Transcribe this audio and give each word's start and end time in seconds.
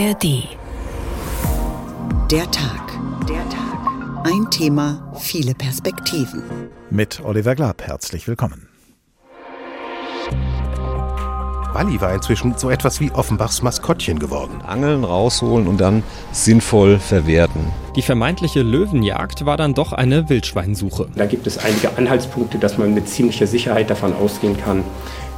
ARD. 0.00 0.48
Der 2.30 2.50
Tag. 2.50 2.98
Der 3.28 3.46
Tag. 3.50 4.24
Ein 4.24 4.50
Thema, 4.50 5.12
viele 5.18 5.54
Perspektiven. 5.54 6.42
Mit 6.88 7.20
Oliver 7.22 7.54
Glab, 7.54 7.82
herzlich 7.82 8.26
willkommen. 8.26 8.68
Walli 11.74 12.00
war 12.00 12.14
inzwischen 12.14 12.56
so 12.56 12.70
etwas 12.70 12.98
wie 13.00 13.10
Offenbachs 13.10 13.62
Maskottchen 13.62 14.18
geworden. 14.18 14.62
Angeln 14.62 15.04
rausholen 15.04 15.66
und 15.68 15.78
dann 15.78 16.02
sinnvoll 16.32 16.98
verwerten. 16.98 17.60
Die 17.94 18.02
vermeintliche 18.02 18.62
Löwenjagd 18.62 19.44
war 19.44 19.58
dann 19.58 19.74
doch 19.74 19.92
eine 19.92 20.30
Wildschweinsuche. 20.30 21.08
Da 21.14 21.26
gibt 21.26 21.46
es 21.46 21.58
einige 21.58 21.98
Anhaltspunkte, 21.98 22.58
dass 22.58 22.78
man 22.78 22.94
mit 22.94 23.06
ziemlicher 23.08 23.46
Sicherheit 23.46 23.90
davon 23.90 24.14
ausgehen 24.14 24.56
kann, 24.56 24.82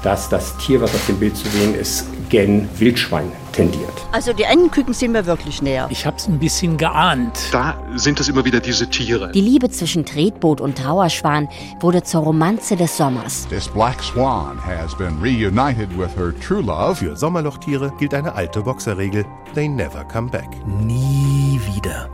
dass 0.02 0.28
das 0.28 0.56
Tier, 0.58 0.80
was 0.80 0.94
auf 0.94 1.06
dem 1.06 1.18
Bild 1.18 1.36
zu 1.36 1.48
sehen 1.48 1.74
ist, 1.74 2.06
gen 2.28 2.68
Wildschwein 2.78 3.30
tendiert. 3.52 3.92
Also 4.12 4.32
die 4.32 4.44
Entenküken 4.44 4.94
sind 4.94 5.12
mir 5.12 5.26
wirklich 5.26 5.60
näher. 5.62 5.86
Ich 5.90 6.06
habe 6.06 6.16
es 6.16 6.26
ein 6.26 6.38
bisschen 6.38 6.76
geahnt. 6.76 7.38
Da 7.52 7.76
sind 7.94 8.18
es 8.20 8.28
immer 8.28 8.44
wieder 8.44 8.60
diese 8.60 8.88
Tiere. 8.88 9.30
Die 9.32 9.40
Liebe 9.40 9.68
zwischen 9.68 10.04
Tretboot 10.04 10.60
und 10.60 10.78
Trauerschwan 10.78 11.48
wurde 11.80 12.02
zur 12.02 12.22
Romanze 12.22 12.76
des 12.76 12.96
Sommers. 12.96 13.46
This 13.48 13.68
black 13.68 14.02
swan 14.02 14.58
has 14.64 14.96
been 14.96 15.20
reunited 15.20 15.90
with 15.98 16.16
her 16.16 16.32
true 16.40 16.62
love. 16.62 16.96
Für 16.96 17.16
Sommerlochtiere 17.16 17.92
gilt 17.98 18.14
eine 18.14 18.34
alte 18.34 18.62
Boxerregel: 18.62 19.24
They 19.54 19.68
never 19.68 20.04
come 20.04 20.30
back. 20.30 20.48
Nie 20.66 21.60
wieder. 21.74 22.08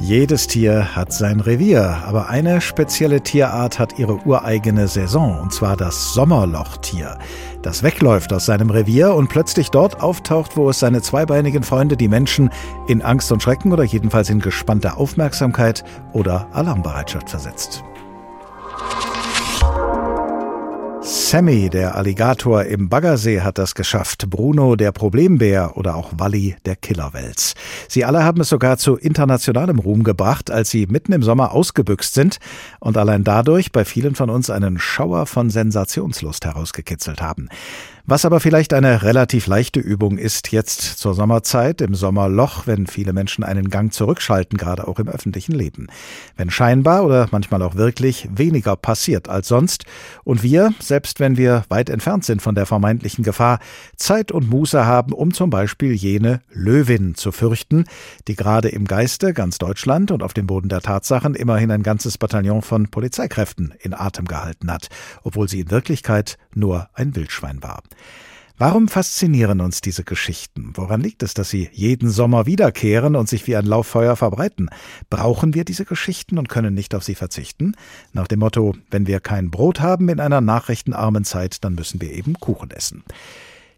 Jedes 0.00 0.46
Tier 0.46 0.94
hat 0.94 1.12
sein 1.12 1.40
Revier, 1.40 1.98
aber 2.06 2.28
eine 2.28 2.60
spezielle 2.60 3.20
Tierart 3.20 3.80
hat 3.80 3.98
ihre 3.98 4.24
ureigene 4.24 4.86
Saison, 4.86 5.40
und 5.40 5.52
zwar 5.52 5.76
das 5.76 6.14
Sommerlochtier, 6.14 7.18
das 7.62 7.82
wegläuft 7.82 8.32
aus 8.32 8.46
seinem 8.46 8.70
Revier 8.70 9.12
und 9.14 9.28
plötzlich 9.28 9.70
dort 9.70 10.00
auftaucht, 10.00 10.56
wo 10.56 10.70
es 10.70 10.78
seine 10.78 11.02
zweibeinigen 11.02 11.64
Freunde, 11.64 11.96
die 11.96 12.06
Menschen, 12.06 12.50
in 12.86 13.02
Angst 13.02 13.32
und 13.32 13.42
Schrecken 13.42 13.72
oder 13.72 13.82
jedenfalls 13.82 14.30
in 14.30 14.38
gespannter 14.38 14.98
Aufmerksamkeit 14.98 15.82
oder 16.12 16.46
Alarmbereitschaft 16.52 17.28
versetzt. 17.28 17.82
Sammy, 21.10 21.70
der 21.70 21.94
Alligator 21.94 22.64
im 22.64 22.90
Baggersee, 22.90 23.40
hat 23.40 23.56
das 23.56 23.74
geschafft. 23.74 24.28
Bruno, 24.28 24.76
der 24.76 24.92
Problembär 24.92 25.78
oder 25.78 25.96
auch 25.96 26.10
Walli, 26.18 26.56
der 26.66 26.76
Killerwels. 26.76 27.54
Sie 27.88 28.04
alle 28.04 28.24
haben 28.24 28.42
es 28.42 28.50
sogar 28.50 28.76
zu 28.76 28.96
internationalem 28.98 29.78
Ruhm 29.78 30.04
gebracht, 30.04 30.50
als 30.50 30.68
sie 30.68 30.86
mitten 30.86 31.14
im 31.14 31.22
Sommer 31.22 31.52
ausgebüxt 31.52 32.12
sind 32.12 32.36
und 32.78 32.98
allein 32.98 33.24
dadurch 33.24 33.72
bei 33.72 33.86
vielen 33.86 34.16
von 34.16 34.28
uns 34.28 34.50
einen 34.50 34.78
Schauer 34.78 35.24
von 35.24 35.48
Sensationslust 35.48 36.44
herausgekitzelt 36.44 37.22
haben. 37.22 37.48
Was 38.10 38.24
aber 38.24 38.40
vielleicht 38.40 38.72
eine 38.72 39.02
relativ 39.02 39.46
leichte 39.48 39.80
Übung 39.80 40.16
ist 40.16 40.50
jetzt 40.50 40.80
zur 40.80 41.12
Sommerzeit, 41.12 41.82
im 41.82 41.94
Sommerloch, 41.94 42.66
wenn 42.66 42.86
viele 42.86 43.12
Menschen 43.12 43.44
einen 43.44 43.68
Gang 43.68 43.92
zurückschalten, 43.92 44.56
gerade 44.56 44.88
auch 44.88 44.98
im 44.98 45.08
öffentlichen 45.08 45.52
Leben. 45.52 45.88
Wenn 46.34 46.48
scheinbar 46.48 47.04
oder 47.04 47.28
manchmal 47.32 47.60
auch 47.60 47.74
wirklich 47.74 48.26
weniger 48.34 48.76
passiert 48.76 49.28
als 49.28 49.48
sonst 49.48 49.84
und 50.24 50.42
wir, 50.42 50.72
selbst 50.80 51.20
wenn 51.20 51.36
wir 51.36 51.64
weit 51.68 51.90
entfernt 51.90 52.24
sind 52.24 52.40
von 52.40 52.54
der 52.54 52.64
vermeintlichen 52.64 53.24
Gefahr, 53.24 53.58
Zeit 53.96 54.32
und 54.32 54.48
Muße 54.48 54.86
haben, 54.86 55.12
um 55.12 55.34
zum 55.34 55.50
Beispiel 55.50 55.92
jene 55.92 56.40
Löwin 56.50 57.14
zu 57.14 57.30
fürchten, 57.30 57.84
die 58.26 58.36
gerade 58.36 58.70
im 58.70 58.86
Geiste 58.86 59.34
ganz 59.34 59.58
Deutschland 59.58 60.12
und 60.12 60.22
auf 60.22 60.32
dem 60.32 60.46
Boden 60.46 60.70
der 60.70 60.80
Tatsachen 60.80 61.34
immerhin 61.34 61.70
ein 61.70 61.82
ganzes 61.82 62.16
Bataillon 62.16 62.62
von 62.62 62.88
Polizeikräften 62.88 63.74
in 63.80 63.92
Atem 63.92 64.24
gehalten 64.24 64.72
hat, 64.72 64.88
obwohl 65.24 65.46
sie 65.46 65.60
in 65.60 65.70
Wirklichkeit 65.70 66.38
nur 66.54 66.88
ein 66.94 67.14
Wildschwein 67.14 67.62
war. 67.62 67.82
Warum 68.60 68.88
faszinieren 68.88 69.60
uns 69.60 69.80
diese 69.80 70.02
Geschichten? 70.02 70.72
Woran 70.74 71.00
liegt 71.00 71.22
es, 71.22 71.32
dass 71.32 71.48
sie 71.48 71.70
jeden 71.72 72.10
Sommer 72.10 72.44
wiederkehren 72.44 73.14
und 73.14 73.28
sich 73.28 73.46
wie 73.46 73.54
ein 73.54 73.64
Lauffeuer 73.64 74.16
verbreiten? 74.16 74.68
Brauchen 75.10 75.54
wir 75.54 75.64
diese 75.64 75.84
Geschichten 75.84 76.38
und 76.38 76.48
können 76.48 76.74
nicht 76.74 76.96
auf 76.96 77.04
sie 77.04 77.14
verzichten? 77.14 77.76
Nach 78.12 78.26
dem 78.26 78.40
Motto, 78.40 78.74
wenn 78.90 79.06
wir 79.06 79.20
kein 79.20 79.52
Brot 79.52 79.78
haben 79.78 80.08
in 80.08 80.18
einer 80.18 80.40
nachrichtenarmen 80.40 81.24
Zeit, 81.24 81.62
dann 81.62 81.76
müssen 81.76 82.00
wir 82.00 82.12
eben 82.12 82.34
Kuchen 82.34 82.72
essen. 82.72 83.04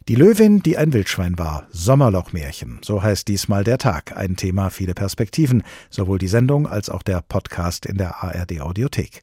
Die 0.08 0.14
Löwin, 0.14 0.62
die 0.62 0.78
ein 0.78 0.94
Wildschwein 0.94 1.38
war. 1.38 1.66
Sommerlochmärchen. 1.70 2.81
So 2.82 3.02
heißt 3.02 3.28
diesmal 3.28 3.64
der 3.64 3.76
Tag. 3.76 4.16
Ein 4.16 4.37
Thema, 4.37 4.70
viele 4.70 4.94
Perspektiven. 4.94 5.62
Sowohl 5.91 6.19
die 6.19 6.26
Sendung 6.26 6.66
als 6.66 6.88
auch 6.88 7.02
der 7.02 7.20
Podcast 7.20 7.84
in 7.84 7.98
der 7.98 8.25
ARD 8.25 8.62
Audiothek. 8.62 9.22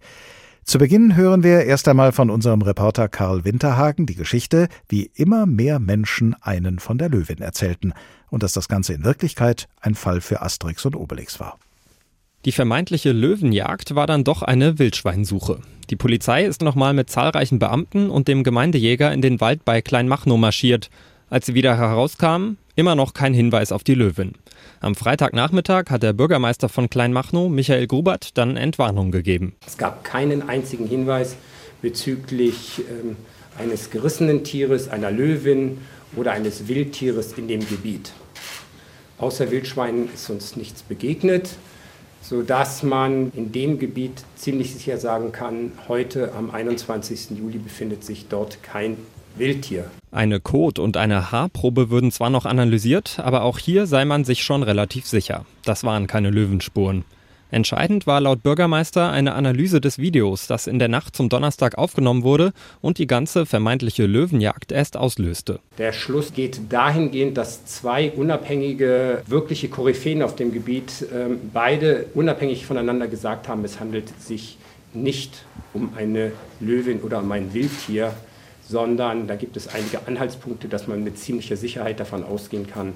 Zu 0.67 0.79
Beginn 0.79 1.15
hören 1.15 1.43
wir 1.43 1.63
erst 1.63 1.87
einmal 1.87 2.11
von 2.11 2.29
unserem 2.29 2.61
Reporter 2.61 3.07
Karl 3.07 3.45
Winterhagen 3.45 4.05
die 4.05 4.15
Geschichte, 4.15 4.67
wie 4.89 5.09
immer 5.15 5.45
mehr 5.45 5.79
Menschen 5.79 6.35
einen 6.41 6.79
von 6.79 6.97
der 6.97 7.07
Löwin 7.07 7.37
erzählten 7.37 7.93
und 8.29 8.43
dass 8.43 8.51
das 8.51 8.67
Ganze 8.67 8.91
in 8.91 9.05
Wirklichkeit 9.05 9.69
ein 9.79 9.95
Fall 9.95 10.19
für 10.19 10.41
Asterix 10.41 10.83
und 10.83 10.97
Obelix 10.97 11.39
war. 11.39 11.57
Die 12.43 12.51
vermeintliche 12.51 13.13
Löwenjagd 13.13 13.95
war 13.95 14.07
dann 14.07 14.25
doch 14.25 14.41
eine 14.41 14.77
Wildschweinsuche. 14.77 15.61
Die 15.89 15.95
Polizei 15.95 16.43
ist 16.43 16.61
nochmal 16.61 16.93
mit 16.93 17.09
zahlreichen 17.09 17.59
Beamten 17.59 18.09
und 18.09 18.27
dem 18.27 18.43
Gemeindejäger 18.43 19.13
in 19.13 19.21
den 19.21 19.39
Wald 19.39 19.63
bei 19.63 19.81
Kleinmachnow 19.81 20.37
marschiert. 20.37 20.89
Als 21.29 21.45
sie 21.45 21.53
wieder 21.53 21.77
herauskamen, 21.77 22.57
immer 22.75 22.95
noch 22.95 23.13
kein 23.13 23.33
Hinweis 23.33 23.71
auf 23.71 23.85
die 23.85 23.95
Löwin. 23.95 24.33
Am 24.79 24.93
Freitagnachmittag 24.93 25.85
hat 25.89 26.03
der 26.03 26.13
Bürgermeister 26.13 26.69
von 26.69 26.87
Kleinmachnow, 26.87 27.49
Michael 27.49 27.87
Grubert, 27.87 28.37
dann 28.37 28.57
Entwarnung 28.57 29.09
gegeben. 29.09 29.55
Es 29.65 29.77
gab 29.77 30.03
keinen 30.03 30.47
einzigen 30.47 30.85
Hinweis 30.85 31.35
bezüglich 31.81 32.83
ähm, 32.89 33.15
eines 33.57 33.89
gerissenen 33.89 34.43
Tieres, 34.43 34.87
einer 34.87 35.09
Löwin 35.09 35.79
oder 36.15 36.31
eines 36.31 36.67
Wildtieres 36.67 37.33
in 37.33 37.47
dem 37.47 37.67
Gebiet. 37.67 38.11
Außer 39.17 39.49
Wildschweinen 39.49 40.13
ist 40.13 40.29
uns 40.29 40.55
nichts 40.55 40.83
begegnet, 40.83 41.49
sodass 42.21 42.83
man 42.83 43.31
in 43.35 43.51
dem 43.51 43.79
Gebiet 43.79 44.23
ziemlich 44.35 44.75
sicher 44.75 44.97
sagen 44.99 45.31
kann, 45.31 45.71
heute 45.87 46.33
am 46.33 46.51
21. 46.51 47.31
Juli 47.31 47.57
befindet 47.57 48.03
sich 48.03 48.27
dort 48.27 48.61
kein 48.61 48.97
Wildtier. 49.39 49.85
Eine 50.11 50.39
Kot- 50.39 50.79
und 50.79 50.97
eine 50.97 51.31
Haarprobe 51.31 51.89
würden 51.89 52.11
zwar 52.11 52.29
noch 52.29 52.45
analysiert, 52.45 53.19
aber 53.19 53.43
auch 53.43 53.59
hier 53.59 53.85
sei 53.85 54.05
man 54.05 54.25
sich 54.25 54.43
schon 54.43 54.63
relativ 54.63 55.05
sicher. 55.05 55.45
Das 55.63 55.83
waren 55.83 56.07
keine 56.07 56.29
Löwenspuren. 56.29 57.05
Entscheidend 57.49 58.05
war 58.07 58.19
laut 58.19 58.43
Bürgermeister 58.43 59.09
eine 59.09 59.33
Analyse 59.33 59.79
des 59.79 59.99
Videos, 59.99 60.47
das 60.47 60.67
in 60.67 60.79
der 60.79 60.89
Nacht 60.89 61.15
zum 61.15 61.29
Donnerstag 61.29 61.77
aufgenommen 61.77 62.23
wurde 62.23 62.51
und 62.81 62.97
die 62.97 63.07
ganze 63.07 63.45
vermeintliche 63.45 64.05
Löwenjagd 64.05 64.73
erst 64.73 64.97
auslöste. 64.97 65.59
Der 65.77 65.93
Schluss 65.93 66.33
geht 66.33 66.59
dahingehend, 66.69 67.37
dass 67.37 67.65
zwei 67.65 68.11
unabhängige, 68.11 69.23
wirkliche 69.27 69.69
Koryphäen 69.69 70.23
auf 70.23 70.35
dem 70.35 70.51
Gebiet 70.51 71.03
äh, 71.03 71.35
beide 71.53 72.07
unabhängig 72.13 72.65
voneinander 72.65 73.07
gesagt 73.07 73.47
haben, 73.47 73.63
es 73.63 73.79
handelt 73.79 74.09
sich 74.21 74.57
nicht 74.93 75.45
um 75.73 75.91
eine 75.95 76.31
Löwin 76.59 76.99
oder 77.01 77.19
um 77.19 77.31
ein 77.31 77.53
Wildtier, 77.53 78.13
sondern 78.67 79.27
da 79.27 79.35
gibt 79.35 79.57
es 79.57 79.67
einige 79.67 80.07
Anhaltspunkte, 80.07 80.67
dass 80.67 80.87
man 80.87 81.03
mit 81.03 81.17
ziemlicher 81.17 81.55
Sicherheit 81.55 81.99
davon 81.99 82.23
ausgehen 82.23 82.67
kann, 82.67 82.93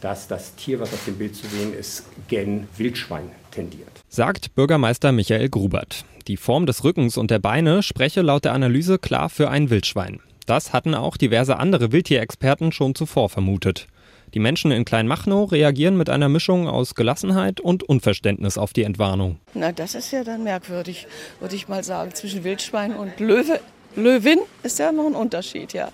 dass 0.00 0.28
das 0.28 0.54
Tier, 0.54 0.80
was 0.80 0.92
auf 0.92 1.04
dem 1.06 1.18
Bild 1.18 1.34
zu 1.34 1.46
sehen 1.48 1.74
ist, 1.74 2.04
gen 2.28 2.68
Wildschwein 2.76 3.30
tendiert. 3.50 3.88
Sagt 4.08 4.54
Bürgermeister 4.54 5.12
Michael 5.12 5.48
Grubert. 5.48 6.04
Die 6.28 6.36
Form 6.36 6.66
des 6.66 6.84
Rückens 6.84 7.16
und 7.16 7.30
der 7.30 7.38
Beine 7.38 7.82
spreche 7.82 8.22
laut 8.22 8.44
der 8.44 8.52
Analyse 8.52 8.98
klar 8.98 9.28
für 9.28 9.50
ein 9.50 9.70
Wildschwein. 9.70 10.20
Das 10.46 10.72
hatten 10.72 10.94
auch 10.94 11.16
diverse 11.16 11.58
andere 11.58 11.92
Wildtierexperten 11.92 12.72
schon 12.72 12.94
zuvor 12.94 13.28
vermutet. 13.28 13.86
Die 14.34 14.40
Menschen 14.40 14.70
in 14.70 14.84
Kleinmachnow 14.84 15.50
reagieren 15.50 15.96
mit 15.96 16.10
einer 16.10 16.28
Mischung 16.28 16.68
aus 16.68 16.94
Gelassenheit 16.94 17.60
und 17.60 17.82
Unverständnis 17.82 18.58
auf 18.58 18.74
die 18.74 18.82
Entwarnung. 18.82 19.38
Na, 19.54 19.72
das 19.72 19.94
ist 19.94 20.10
ja 20.10 20.22
dann 20.22 20.44
merkwürdig, 20.44 21.06
würde 21.40 21.56
ich 21.56 21.68
mal 21.68 21.82
sagen. 21.82 22.14
Zwischen 22.14 22.44
Wildschwein 22.44 22.94
und 22.94 23.18
Löwe 23.20 23.60
Löwin 23.96 24.40
ist 24.62 24.78
ja 24.78 24.92
noch 24.92 25.06
ein 25.06 25.14
Unterschied, 25.14 25.72
ja. 25.72 25.90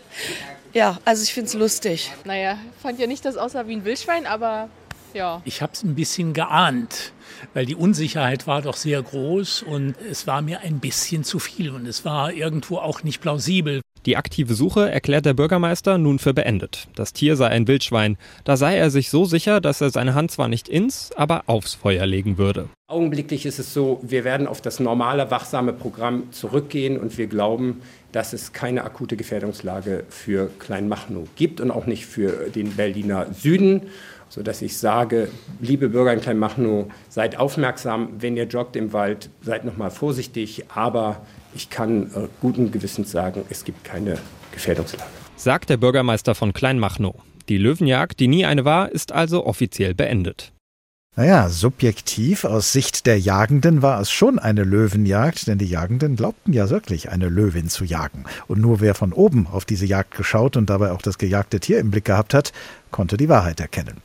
Ja, 0.72 0.98
also 1.04 1.22
ich 1.22 1.32
finde 1.32 1.48
es 1.48 1.54
lustig. 1.54 2.12
Naja, 2.24 2.58
fand 2.82 2.98
ja 2.98 3.06
nicht, 3.06 3.24
dass 3.24 3.34
es 3.34 3.40
aussah 3.40 3.66
wie 3.66 3.76
ein 3.76 3.84
Wildschwein, 3.84 4.26
aber 4.26 4.68
ja. 5.14 5.40
Ich 5.44 5.62
habe 5.62 5.72
es 5.72 5.82
ein 5.84 5.94
bisschen 5.94 6.32
geahnt, 6.32 7.12
weil 7.54 7.66
die 7.66 7.76
Unsicherheit 7.76 8.46
war 8.46 8.62
doch 8.62 8.76
sehr 8.76 9.00
groß 9.00 9.62
und 9.62 9.94
es 10.10 10.26
war 10.26 10.42
mir 10.42 10.60
ein 10.60 10.80
bisschen 10.80 11.22
zu 11.22 11.38
viel 11.38 11.70
und 11.70 11.86
es 11.86 12.04
war 12.04 12.32
irgendwo 12.32 12.78
auch 12.78 13.04
nicht 13.04 13.20
plausibel. 13.20 13.80
Die 14.06 14.18
aktive 14.18 14.52
Suche 14.52 14.90
erklärt 14.90 15.24
der 15.24 15.32
Bürgermeister 15.32 15.96
nun 15.96 16.18
für 16.18 16.34
beendet. 16.34 16.88
Das 16.94 17.14
Tier 17.14 17.36
sei 17.36 17.48
ein 17.48 17.66
Wildschwein. 17.66 18.18
Da 18.44 18.58
sei 18.58 18.76
er 18.76 18.90
sich 18.90 19.08
so 19.08 19.24
sicher, 19.24 19.62
dass 19.62 19.80
er 19.80 19.88
seine 19.88 20.14
Hand 20.14 20.30
zwar 20.30 20.48
nicht 20.48 20.68
ins, 20.68 21.10
aber 21.16 21.44
aufs 21.46 21.72
Feuer 21.72 22.04
legen 22.04 22.36
würde. 22.36 22.68
Augenblicklich 22.86 23.46
ist 23.46 23.58
es 23.58 23.72
so, 23.72 24.00
wir 24.02 24.24
werden 24.24 24.46
auf 24.46 24.60
das 24.60 24.78
normale 24.78 25.30
wachsame 25.30 25.72
Programm 25.72 26.30
zurückgehen 26.32 26.98
und 26.98 27.16
wir 27.16 27.28
glauben, 27.28 27.80
dass 28.12 28.34
es 28.34 28.52
keine 28.52 28.84
akute 28.84 29.16
Gefährdungslage 29.16 30.04
für 30.10 30.50
Kleinmachnow 30.58 31.26
gibt 31.34 31.62
und 31.62 31.70
auch 31.70 31.86
nicht 31.86 32.04
für 32.04 32.50
den 32.54 32.76
Berliner 32.76 33.26
Süden 33.32 33.82
sodass 34.34 34.62
ich 34.62 34.76
sage, 34.76 35.28
liebe 35.60 35.88
Bürger 35.88 36.12
in 36.12 36.20
Kleinmachnow, 36.20 36.90
seid 37.08 37.38
aufmerksam, 37.38 38.08
wenn 38.18 38.36
ihr 38.36 38.46
joggt 38.46 38.74
im 38.74 38.92
Wald, 38.92 39.30
seid 39.42 39.64
nochmal 39.64 39.92
vorsichtig, 39.92 40.64
aber 40.74 41.24
ich 41.54 41.70
kann 41.70 42.10
äh, 42.14 42.26
guten 42.40 42.72
Gewissens 42.72 43.12
sagen, 43.12 43.44
es 43.48 43.62
gibt 43.64 43.84
keine 43.84 44.18
Gefährdungslage. 44.50 45.08
Sagt 45.36 45.70
der 45.70 45.76
Bürgermeister 45.76 46.34
von 46.34 46.52
Kleinmachnow. 46.52 47.14
Die 47.48 47.58
Löwenjagd, 47.58 48.18
die 48.18 48.26
nie 48.26 48.44
eine 48.44 48.64
war, 48.64 48.90
ist 48.90 49.12
also 49.12 49.46
offiziell 49.46 49.94
beendet. 49.94 50.54
Naja, 51.16 51.48
subjektiv 51.48 52.42
aus 52.42 52.72
Sicht 52.72 53.06
der 53.06 53.20
Jagenden 53.20 53.82
war 53.82 54.00
es 54.00 54.10
schon 54.10 54.40
eine 54.40 54.64
Löwenjagd, 54.64 55.46
denn 55.46 55.58
die 55.58 55.68
Jagenden 55.68 56.16
glaubten 56.16 56.52
ja 56.52 56.70
wirklich, 56.70 57.08
eine 57.08 57.28
Löwin 57.28 57.68
zu 57.68 57.84
jagen. 57.84 58.24
Und 58.48 58.60
nur 58.60 58.80
wer 58.80 58.96
von 58.96 59.12
oben 59.12 59.46
auf 59.46 59.64
diese 59.64 59.86
Jagd 59.86 60.16
geschaut 60.16 60.56
und 60.56 60.70
dabei 60.70 60.90
auch 60.90 61.02
das 61.02 61.16
gejagte 61.16 61.60
Tier 61.60 61.78
im 61.78 61.92
Blick 61.92 62.06
gehabt 62.06 62.34
hat, 62.34 62.52
konnte 62.94 63.16
die 63.16 63.28
Wahrheit 63.28 63.58
erkennen. 63.58 63.96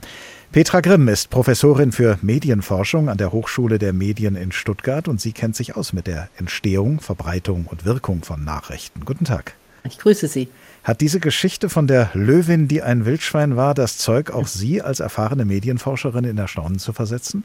Petra 0.52 0.82
Grimm 0.82 1.08
ist 1.10 1.30
Professorin 1.30 1.92
für 1.92 2.18
Medienforschung 2.24 3.08
an 3.08 3.20
der 3.20 3.32
Hochschule 3.32 3.78
der 3.78 3.94
Medien 3.94 4.36
in 4.36 4.52
Stuttgart 4.52 5.08
und 5.08 5.22
sie 5.22 5.32
kennt 5.32 5.56
sich 5.56 5.76
aus 5.76 5.94
mit 5.94 6.08
der 6.08 6.28
Entstehung, 6.38 7.00
Verbreitung 7.00 7.68
und 7.68 7.86
Wirkung 7.86 8.24
von 8.24 8.44
Nachrichten. 8.44 9.06
Guten 9.06 9.26
Tag. 9.26 9.54
Ich 9.84 10.00
grüße 10.00 10.28
Sie. 10.28 10.50
Hat 10.84 11.02
diese 11.02 11.20
Geschichte 11.20 11.70
von 11.70 11.86
der 11.86 12.10
Löwin, 12.16 12.68
die 12.68 12.82
ein 12.82 13.06
Wildschwein 13.06 13.56
war, 13.56 13.76
das 13.76 14.00
Zeug, 14.00 14.32
auch 14.32 14.48
Sie 14.48 14.82
als 14.82 15.00
erfahrene 15.00 15.46
Medienforscherin 15.46 16.26
in 16.26 16.40
Erstaunen 16.40 16.80
zu 16.80 16.92
versetzen? 16.92 17.44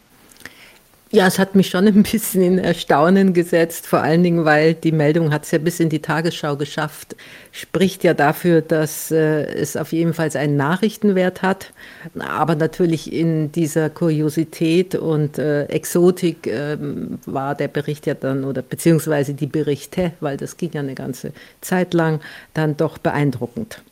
Ja, 1.14 1.28
es 1.28 1.38
hat 1.38 1.54
mich 1.54 1.68
schon 1.68 1.86
ein 1.86 2.02
bisschen 2.02 2.42
in 2.42 2.58
Erstaunen 2.58 3.34
gesetzt, 3.34 3.86
vor 3.86 4.00
allen 4.00 4.24
Dingen, 4.24 4.44
weil 4.44 4.74
die 4.74 4.90
Meldung 4.90 5.32
hat 5.32 5.44
es 5.44 5.52
ja 5.52 5.58
bis 5.58 5.78
in 5.78 5.88
die 5.88 6.02
Tagesschau 6.02 6.56
geschafft, 6.56 7.14
spricht 7.52 8.02
ja 8.02 8.14
dafür, 8.14 8.62
dass 8.62 9.12
äh, 9.12 9.44
es 9.44 9.76
auf 9.76 9.92
jeden 9.92 10.12
Fall 10.12 10.28
einen 10.36 10.56
Nachrichtenwert 10.56 11.42
hat, 11.42 11.72
aber 12.18 12.56
natürlich 12.56 13.12
in 13.12 13.52
dieser 13.52 13.90
Kuriosität 13.90 14.96
und 14.96 15.38
äh, 15.38 15.66
Exotik 15.66 16.48
äh, 16.48 16.76
war 17.26 17.54
der 17.54 17.68
Bericht 17.68 18.06
ja 18.06 18.14
dann, 18.14 18.42
oder 18.42 18.62
beziehungsweise 18.62 19.34
die 19.34 19.46
Berichte, 19.46 20.10
weil 20.18 20.36
das 20.36 20.56
ging 20.56 20.72
ja 20.72 20.80
eine 20.80 20.96
ganze 20.96 21.30
Zeit 21.60 21.94
lang, 21.94 22.18
dann 22.54 22.76
doch 22.76 22.98
beeindruckend. 22.98 23.82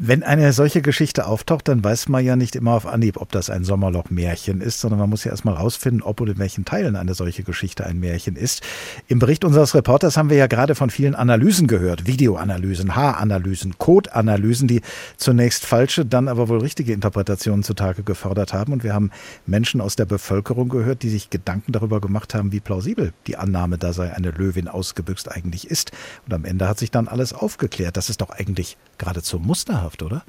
Wenn 0.00 0.22
eine 0.22 0.52
solche 0.52 0.80
Geschichte 0.80 1.26
auftaucht, 1.26 1.66
dann 1.66 1.82
weiß 1.82 2.08
man 2.08 2.24
ja 2.24 2.36
nicht 2.36 2.54
immer 2.54 2.74
auf 2.74 2.86
Anhieb, 2.86 3.16
ob 3.20 3.32
das 3.32 3.50
ein 3.50 3.64
Sommerloch-Märchen 3.64 4.60
ist, 4.60 4.78
sondern 4.78 5.00
man 5.00 5.10
muss 5.10 5.24
ja 5.24 5.32
erstmal 5.32 5.54
rausfinden, 5.54 6.02
ob 6.02 6.20
und 6.20 6.28
in 6.28 6.38
welchen 6.38 6.64
Teilen 6.64 6.94
eine 6.94 7.14
solche 7.14 7.42
Geschichte 7.42 7.84
ein 7.84 7.98
Märchen 7.98 8.36
ist. 8.36 8.62
Im 9.08 9.18
Bericht 9.18 9.44
unseres 9.44 9.74
Reporters 9.74 10.16
haben 10.16 10.30
wir 10.30 10.36
ja 10.36 10.46
gerade 10.46 10.76
von 10.76 10.90
vielen 10.90 11.16
Analysen 11.16 11.66
gehört. 11.66 12.06
Videoanalysen, 12.06 12.94
Haaranalysen, 12.94 13.76
Codeanalysen, 13.78 14.68
die 14.68 14.82
zunächst 15.16 15.66
falsche, 15.66 16.06
dann 16.06 16.28
aber 16.28 16.48
wohl 16.48 16.60
richtige 16.60 16.92
Interpretationen 16.92 17.64
zutage 17.64 18.04
gefördert 18.04 18.52
haben. 18.52 18.72
Und 18.72 18.84
wir 18.84 18.94
haben 18.94 19.10
Menschen 19.46 19.80
aus 19.80 19.96
der 19.96 20.06
Bevölkerung 20.06 20.68
gehört, 20.68 21.02
die 21.02 21.10
sich 21.10 21.28
Gedanken 21.28 21.72
darüber 21.72 22.00
gemacht 22.00 22.36
haben, 22.36 22.52
wie 22.52 22.60
plausibel 22.60 23.12
die 23.26 23.36
Annahme, 23.36 23.78
da 23.78 23.92
sei 23.92 24.14
eine 24.14 24.30
Löwin 24.30 24.68
ausgebüxt, 24.68 25.28
eigentlich 25.28 25.68
ist. 25.68 25.90
Und 26.24 26.34
am 26.34 26.44
Ende 26.44 26.68
hat 26.68 26.78
sich 26.78 26.92
dann 26.92 27.08
alles 27.08 27.32
aufgeklärt. 27.32 27.96
Das 27.96 28.10
ist 28.10 28.20
doch 28.20 28.30
eigentlich 28.30 28.76
geradezu 28.96 29.40
musterhaft 29.40 29.87
schmerzhaft, 29.88 30.02
oder? 30.02 30.22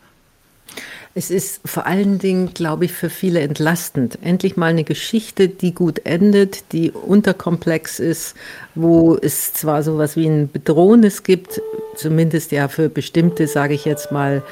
Es 1.15 1.31
ist 1.31 1.61
vor 1.65 1.87
allen 1.87 2.19
Dingen, 2.19 2.53
glaube 2.53 2.85
ich, 2.85 2.91
für 2.91 3.09
viele 3.09 3.39
entlastend. 3.39 4.19
Endlich 4.21 4.57
mal 4.57 4.67
eine 4.67 4.83
Geschichte, 4.83 5.47
die 5.49 5.73
gut 5.73 6.05
endet, 6.05 6.71
die 6.71 6.91
unterkomplex 6.91 7.99
ist, 7.99 8.35
wo 8.75 9.17
es 9.19 9.53
zwar 9.53 9.81
so 9.81 9.93
etwas 9.93 10.15
wie 10.15 10.27
ein 10.27 10.51
Bedrohnis 10.51 11.23
gibt, 11.23 11.61
zumindest 11.95 12.51
ja 12.51 12.67
für 12.67 12.89
bestimmte, 12.89 13.47
sage 13.47 13.73
ich 13.73 13.85
jetzt 13.85 14.11
mal, 14.11 14.43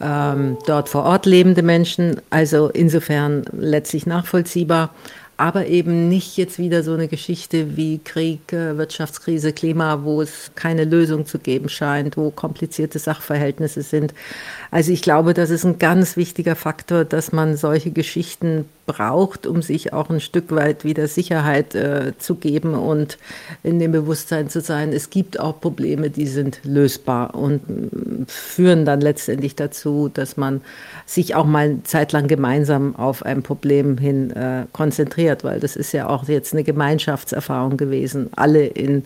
ähm, 0.00 0.56
dort 0.66 0.88
vor 0.88 1.04
Ort 1.04 1.26
lebende 1.26 1.62
Menschen, 1.62 2.20
also 2.30 2.68
insofern 2.68 3.44
letztlich 3.52 4.06
nachvollziehbar, 4.06 4.94
aber 5.36 5.66
eben 5.66 6.08
nicht 6.08 6.36
jetzt 6.36 6.58
wieder 6.58 6.82
so 6.82 6.94
eine 6.94 7.08
Geschichte 7.08 7.76
wie 7.76 7.98
Krieg, 7.98 8.52
äh, 8.52 8.78
Wirtschaftskrise, 8.78 9.52
Klima, 9.52 10.02
wo 10.02 10.22
es 10.22 10.50
keine 10.54 10.84
Lösung 10.84 11.26
zu 11.26 11.38
geben 11.38 11.68
scheint, 11.68 12.16
wo 12.16 12.30
komplizierte 12.30 12.98
Sachverhältnisse 12.98 13.82
sind. 13.82 14.14
Also 14.70 14.92
ich 14.92 15.02
glaube, 15.02 15.34
das 15.34 15.50
ist 15.50 15.64
ein 15.64 15.78
ganz 15.78 16.16
wichtiger 16.16 16.56
Faktor, 16.56 17.04
dass 17.04 17.32
man 17.32 17.56
solche 17.56 17.90
Geschichten 17.90 18.66
braucht, 18.86 19.46
um 19.46 19.62
sich 19.62 19.92
auch 19.92 20.08
ein 20.10 20.20
Stück 20.20 20.52
weit 20.52 20.84
wieder 20.84 21.08
Sicherheit 21.08 21.74
äh, 21.74 22.12
zu 22.18 22.36
geben 22.36 22.74
und 22.74 23.18
in 23.62 23.78
dem 23.78 23.92
Bewusstsein 23.92 24.48
zu 24.48 24.60
sein, 24.60 24.92
es 24.92 25.10
gibt 25.10 25.38
auch 25.40 25.60
Probleme, 25.60 26.08
die 26.08 26.26
sind 26.26 26.60
lösbar 26.62 27.34
und 27.34 27.68
mm, 27.68 28.26
führen 28.26 28.84
dann 28.84 29.00
letztendlich 29.00 29.56
dazu, 29.56 30.08
dass 30.12 30.36
man 30.36 30.60
sich 31.04 31.34
auch 31.34 31.44
mal 31.44 31.66
eine 31.66 31.82
Zeit 31.82 32.12
lang 32.12 32.28
gemeinsam 32.28 32.94
auf 32.96 33.24
ein 33.24 33.42
Problem 33.42 33.98
hin 33.98 34.30
äh, 34.30 34.66
konzentriert, 34.72 35.25
weil 35.44 35.60
das 35.60 35.76
ist 35.76 35.92
ja 35.92 36.08
auch 36.08 36.28
jetzt 36.28 36.52
eine 36.52 36.64
Gemeinschaftserfahrung 36.64 37.76
gewesen. 37.76 38.30
Alle 38.34 38.66
in 38.66 39.04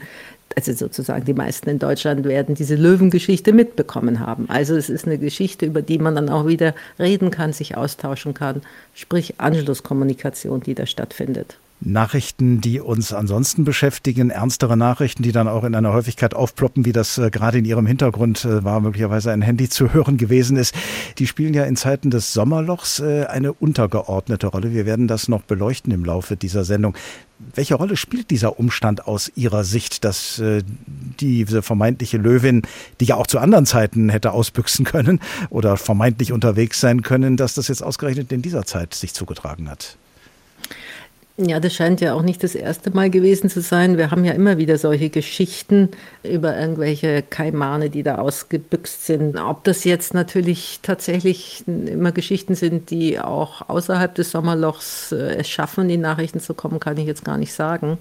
also 0.57 0.73
sozusagen 0.73 1.25
die 1.25 1.35
meisten 1.35 1.71
in 1.71 1.79
Deutschland 1.79 2.25
werden 2.25 2.55
diese 2.55 2.75
Löwengeschichte 2.75 3.53
mitbekommen 3.53 4.21
haben. 4.21 4.49
Also 4.49 4.75
es 4.75 4.91
ist 4.91 5.07
eine 5.07 5.19
Geschichte, 5.19 5.67
über 5.67 5.81
die 5.81 5.99
man 5.99 6.17
dann 6.17 6.29
auch 6.29 6.47
wieder 6.47 6.75
reden 6.99 7.31
kann, 7.31 7.53
sich 7.53 7.77
austauschen 7.77 8.35
kann, 8.35 8.63
sprich 8.95 9.35
Anschlusskommunikation, 9.39 10.61
die 10.61 10.75
da 10.75 10.87
stattfindet. 10.87 11.57
Nachrichten, 11.83 12.61
die 12.61 12.79
uns 12.79 13.15
ansonsten 13.15 13.65
beschäftigen, 13.65 14.29
ernstere 14.29 14.77
Nachrichten, 14.77 15.23
die 15.23 15.33
dann 15.33 15.49
auch 15.49 15.65
in 15.65 15.75
einer 15.75 15.95
Häufigkeit 15.95 16.35
aufploppen, 16.35 16.85
wie 16.85 16.93
das 16.93 17.17
äh, 17.17 17.31
gerade 17.31 17.59
in 17.59 17.65
Ihrem 17.65 17.87
Hintergrund 17.87 18.45
äh, 18.45 18.63
war, 18.63 18.81
möglicherweise 18.81 19.33
ein 19.33 19.41
Handy 19.41 19.69
zu 19.71 19.95
hören 19.95 20.19
gewesen 20.19 20.59
ist, 20.59 20.75
die 21.19 21.27
spielen 21.27 21.55
ja 21.55 21.65
in 21.65 21.77
Zeiten 21.77 22.11
des 22.11 22.35
Sommerlochs 22.35 23.01
äh, 23.01 23.25
eine 23.25 23.55
untergeordnete 23.55 24.49
Rolle. 24.49 24.75
Wir 24.75 24.85
werden 24.85 25.09
das 25.09 25.29
noch 25.29 25.43
beleuchten 25.43 25.91
im 25.93 26.05
Laufe 26.05 26.37
dieser 26.37 26.65
Sendung. 26.65 26.95
Welche 27.55 27.77
Rolle 27.77 27.97
spielt 27.97 28.31
dieser 28.31 28.59
Umstand 28.59 29.07
aus 29.07 29.33
Ihrer 29.35 29.65
Sicht, 29.65 30.05
dass 30.05 30.43
diese 31.21 31.63
vermeintliche 31.63 32.19
Löwin, 32.19 32.61
die 33.01 33.07
ja 33.07 33.15
auch 33.15 33.27
zu 33.27 33.39
anderen 33.39 33.65
Zeiten 33.65 34.11
hätte 34.11 34.33
ausbüchsen 34.33 34.85
können 34.85 35.21
oder 35.49 35.79
vermeintlich 35.79 36.33
unterwegs 36.33 36.81
sein 36.81 37.01
können, 37.01 37.39
dass 37.39 37.55
das 37.55 37.69
jetzt 37.69 37.83
ausgerechnet 37.83 38.31
in 38.31 38.43
dieser 38.43 38.67
Zeit 38.67 38.93
sich 38.93 39.15
zugetragen 39.15 39.71
hat? 39.71 39.97
Ja, 41.43 41.59
das 41.59 41.73
scheint 41.73 42.03
ja 42.03 42.13
auch 42.13 42.21
nicht 42.21 42.43
das 42.43 42.55
erste 42.55 42.91
Mal 42.91 43.09
gewesen 43.09 43.49
zu 43.49 43.63
sein. 43.63 43.97
Wir 43.97 44.11
haben 44.11 44.27
ja 44.27 44.33
immer 44.33 44.59
wieder 44.59 44.77
solche 44.77 45.09
Geschichten 45.09 45.89
über 46.23 46.55
irgendwelche 46.59 47.23
Kaimane, 47.23 47.89
die 47.89 48.03
da 48.03 48.17
ausgebüxt 48.17 49.07
sind. 49.07 49.39
Ob 49.39 49.65
das 49.65 49.85
jetzt 49.85 50.13
natürlich 50.13 50.81
tatsächlich 50.83 51.65
immer 51.67 52.13
Geschichten 52.13 52.57
sind, 52.57 52.91
die 52.91 53.19
auch 53.19 53.71
außerhalb 53.71 54.15
des 54.15 54.33
Sommerlochs 54.33 55.13
äh, 55.13 55.37
es 55.37 55.49
schaffen, 55.49 55.89
in 55.89 56.03
Nachrichten 56.03 56.41
zu 56.41 56.53
kommen, 56.53 56.79
kann 56.79 56.99
ich 56.99 57.07
jetzt 57.07 57.25
gar 57.25 57.39
nicht 57.39 57.55
sagen. 57.55 57.99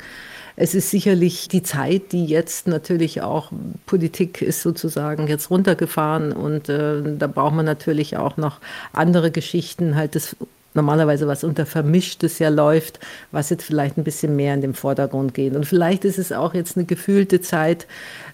Es 0.57 0.75
ist 0.75 0.89
sicherlich 0.89 1.47
die 1.47 1.63
Zeit, 1.63 2.11
die 2.11 2.25
jetzt 2.25 2.67
natürlich 2.67 3.21
auch 3.21 3.53
Politik 3.85 4.41
ist 4.41 4.61
sozusagen 4.61 5.27
jetzt 5.27 5.49
runtergefahren 5.49 6.33
und 6.33 6.67
äh, 6.67 7.01
da 7.17 7.27
braucht 7.27 7.55
man 7.55 7.65
natürlich 7.65 8.17
auch 8.17 8.35
noch 8.35 8.59
andere 8.91 9.31
Geschichten, 9.31 9.95
halt 9.95 10.15
das 10.15 10.35
normalerweise 10.73 11.27
was 11.27 11.43
unter 11.43 11.65
Vermischtes 11.65 12.39
ja 12.39 12.49
läuft, 12.49 12.99
was 13.31 13.49
jetzt 13.49 13.63
vielleicht 13.63 13.97
ein 13.97 14.03
bisschen 14.03 14.35
mehr 14.35 14.53
in 14.53 14.61
den 14.61 14.73
Vordergrund 14.73 15.33
geht. 15.33 15.55
Und 15.55 15.65
vielleicht 15.65 16.05
ist 16.05 16.19
es 16.19 16.31
auch 16.31 16.53
jetzt 16.53 16.77
eine 16.77 16.85
gefühlte 16.85 17.41
Zeit, 17.41 17.87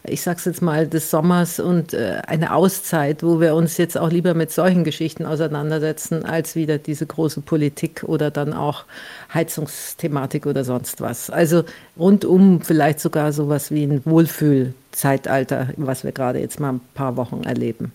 ich 0.04 0.22
sage 0.22 0.38
es 0.40 0.46
jetzt 0.46 0.62
mal, 0.62 0.88
des 0.88 1.10
Sommers 1.10 1.60
und 1.60 1.94
äh, 1.94 2.22
eine 2.28 2.54
Auszeit, 2.54 3.24
wo 3.24 3.40
wir 3.40 3.56
uns 3.56 3.78
jetzt 3.78 3.98
auch 3.98 4.12
lieber 4.12 4.34
mit 4.34 4.52
solchen 4.52 4.84
Geschichten 4.84 5.26
auseinandersetzen, 5.26 6.26
als 6.26 6.56
wieder 6.56 6.78
diese 6.78 7.06
große 7.06 7.42
Politik 7.42 8.04
oder 8.04 8.32
dann 8.32 8.54
auch 8.54 8.86
Heizungsthematik 9.34 10.46
oder 10.46 10.64
sonst 10.64 11.02
was. 11.02 11.30
Also 11.30 11.64
rundum 11.98 12.62
vielleicht 12.62 13.00
sogar 13.00 13.32
sowas 13.34 13.72
wie 13.72 13.86
ein 13.86 14.02
Wohlfühlzeitalter, 14.06 15.70
was 15.78 16.04
wir 16.04 16.12
gerade 16.12 16.40
jetzt 16.40 16.60
mal 16.60 16.74
ein 16.74 16.82
paar 16.94 17.16
Wochen 17.16 17.44
erleben. 17.44 17.92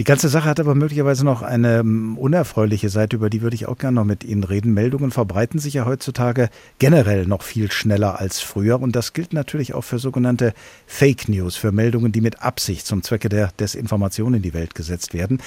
Die 0.00 0.04
ganze 0.04 0.28
Sache 0.28 0.48
hat 0.48 0.58
aber 0.58 0.74
möglicherweise 0.74 1.24
noch 1.24 1.42
eine 1.42 1.78
ähm, 1.78 2.18
unerfreuliche 2.18 2.88
Seite, 2.88 3.14
über 3.14 3.30
die 3.30 3.42
würde 3.42 3.54
ich 3.54 3.66
auch 3.66 3.78
gerne 3.78 3.94
noch 3.94 4.04
mit 4.04 4.24
Ihnen 4.24 4.42
reden. 4.42 4.74
Meldungen 4.74 5.12
verbreiten 5.12 5.60
sich 5.60 5.74
ja 5.74 5.84
heutzutage 5.84 6.50
generell 6.80 7.26
noch 7.26 7.42
viel 7.42 7.70
schneller 7.70 8.18
als 8.18 8.40
früher 8.40 8.80
und 8.80 8.96
das 8.96 9.12
gilt 9.12 9.32
natürlich 9.32 9.72
auch 9.72 9.84
für 9.84 10.00
sogenannte 10.00 10.52
Fake 10.88 11.28
News, 11.28 11.54
für 11.54 11.70
Meldungen, 11.70 12.10
die 12.10 12.20
mit 12.20 12.42
Absicht 12.42 12.86
zum 12.86 13.04
Zwecke 13.04 13.28
der 13.28 13.52
Desinformation 13.60 14.34
in 14.34 14.42
die 14.42 14.52
Welt 14.52 14.74
gesetzt 14.74 15.14
werden. 15.14 15.40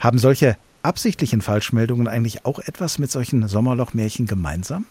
Haben 0.00 0.18
solche 0.18 0.58
absichtlichen 0.82 1.40
Falschmeldungen 1.40 2.06
eigentlich 2.06 2.44
auch 2.44 2.58
etwas 2.58 2.98
mit 2.98 3.10
solchen 3.10 3.48
Sommerlochmärchen 3.48 4.26
gemeinsam? 4.26 4.84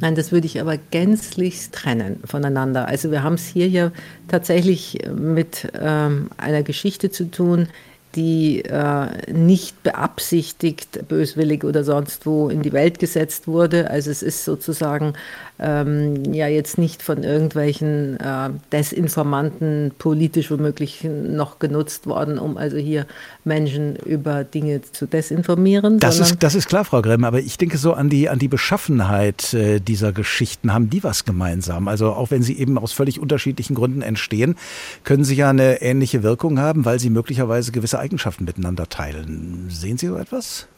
Nein, 0.00 0.14
das 0.14 0.30
würde 0.30 0.46
ich 0.46 0.60
aber 0.60 0.76
gänzlich 0.76 1.70
trennen 1.70 2.20
voneinander. 2.24 2.86
Also 2.86 3.10
wir 3.10 3.22
haben 3.22 3.34
es 3.34 3.48
hier 3.48 3.68
ja 3.68 3.90
tatsächlich 4.28 5.00
mit 5.14 5.68
ähm, 5.78 6.30
einer 6.36 6.62
Geschichte 6.62 7.10
zu 7.10 7.30
tun, 7.30 7.68
die 8.18 8.64
äh, 8.64 9.32
nicht 9.32 9.84
beabsichtigt, 9.84 11.06
böswillig 11.06 11.62
oder 11.62 11.84
sonst 11.84 12.26
wo 12.26 12.48
in 12.48 12.62
die 12.62 12.72
Welt 12.72 12.98
gesetzt 12.98 13.46
wurde. 13.46 13.90
Also 13.90 14.10
es 14.10 14.24
ist 14.24 14.44
sozusagen 14.44 15.12
ähm, 15.58 16.32
ja 16.32 16.46
jetzt 16.46 16.78
nicht 16.78 17.02
von 17.02 17.24
irgendwelchen 17.24 18.18
äh, 18.20 18.50
Desinformanten 18.72 19.92
politisch 19.98 20.50
womöglich 20.50 21.04
noch 21.04 21.58
genutzt 21.58 22.06
worden, 22.06 22.38
um 22.38 22.56
also 22.56 22.76
hier 22.76 23.06
Menschen 23.44 23.96
über 23.96 24.44
Dinge 24.44 24.82
zu 24.82 25.06
desinformieren. 25.06 25.98
Das, 25.98 26.20
ist, 26.20 26.42
das 26.42 26.54
ist 26.54 26.68
klar, 26.68 26.84
Frau 26.84 27.02
Grimm, 27.02 27.24
aber 27.24 27.40
ich 27.40 27.58
denke 27.58 27.78
so 27.78 27.92
an 27.92 28.08
die, 28.08 28.28
an 28.28 28.38
die 28.38 28.48
Beschaffenheit 28.48 29.54
äh, 29.54 29.80
dieser 29.80 30.12
Geschichten. 30.12 30.72
Haben 30.72 30.88
die 30.88 31.02
was 31.02 31.24
gemeinsam? 31.24 31.88
Also 31.88 32.12
auch 32.12 32.30
wenn 32.30 32.42
sie 32.42 32.58
eben 32.58 32.78
aus 32.78 32.92
völlig 32.92 33.18
unterschiedlichen 33.18 33.74
Gründen 33.74 34.02
entstehen, 34.02 34.56
können 35.04 35.24
sie 35.24 35.34
ja 35.34 35.50
eine 35.50 35.82
ähnliche 35.82 36.22
Wirkung 36.22 36.60
haben, 36.60 36.84
weil 36.84 37.00
sie 37.00 37.10
möglicherweise 37.10 37.72
gewisse 37.72 37.88
gewisse 37.88 37.98
Eigenschaften 37.98 38.44
miteinander 38.44 38.88
teilen. 38.88 39.68
Sehen 39.70 39.98
Sie 39.98 40.08
so 40.08 40.16
etwas? 40.16 40.68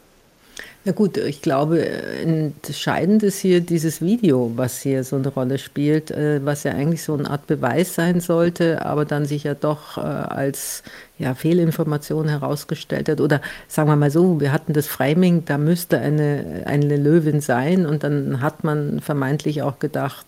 Na 0.84 0.92
gut, 0.92 1.18
ich 1.18 1.42
glaube, 1.42 1.86
entscheidend 1.86 3.22
ist 3.22 3.38
hier 3.40 3.60
dieses 3.60 4.00
Video, 4.00 4.50
was 4.56 4.80
hier 4.80 5.04
so 5.04 5.16
eine 5.16 5.28
Rolle 5.28 5.58
spielt, 5.58 6.10
äh, 6.10 6.40
was 6.42 6.64
ja 6.64 6.72
eigentlich 6.72 7.02
so 7.02 7.12
eine 7.12 7.28
Art 7.28 7.46
Beweis 7.46 7.94
sein 7.94 8.20
sollte, 8.20 8.82
aber 8.86 9.04
dann 9.04 9.26
sich 9.26 9.44
ja 9.44 9.52
doch 9.52 9.98
äh, 9.98 10.00
als 10.00 10.82
ja, 11.18 11.34
Fehlinformation 11.34 12.28
herausgestellt 12.28 13.10
hat. 13.10 13.20
Oder 13.20 13.42
sagen 13.68 13.90
wir 13.90 13.96
mal 13.96 14.10
so, 14.10 14.40
wir 14.40 14.52
hatten 14.52 14.72
das 14.72 14.86
Framing, 14.86 15.44
da 15.44 15.58
müsste 15.58 15.98
eine, 15.98 16.62
eine 16.64 16.96
Löwin 16.96 17.42
sein 17.42 17.84
und 17.84 18.02
dann 18.02 18.40
hat 18.40 18.64
man 18.64 19.00
vermeintlich 19.00 19.60
auch 19.60 19.80
gedacht, 19.80 20.24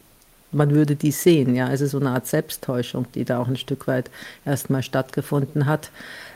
man 0.55 0.73
würde 0.75 0.97
die 0.97 1.13
sehen. 1.13 1.55
Ja, 1.55 1.69
also 1.69 1.87
so 1.87 1.99
eine 1.99 2.11
Art 2.11 2.27
Selbsttäuschung, 2.27 3.07
die 3.15 3.25
da 3.25 3.39
auch 3.39 3.49
ein 3.49 3.57
Stück 3.57 3.87
weit 3.87 4.11
erstmal 4.45 4.83
stattgefunden 4.83 5.65
hat 5.65 5.91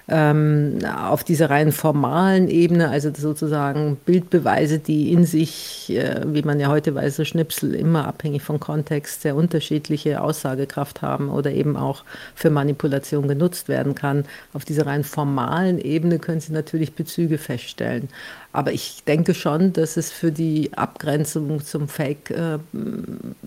ähm, 0.09 0.79
auf 0.85 1.25
dieser 1.25 1.51
rein 1.51 1.73
formalen 1.73 2.49
Ebene, 2.49 2.91
also 2.91 3.11
sozusagen 3.13 3.97
Bildbeweise, 4.05 4.79
die 4.79 5.13
in 5.13 5.25
sich, 5.25 5.91
äh, 5.91 6.21
wie 6.27 6.43
man 6.43 6.61
ja 6.61 6.69
heute 6.69 6.95
weiß, 6.95 7.17
so 7.17 7.25
Schnipsel 7.25 7.75
immer 7.75 8.07
abhängig 8.07 8.43
vom 8.43 8.61
Kontext 8.61 9.23
sehr 9.23 9.35
unterschiedliche 9.35 10.21
Aussagekraft 10.21 11.03
haben 11.03 11.29
oder 11.29 11.51
eben 11.51 11.77
auch 11.77 12.05
für 12.37 12.51
Manipulation 12.51 13.27
genutzt 13.27 13.69
werden 13.69 13.97
kann. 13.97 14.25
Auf 14.53 14.65
dieser 14.65 14.87
rein 14.87 15.03
formalen 15.03 15.79
Ebene 15.79 16.21
können 16.21 16.41
Sie 16.41 16.53
natürlich 16.53 16.95
Bezüge 16.95 17.39
feststellen. 17.39 18.09
Aber 18.57 18.73
ich 18.73 19.03
denke 19.07 19.35
schon, 19.35 19.75
dass 19.75 19.99
es 19.99 20.11
für 20.11 20.33
die 20.33 20.73
Abgrenzung 20.73 21.63
zum 21.63 21.89
Fake 21.89 22.31
äh, 22.31 22.57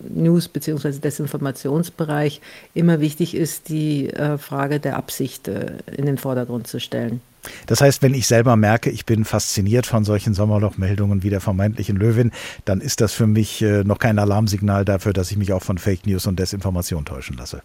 News 0.08 0.48
bzw. 0.48 1.00
Desinformationsbereich 1.00 2.42
immer 2.76 3.00
wichtig 3.00 3.34
ist, 3.34 3.70
die 3.70 4.12
äh, 4.12 4.38
Frage 4.38 4.80
der 4.80 4.98
Absicht 4.98 5.48
äh, 5.48 5.78
in 5.98 6.06
den 6.06 6.20
Vordergrund 6.20 6.68
zu 6.68 6.80
stellen. 6.80 7.22
Das 7.66 7.82
heißt, 7.82 8.04
wenn 8.04 8.14
ich 8.14 8.28
selber 8.28 8.56
merke, 8.56 8.92
ich 8.92 9.08
bin 9.08 9.26
fasziniert 9.26 9.88
von 9.88 10.06
solchen 10.06 10.36
Sommerlochmeldungen 10.36 11.24
wie 11.24 11.32
der 11.32 11.42
vermeintlichen 11.42 11.96
Löwin, 11.96 12.32
dann 12.66 12.80
ist 12.80 13.02
das 13.02 13.12
für 13.12 13.26
mich 13.26 13.64
äh, 13.64 13.84
noch 13.84 13.98
kein 13.98 14.20
Alarmsignal 14.20 14.86
dafür, 14.86 15.14
dass 15.14 15.32
ich 15.32 15.38
mich 15.38 15.54
auch 15.54 15.64
von 15.64 15.80
Fake 15.80 16.06
News 16.06 16.28
und 16.28 16.38
Desinformation 16.38 17.06
täuschen 17.06 17.36
lasse. 17.36 17.64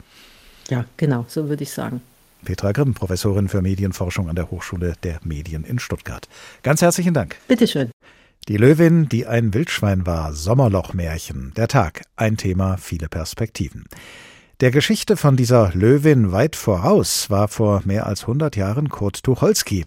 Ja, 0.70 0.86
genau, 0.96 1.26
so 1.28 1.50
würde 1.50 1.64
ich 1.64 1.72
sagen. 1.72 2.00
Petra 2.44 2.72
Grimm, 2.72 2.94
Professorin 2.94 3.48
für 3.48 3.62
Medienforschung 3.62 4.28
an 4.28 4.36
der 4.36 4.50
Hochschule 4.50 4.94
der 5.02 5.20
Medien 5.24 5.64
in 5.64 5.78
Stuttgart. 5.78 6.28
Ganz 6.62 6.82
herzlichen 6.82 7.14
Dank. 7.14 7.36
Bitteschön. 7.48 7.90
Die 8.46 8.58
Löwin, 8.58 9.08
die 9.08 9.26
ein 9.26 9.54
Wildschwein 9.54 10.06
war, 10.06 10.34
Sommerlochmärchen, 10.34 11.52
der 11.56 11.66
Tag, 11.66 12.02
ein 12.14 12.36
Thema, 12.36 12.76
viele 12.76 13.08
Perspektiven. 13.08 13.86
Der 14.60 14.70
Geschichte 14.70 15.16
von 15.16 15.36
dieser 15.36 15.72
Löwin 15.74 16.30
weit 16.30 16.54
voraus 16.54 17.28
war 17.28 17.48
vor 17.48 17.82
mehr 17.84 18.06
als 18.06 18.22
100 18.22 18.54
Jahren 18.54 18.88
Kurt 18.88 19.24
Tucholsky, 19.24 19.84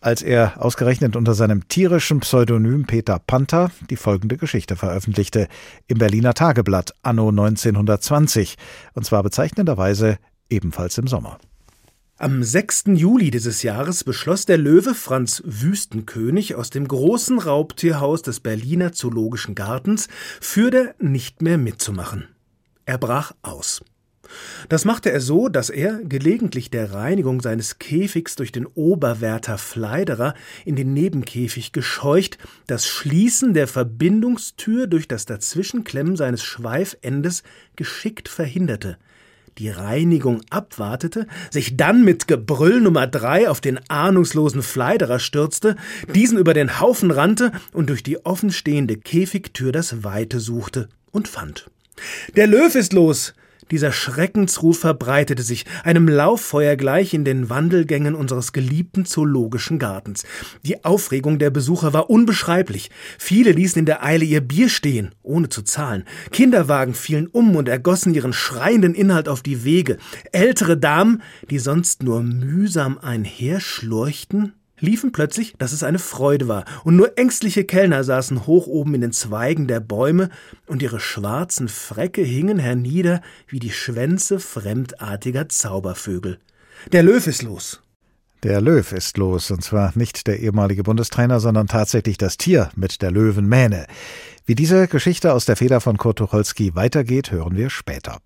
als 0.00 0.20
er 0.20 0.62
ausgerechnet 0.62 1.16
unter 1.16 1.34
seinem 1.34 1.68
tierischen 1.68 2.20
Pseudonym 2.20 2.84
Peter 2.84 3.18
Panther 3.18 3.70
die 3.88 3.96
folgende 3.96 4.36
Geschichte 4.36 4.76
veröffentlichte 4.76 5.48
im 5.86 5.98
Berliner 5.98 6.34
Tageblatt 6.34 6.92
anno 7.02 7.30
1920, 7.30 8.56
und 8.94 9.06
zwar 9.06 9.22
bezeichnenderweise 9.22 10.18
ebenfalls 10.50 10.98
im 10.98 11.06
Sommer. 11.06 11.38
Am 12.22 12.42
6. 12.42 12.84
Juli 12.96 13.30
dieses 13.30 13.62
Jahres 13.62 14.04
beschloss 14.04 14.44
der 14.44 14.58
Löwe 14.58 14.94
Franz 14.94 15.42
Wüstenkönig 15.46 16.54
aus 16.54 16.68
dem 16.68 16.86
großen 16.86 17.38
Raubtierhaus 17.38 18.20
des 18.20 18.40
Berliner 18.40 18.92
Zoologischen 18.92 19.54
Gartens 19.54 20.06
Fürder 20.38 20.94
nicht 20.98 21.40
mehr 21.40 21.56
mitzumachen. 21.56 22.28
Er 22.84 22.98
brach 22.98 23.32
aus. 23.40 23.82
Das 24.68 24.84
machte 24.84 25.10
er 25.10 25.22
so, 25.22 25.48
dass 25.48 25.70
er, 25.70 25.98
gelegentlich 26.04 26.70
der 26.70 26.92
Reinigung 26.92 27.40
seines 27.40 27.78
Käfigs 27.78 28.36
durch 28.36 28.52
den 28.52 28.66
Oberwärter 28.66 29.56
Fleiderer 29.56 30.34
in 30.66 30.76
den 30.76 30.92
Nebenkäfig 30.92 31.72
gescheucht, 31.72 32.36
das 32.66 32.86
Schließen 32.86 33.54
der 33.54 33.66
Verbindungstür 33.66 34.88
durch 34.88 35.08
das 35.08 35.24
Dazwischenklemmen 35.24 36.16
seines 36.16 36.42
Schweifendes 36.42 37.44
geschickt 37.76 38.28
verhinderte– 38.28 38.98
die 39.58 39.70
Reinigung 39.70 40.42
abwartete, 40.50 41.26
sich 41.50 41.76
dann 41.76 42.04
mit 42.04 42.28
Gebrüll 42.28 42.80
Nummer 42.80 43.06
drei 43.06 43.48
auf 43.48 43.60
den 43.60 43.78
ahnungslosen 43.88 44.62
Fleiderer 44.62 45.18
stürzte, 45.18 45.76
diesen 46.14 46.38
über 46.38 46.54
den 46.54 46.80
Haufen 46.80 47.10
rannte 47.10 47.52
und 47.72 47.88
durch 47.88 48.02
die 48.02 48.24
offenstehende 48.24 48.96
Käfigtür 48.96 49.72
das 49.72 50.04
Weite 50.04 50.40
suchte 50.40 50.88
und 51.10 51.28
fand. 51.28 51.70
Der 52.36 52.46
Löw 52.46 52.74
ist 52.74 52.92
los, 52.92 53.34
dieser 53.70 53.92
Schreckensruf 53.92 54.80
verbreitete 54.80 55.42
sich, 55.42 55.64
einem 55.84 56.08
Lauffeuer 56.08 56.76
gleich 56.76 57.14
in 57.14 57.24
den 57.24 57.50
Wandelgängen 57.50 58.14
unseres 58.14 58.52
geliebten 58.52 59.04
zoologischen 59.04 59.78
Gartens. 59.78 60.24
Die 60.64 60.84
Aufregung 60.84 61.38
der 61.38 61.50
Besucher 61.50 61.92
war 61.92 62.10
unbeschreiblich. 62.10 62.90
Viele 63.18 63.52
ließen 63.52 63.78
in 63.78 63.86
der 63.86 64.04
Eile 64.04 64.24
ihr 64.24 64.40
Bier 64.40 64.68
stehen, 64.68 65.14
ohne 65.22 65.48
zu 65.48 65.62
zahlen. 65.62 66.04
Kinderwagen 66.30 66.94
fielen 66.94 67.26
um 67.26 67.56
und 67.56 67.68
ergossen 67.68 68.14
ihren 68.14 68.32
schreienden 68.32 68.94
Inhalt 68.94 69.28
auf 69.28 69.42
die 69.42 69.64
Wege. 69.64 69.98
Ältere 70.32 70.76
Damen, 70.76 71.22
die 71.50 71.58
sonst 71.58 72.02
nur 72.02 72.22
mühsam 72.22 72.98
einherschlurchten, 72.98 74.54
liefen 74.80 75.12
plötzlich, 75.12 75.54
dass 75.58 75.72
es 75.72 75.82
eine 75.82 75.98
Freude 75.98 76.48
war, 76.48 76.64
und 76.84 76.96
nur 76.96 77.16
ängstliche 77.18 77.64
Kellner 77.64 78.04
saßen 78.04 78.46
hoch 78.46 78.66
oben 78.66 78.94
in 78.94 79.00
den 79.00 79.12
Zweigen 79.12 79.66
der 79.66 79.80
Bäume, 79.80 80.30
und 80.66 80.82
ihre 80.82 81.00
schwarzen 81.00 81.68
Frecke 81.68 82.22
hingen 82.22 82.58
hernieder 82.58 83.22
wie 83.48 83.58
die 83.58 83.70
Schwänze 83.70 84.40
fremdartiger 84.40 85.48
Zaubervögel. 85.48 86.38
Der 86.92 87.02
Löw 87.02 87.26
ist 87.26 87.42
los. 87.42 87.82
Der 88.42 88.62
Löw 88.62 88.90
ist 88.92 89.18
los, 89.18 89.50
und 89.50 89.62
zwar 89.62 89.92
nicht 89.96 90.26
der 90.26 90.40
ehemalige 90.40 90.82
Bundestrainer, 90.82 91.40
sondern 91.40 91.66
tatsächlich 91.66 92.16
das 92.16 92.38
Tier 92.38 92.70
mit 92.74 93.02
der 93.02 93.10
Löwenmähne. 93.10 93.86
Wie 94.46 94.54
diese 94.54 94.88
Geschichte 94.88 95.34
aus 95.34 95.44
der 95.44 95.56
Feder 95.56 95.82
von 95.82 95.98
Kurt 95.98 96.18
Tucholsky 96.18 96.74
weitergeht, 96.74 97.30
hören 97.30 97.54
wir 97.54 97.68
später. 97.68 98.18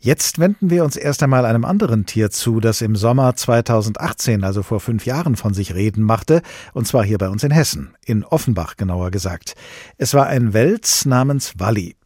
Jetzt 0.00 0.38
wenden 0.38 0.70
wir 0.70 0.84
uns 0.84 0.94
erst 0.94 1.24
einmal 1.24 1.44
einem 1.44 1.64
anderen 1.64 2.06
Tier 2.06 2.30
zu, 2.30 2.60
das 2.60 2.82
im 2.82 2.94
Sommer 2.94 3.34
2018, 3.34 4.44
also 4.44 4.62
vor 4.62 4.78
fünf 4.78 5.04
Jahren, 5.06 5.34
von 5.34 5.54
sich 5.54 5.74
reden 5.74 6.04
machte, 6.04 6.42
und 6.72 6.86
zwar 6.86 7.04
hier 7.04 7.18
bei 7.18 7.28
uns 7.28 7.42
in 7.42 7.50
Hessen, 7.50 7.96
in 8.04 8.22
Offenbach 8.22 8.76
genauer 8.76 9.10
gesagt. 9.10 9.54
Es 9.96 10.14
war 10.14 10.28
ein 10.28 10.52
Wels 10.52 11.04
namens 11.04 11.54
Walli. 11.58 11.96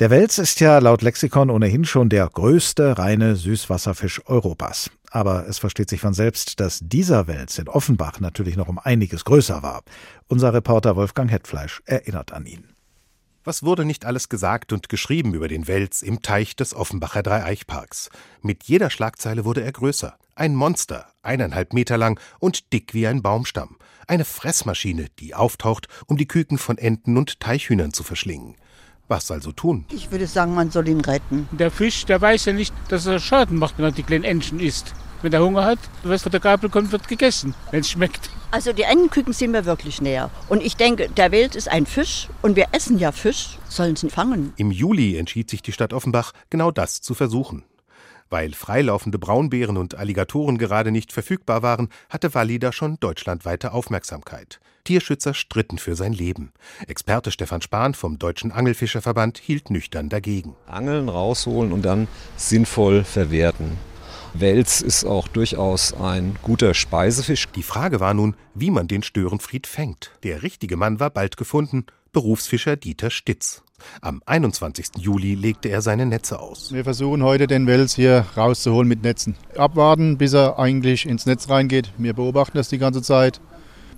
Der 0.00 0.10
Wels 0.10 0.38
ist 0.38 0.58
ja 0.58 0.78
laut 0.78 1.02
Lexikon 1.02 1.50
ohnehin 1.50 1.84
schon 1.84 2.08
der 2.08 2.26
größte 2.26 2.98
reine 2.98 3.36
Süßwasserfisch 3.36 4.22
Europas. 4.26 4.90
Aber 5.12 5.46
es 5.46 5.58
versteht 5.58 5.88
sich 5.88 6.00
von 6.00 6.14
selbst, 6.14 6.58
dass 6.58 6.80
dieser 6.82 7.28
Wels 7.28 7.58
in 7.58 7.68
Offenbach 7.68 8.18
natürlich 8.18 8.56
noch 8.56 8.68
um 8.68 8.80
einiges 8.80 9.24
größer 9.24 9.62
war. 9.62 9.82
Unser 10.26 10.52
Reporter 10.52 10.96
Wolfgang 10.96 11.30
Hetfleisch 11.30 11.80
erinnert 11.84 12.32
an 12.32 12.46
ihn. 12.46 12.69
Was 13.50 13.64
wurde 13.64 13.84
nicht 13.84 14.04
alles 14.04 14.28
gesagt 14.28 14.72
und 14.72 14.88
geschrieben 14.88 15.34
über 15.34 15.48
den 15.48 15.66
Wels 15.66 16.02
im 16.02 16.22
Teich 16.22 16.54
des 16.54 16.72
Offenbacher 16.72 17.24
Dreieichparks? 17.24 18.08
Mit 18.42 18.62
jeder 18.62 18.90
Schlagzeile 18.90 19.44
wurde 19.44 19.64
er 19.64 19.72
größer. 19.72 20.16
Ein 20.36 20.54
Monster, 20.54 21.08
eineinhalb 21.22 21.72
Meter 21.72 21.98
lang 21.98 22.20
und 22.38 22.72
dick 22.72 22.94
wie 22.94 23.08
ein 23.08 23.22
Baumstamm. 23.22 23.76
Eine 24.06 24.24
Fressmaschine, 24.24 25.08
die 25.18 25.34
auftaucht, 25.34 25.88
um 26.06 26.16
die 26.16 26.28
Küken 26.28 26.58
von 26.58 26.78
Enten 26.78 27.16
und 27.16 27.40
Teichhühnern 27.40 27.92
zu 27.92 28.04
verschlingen. 28.04 28.54
Was 29.08 29.32
also 29.32 29.50
tun? 29.50 29.84
Ich 29.90 30.12
würde 30.12 30.28
sagen, 30.28 30.54
man 30.54 30.70
soll 30.70 30.86
ihn 30.86 31.00
retten. 31.00 31.48
Der 31.50 31.72
Fisch, 31.72 32.06
der 32.06 32.20
weiß 32.20 32.44
ja 32.44 32.52
nicht, 32.52 32.72
dass 32.88 33.06
er 33.06 33.18
Schaden 33.18 33.58
macht, 33.58 33.78
wenn 33.78 33.86
er 33.86 33.90
die 33.90 34.04
kleinen 34.04 34.22
Entchen 34.22 34.60
isst. 34.60 34.94
Wenn 35.22 35.32
er 35.34 35.42
Hunger 35.42 35.64
hat, 35.64 35.78
was 36.02 36.22
von 36.22 36.32
der 36.32 36.40
Gabel 36.40 36.70
kommt, 36.70 36.92
wird 36.92 37.06
gegessen, 37.06 37.54
wenn 37.70 37.80
es 37.80 37.90
schmeckt. 37.90 38.30
Also 38.50 38.72
die 38.72 38.82
Entenküken 38.82 39.34
sind 39.34 39.50
mir 39.50 39.66
wirklich 39.66 40.00
näher. 40.00 40.30
Und 40.48 40.62
ich 40.62 40.76
denke, 40.76 41.08
der 41.10 41.30
Welt 41.30 41.54
ist 41.54 41.68
ein 41.68 41.84
Fisch 41.84 42.28
und 42.40 42.56
wir 42.56 42.68
essen 42.72 42.98
ja 42.98 43.12
Fisch, 43.12 43.58
sollen 43.68 43.96
sie 43.96 44.08
fangen. 44.08 44.54
Im 44.56 44.70
Juli 44.70 45.18
entschied 45.18 45.50
sich 45.50 45.60
die 45.60 45.72
Stadt 45.72 45.92
Offenbach, 45.92 46.32
genau 46.48 46.70
das 46.70 47.02
zu 47.02 47.14
versuchen. 47.14 47.64
Weil 48.30 48.54
freilaufende 48.54 49.18
Braunbären 49.18 49.76
und 49.76 49.94
Alligatoren 49.94 50.56
gerade 50.56 50.90
nicht 50.90 51.12
verfügbar 51.12 51.62
waren, 51.62 51.88
hatte 52.08 52.32
Walli 52.34 52.58
da 52.58 52.72
schon 52.72 52.98
deutschlandweite 53.00 53.72
Aufmerksamkeit. 53.72 54.60
Tierschützer 54.84 55.34
stritten 55.34 55.78
für 55.78 55.96
sein 55.96 56.12
Leben. 56.12 56.52
Experte 56.86 57.30
Stefan 57.30 57.60
Spahn 57.60 57.92
vom 57.92 58.18
Deutschen 58.18 58.52
Angelfischerverband 58.52 59.38
hielt 59.38 59.68
nüchtern 59.68 60.08
dagegen. 60.08 60.56
Angeln 60.66 61.08
rausholen 61.08 61.72
und 61.72 61.82
dann 61.84 62.08
sinnvoll 62.36 63.04
verwerten. 63.04 63.76
Wels 64.34 64.80
ist 64.80 65.04
auch 65.04 65.28
durchaus 65.28 65.92
ein 65.92 66.36
guter 66.42 66.74
Speisefisch. 66.74 67.48
Die 67.56 67.62
Frage 67.62 68.00
war 68.00 68.14
nun, 68.14 68.36
wie 68.54 68.70
man 68.70 68.86
den 68.86 69.02
Störenfried 69.02 69.66
fängt. 69.66 70.12
Der 70.22 70.42
richtige 70.42 70.76
Mann 70.76 71.00
war 71.00 71.10
bald 71.10 71.36
gefunden, 71.36 71.86
Berufsfischer 72.12 72.76
Dieter 72.76 73.10
Stitz. 73.10 73.62
Am 74.02 74.22
21. 74.26 74.98
Juli 74.98 75.34
legte 75.34 75.68
er 75.68 75.80
seine 75.80 76.06
Netze 76.06 76.38
aus. 76.38 76.72
Wir 76.72 76.84
versuchen 76.84 77.22
heute 77.22 77.46
den 77.46 77.66
Wels 77.66 77.94
hier 77.94 78.26
rauszuholen 78.36 78.88
mit 78.88 79.02
Netzen. 79.02 79.36
Abwarten, 79.56 80.18
bis 80.18 80.32
er 80.32 80.58
eigentlich 80.58 81.06
ins 81.06 81.26
Netz 81.26 81.48
reingeht. 81.48 81.92
Wir 81.96 82.12
beobachten 82.12 82.56
das 82.56 82.68
die 82.68 82.78
ganze 82.78 83.02
Zeit. 83.02 83.40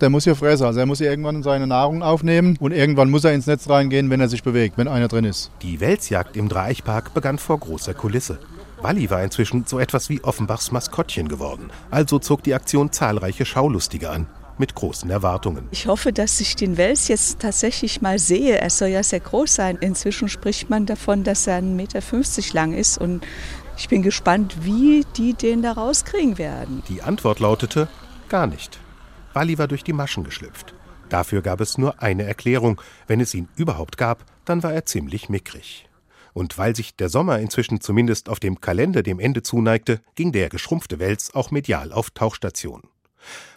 Der 0.01 0.09
muss 0.09 0.23
hier 0.23 0.35
fressen, 0.35 0.65
also 0.65 0.79
er 0.79 0.85
muss 0.85 0.97
hier 0.97 1.09
irgendwann 1.09 1.43
seine 1.43 1.67
Nahrung 1.67 2.01
aufnehmen 2.01 2.57
und 2.59 2.71
irgendwann 2.71 3.09
muss 3.09 3.23
er 3.23 3.33
ins 3.33 3.47
Netz 3.47 3.69
reingehen, 3.69 4.09
wenn 4.09 4.19
er 4.19 4.29
sich 4.29 4.43
bewegt, 4.43 4.77
wenn 4.77 4.87
einer 4.87 5.07
drin 5.07 5.25
ist. 5.25 5.51
Die 5.61 5.79
Welsjagd 5.79 6.35
im 6.35 6.49
Dreieichpark 6.49 7.13
begann 7.13 7.37
vor 7.37 7.59
großer 7.59 7.93
Kulisse. 7.93 8.39
Walli 8.83 9.09
war 9.09 9.23
inzwischen 9.23 9.65
so 9.65 9.79
etwas 9.79 10.09
wie 10.09 10.23
Offenbachs 10.23 10.71
Maskottchen 10.71 11.29
geworden. 11.29 11.71
Also 11.89 12.19
zog 12.19 12.43
die 12.43 12.53
Aktion 12.53 12.91
zahlreiche 12.91 13.45
Schaulustige 13.45 14.09
an 14.09 14.27
mit 14.57 14.75
großen 14.75 15.09
Erwartungen. 15.09 15.67
Ich 15.71 15.87
hoffe, 15.87 16.13
dass 16.13 16.39
ich 16.39 16.55
den 16.55 16.77
Wels 16.77 17.07
jetzt 17.07 17.39
tatsächlich 17.39 18.01
mal 18.01 18.19
sehe. 18.19 18.57
Er 18.59 18.69
soll 18.69 18.89
ja 18.89 19.01
sehr 19.01 19.21
groß 19.21 19.55
sein. 19.55 19.77
Inzwischen 19.79 20.29
spricht 20.29 20.69
man 20.69 20.85
davon, 20.85 21.23
dass 21.23 21.47
er 21.47 21.59
1,50 21.59 21.63
Meter 21.63 22.01
lang 22.53 22.73
ist. 22.73 22.97
Und 22.97 23.25
ich 23.77 23.89
bin 23.89 24.03
gespannt, 24.03 24.57
wie 24.61 25.05
die 25.17 25.33
den 25.33 25.61
da 25.61 25.71
rauskriegen 25.71 26.37
werden. 26.37 26.83
Die 26.89 27.01
Antwort 27.01 27.39
lautete 27.39 27.87
gar 28.29 28.47
nicht. 28.47 28.79
Walli 29.33 29.57
war 29.57 29.67
durch 29.67 29.83
die 29.83 29.93
Maschen 29.93 30.23
geschlüpft. 30.23 30.75
Dafür 31.09 31.41
gab 31.41 31.61
es 31.61 31.77
nur 31.77 32.01
eine 32.01 32.23
Erklärung. 32.23 32.81
Wenn 33.07 33.21
es 33.21 33.33
ihn 33.33 33.47
überhaupt 33.55 33.97
gab, 33.97 34.25
dann 34.45 34.61
war 34.61 34.73
er 34.73 34.85
ziemlich 34.85 35.29
mickrig. 35.29 35.87
Und 36.33 36.57
weil 36.57 36.75
sich 36.75 36.95
der 36.95 37.09
Sommer 37.09 37.39
inzwischen 37.39 37.79
zumindest 37.79 38.29
auf 38.29 38.39
dem 38.39 38.59
Kalender 38.59 39.03
dem 39.03 39.19
Ende 39.19 39.43
zuneigte, 39.43 40.01
ging 40.15 40.31
der 40.31 40.49
geschrumpfte 40.49 40.99
Wels 40.99 41.33
auch 41.33 41.51
medial 41.51 41.91
auf 41.91 42.11
Tauchstation. 42.11 42.81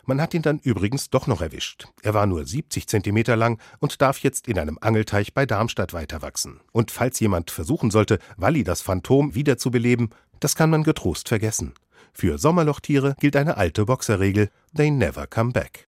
Man 0.04 0.20
hat 0.20 0.34
ihn 0.34 0.42
dann 0.42 0.60
übrigens 0.60 1.10
doch 1.10 1.26
noch 1.26 1.40
erwischt. 1.40 1.88
Er 2.02 2.14
war 2.14 2.26
nur 2.26 2.44
70 2.44 2.86
Zentimeter 2.86 3.34
lang 3.34 3.60
und 3.80 4.00
darf 4.00 4.18
jetzt 4.18 4.46
in 4.46 4.58
einem 4.58 4.78
Angelteich 4.80 5.34
bei 5.34 5.46
Darmstadt 5.46 5.92
weiterwachsen. 5.92 6.60
Und 6.70 6.92
falls 6.92 7.18
jemand 7.18 7.50
versuchen 7.50 7.90
sollte, 7.90 8.20
Walli 8.36 8.62
das 8.62 8.82
Phantom 8.82 9.34
wiederzubeleben, 9.34 10.10
das 10.38 10.54
kann 10.54 10.70
man 10.70 10.84
getrost 10.84 11.28
vergessen. 11.28 11.74
Für 12.12 12.38
Sommerlochtiere 12.38 13.16
gilt 13.18 13.36
eine 13.36 13.56
alte 13.56 13.86
Boxerregel: 13.86 14.50
They 14.76 14.90
never 14.90 15.26
come 15.26 15.52
back 15.52 15.88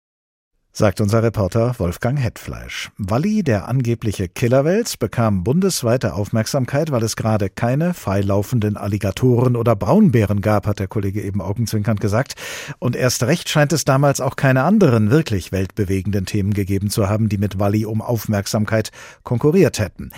sagt 0.77 0.99
unser 0.99 1.23
Reporter 1.23 1.73
Wolfgang 1.77 2.19
Hetfleisch. 2.19 2.91
Walli, 2.97 3.43
der 3.43 3.69
angebliche 3.69 4.27
Killerwels, 4.27 4.97
bekam 4.97 5.45
bundesweite 5.45 6.13
Aufmerksamkeit, 6.13 6.91
weil 6.91 7.01
es 7.01 7.15
gerade 7.15 7.49
keine 7.49 7.93
freilaufenden 7.93 8.75
Alligatoren 8.75 9.55
oder 9.55 9.77
Braunbären 9.77 10.41
gab, 10.41 10.67
hat 10.67 10.79
der 10.79 10.89
Kollege 10.89 11.21
eben 11.21 11.39
augenzwinkernd 11.39 12.01
gesagt. 12.01 12.35
Und 12.77 12.97
erst 12.97 13.23
recht 13.23 13.47
scheint 13.47 13.71
es 13.71 13.85
damals 13.85 14.19
auch 14.19 14.35
keine 14.35 14.63
anderen 14.63 15.11
wirklich 15.11 15.53
weltbewegenden 15.53 16.25
Themen 16.25 16.53
gegeben 16.53 16.89
zu 16.89 17.07
haben, 17.07 17.29
die 17.29 17.37
mit 17.37 17.57
Walli 17.57 17.85
um 17.85 18.01
Aufmerksamkeit 18.01 18.91
konkurriert 19.23 19.79
hätten. 19.79 20.11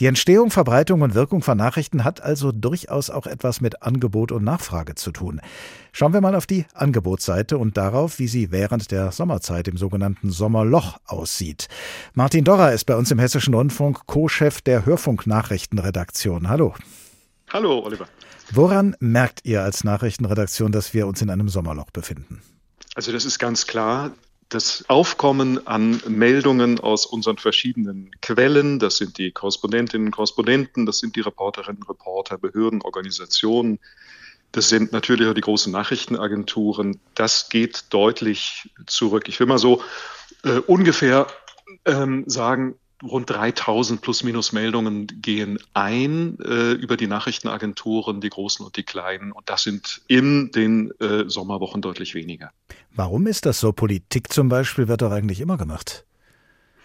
Die 0.00 0.06
Entstehung, 0.06 0.52
Verbreitung 0.52 1.02
und 1.02 1.14
Wirkung 1.14 1.42
von 1.42 1.58
Nachrichten 1.58 2.04
hat 2.04 2.22
also 2.22 2.52
durchaus 2.52 3.10
auch 3.10 3.26
etwas 3.26 3.60
mit 3.60 3.82
Angebot 3.82 4.30
und 4.30 4.44
Nachfrage 4.44 4.94
zu 4.94 5.10
tun. 5.10 5.40
Schauen 5.98 6.12
wir 6.12 6.20
mal 6.20 6.36
auf 6.36 6.46
die 6.46 6.64
Angebotsseite 6.74 7.58
und 7.58 7.76
darauf, 7.76 8.20
wie 8.20 8.28
sie 8.28 8.52
während 8.52 8.92
der 8.92 9.10
Sommerzeit 9.10 9.66
im 9.66 9.76
sogenannten 9.76 10.30
Sommerloch 10.30 10.98
aussieht. 11.06 11.66
Martin 12.14 12.44
Dorrer 12.44 12.72
ist 12.72 12.84
bei 12.84 12.94
uns 12.94 13.10
im 13.10 13.18
Hessischen 13.18 13.52
Rundfunk 13.52 14.06
Co-Chef 14.06 14.60
der 14.60 14.86
Hörfunknachrichtenredaktion. 14.86 16.48
Hallo. 16.48 16.72
Hallo, 17.52 17.80
Oliver. 17.80 18.06
Woran 18.52 18.94
merkt 19.00 19.40
ihr 19.42 19.64
als 19.64 19.82
Nachrichtenredaktion, 19.82 20.70
dass 20.70 20.94
wir 20.94 21.08
uns 21.08 21.20
in 21.20 21.30
einem 21.30 21.48
Sommerloch 21.48 21.90
befinden? 21.90 22.42
Also 22.94 23.10
das 23.10 23.24
ist 23.24 23.40
ganz 23.40 23.66
klar 23.66 24.12
das 24.48 24.84
Aufkommen 24.88 25.66
an 25.66 26.00
Meldungen 26.06 26.78
aus 26.78 27.06
unseren 27.06 27.38
verschiedenen 27.38 28.12
Quellen, 28.22 28.78
das 28.78 28.98
sind 28.98 29.18
die 29.18 29.32
Korrespondentinnen 29.32 30.06
und 30.06 30.12
Korrespondenten, 30.12 30.86
das 30.86 31.00
sind 31.00 31.16
die 31.16 31.20
Reporterinnen 31.22 31.82
und 31.82 31.90
Reporter, 31.90 32.38
Behörden, 32.38 32.82
Organisationen, 32.82 33.80
das 34.52 34.68
sind 34.68 34.92
natürlich 34.92 35.28
auch 35.28 35.34
die 35.34 35.40
großen 35.40 35.72
Nachrichtenagenturen, 35.72 37.00
das 37.14 37.48
geht 37.48 37.84
deutlich 37.90 38.70
zurück. 38.86 39.28
Ich 39.28 39.38
will 39.40 39.46
mal 39.46 39.58
so 39.58 39.82
äh, 40.44 40.58
ungefähr 40.60 41.26
ähm, 41.84 42.24
sagen, 42.26 42.76
rund 43.02 43.30
3000 43.30 44.00
plus 44.00 44.24
minus 44.24 44.52
Meldungen 44.52 45.06
gehen 45.06 45.58
ein 45.74 46.38
äh, 46.40 46.72
über 46.72 46.96
die 46.96 47.06
Nachrichtenagenturen, 47.06 48.20
die 48.20 48.30
großen 48.30 48.64
und 48.64 48.76
die 48.76 48.82
kleinen. 48.82 49.32
Und 49.32 49.48
das 49.48 49.62
sind 49.62 50.02
in 50.08 50.50
den 50.50 50.90
äh, 51.00 51.24
Sommerwochen 51.28 51.82
deutlich 51.82 52.14
weniger. 52.14 52.50
Warum 52.94 53.26
ist 53.26 53.46
das 53.46 53.60
so? 53.60 53.72
Politik 53.72 54.32
zum 54.32 54.48
Beispiel 54.48 54.88
wird 54.88 55.02
doch 55.02 55.12
eigentlich 55.12 55.40
immer 55.40 55.56
gemacht. 55.56 56.04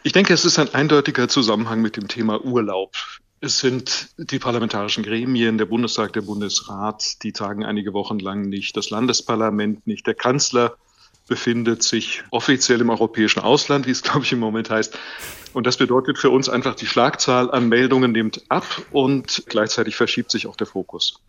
Ich 0.04 0.12
denke, 0.12 0.34
es 0.34 0.46
ist 0.46 0.60
ein 0.60 0.74
eindeutiger 0.74 1.30
Zusammenhang 1.30 1.82
mit 1.82 1.96
dem 1.96 2.08
Thema 2.08 2.44
Urlaub. 2.44 2.94
Es 3.44 3.60
sind 3.60 4.16
die 4.18 4.40
parlamentarischen 4.40 5.04
Gremien, 5.04 5.58
der 5.58 5.66
Bundestag, 5.66 6.14
der 6.14 6.22
Bundesrat, 6.22 7.22
die 7.24 7.34
tagen 7.34 7.66
einige 7.66 7.92
Wochen 7.92 8.18
lang 8.18 8.44
nicht, 8.44 8.78
das 8.78 8.90
Landesparlament 8.90 9.86
nicht, 9.86 10.08
der 10.08 10.14
Kanzler 10.14 10.78
befindet 11.28 11.84
sich 11.84 12.24
offiziell 12.32 12.82
im 12.82 12.90
europäischen 12.90 13.40
Ausland, 13.40 13.88
wie 13.88 13.92
es, 13.92 14.02
glaube 14.04 14.26
ich, 14.26 14.34
im 14.34 14.40
Moment 14.40 14.70
heißt. 14.70 14.98
Und 15.54 15.68
das 15.68 15.78
bedeutet 15.78 16.18
für 16.18 16.32
uns 16.32 16.50
einfach, 16.50 16.76
die 16.76 16.88
Schlagzahl 16.88 17.52
an 17.52 17.70
Meldungen 17.70 18.12
nimmt 18.12 18.44
ab 18.50 18.66
und 18.92 19.44
gleichzeitig 19.48 19.96
verschiebt 19.96 20.32
sich 20.32 20.48
auch 20.48 20.56
der 20.56 20.68
Fokus. 20.68 21.20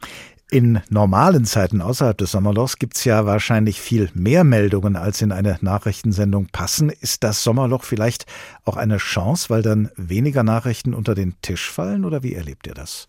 In 0.50 0.80
normalen 0.88 1.44
Zeiten 1.44 1.80
außerhalb 1.80 2.16
des 2.16 2.30
Sommerlochs 2.30 2.78
gibt 2.78 2.96
es 2.96 3.04
ja 3.04 3.26
wahrscheinlich 3.26 3.80
viel 3.80 4.10
mehr 4.14 4.44
Meldungen, 4.44 4.96
als 4.96 5.20
in 5.20 5.32
eine 5.32 5.58
Nachrichtensendung 5.60 6.46
passen. 6.46 6.90
Ist 6.90 7.24
das 7.24 7.42
Sommerloch 7.42 7.84
vielleicht 7.84 8.26
auch 8.64 8.76
eine 8.76 8.98
Chance, 8.98 9.50
weil 9.50 9.62
dann 9.62 9.90
weniger 9.96 10.42
Nachrichten 10.42 10.94
unter 10.94 11.14
den 11.14 11.34
Tisch 11.42 11.70
fallen 11.70 12.04
oder 12.04 12.22
wie 12.22 12.34
erlebt 12.34 12.66
ihr 12.66 12.74
das? 12.74 13.08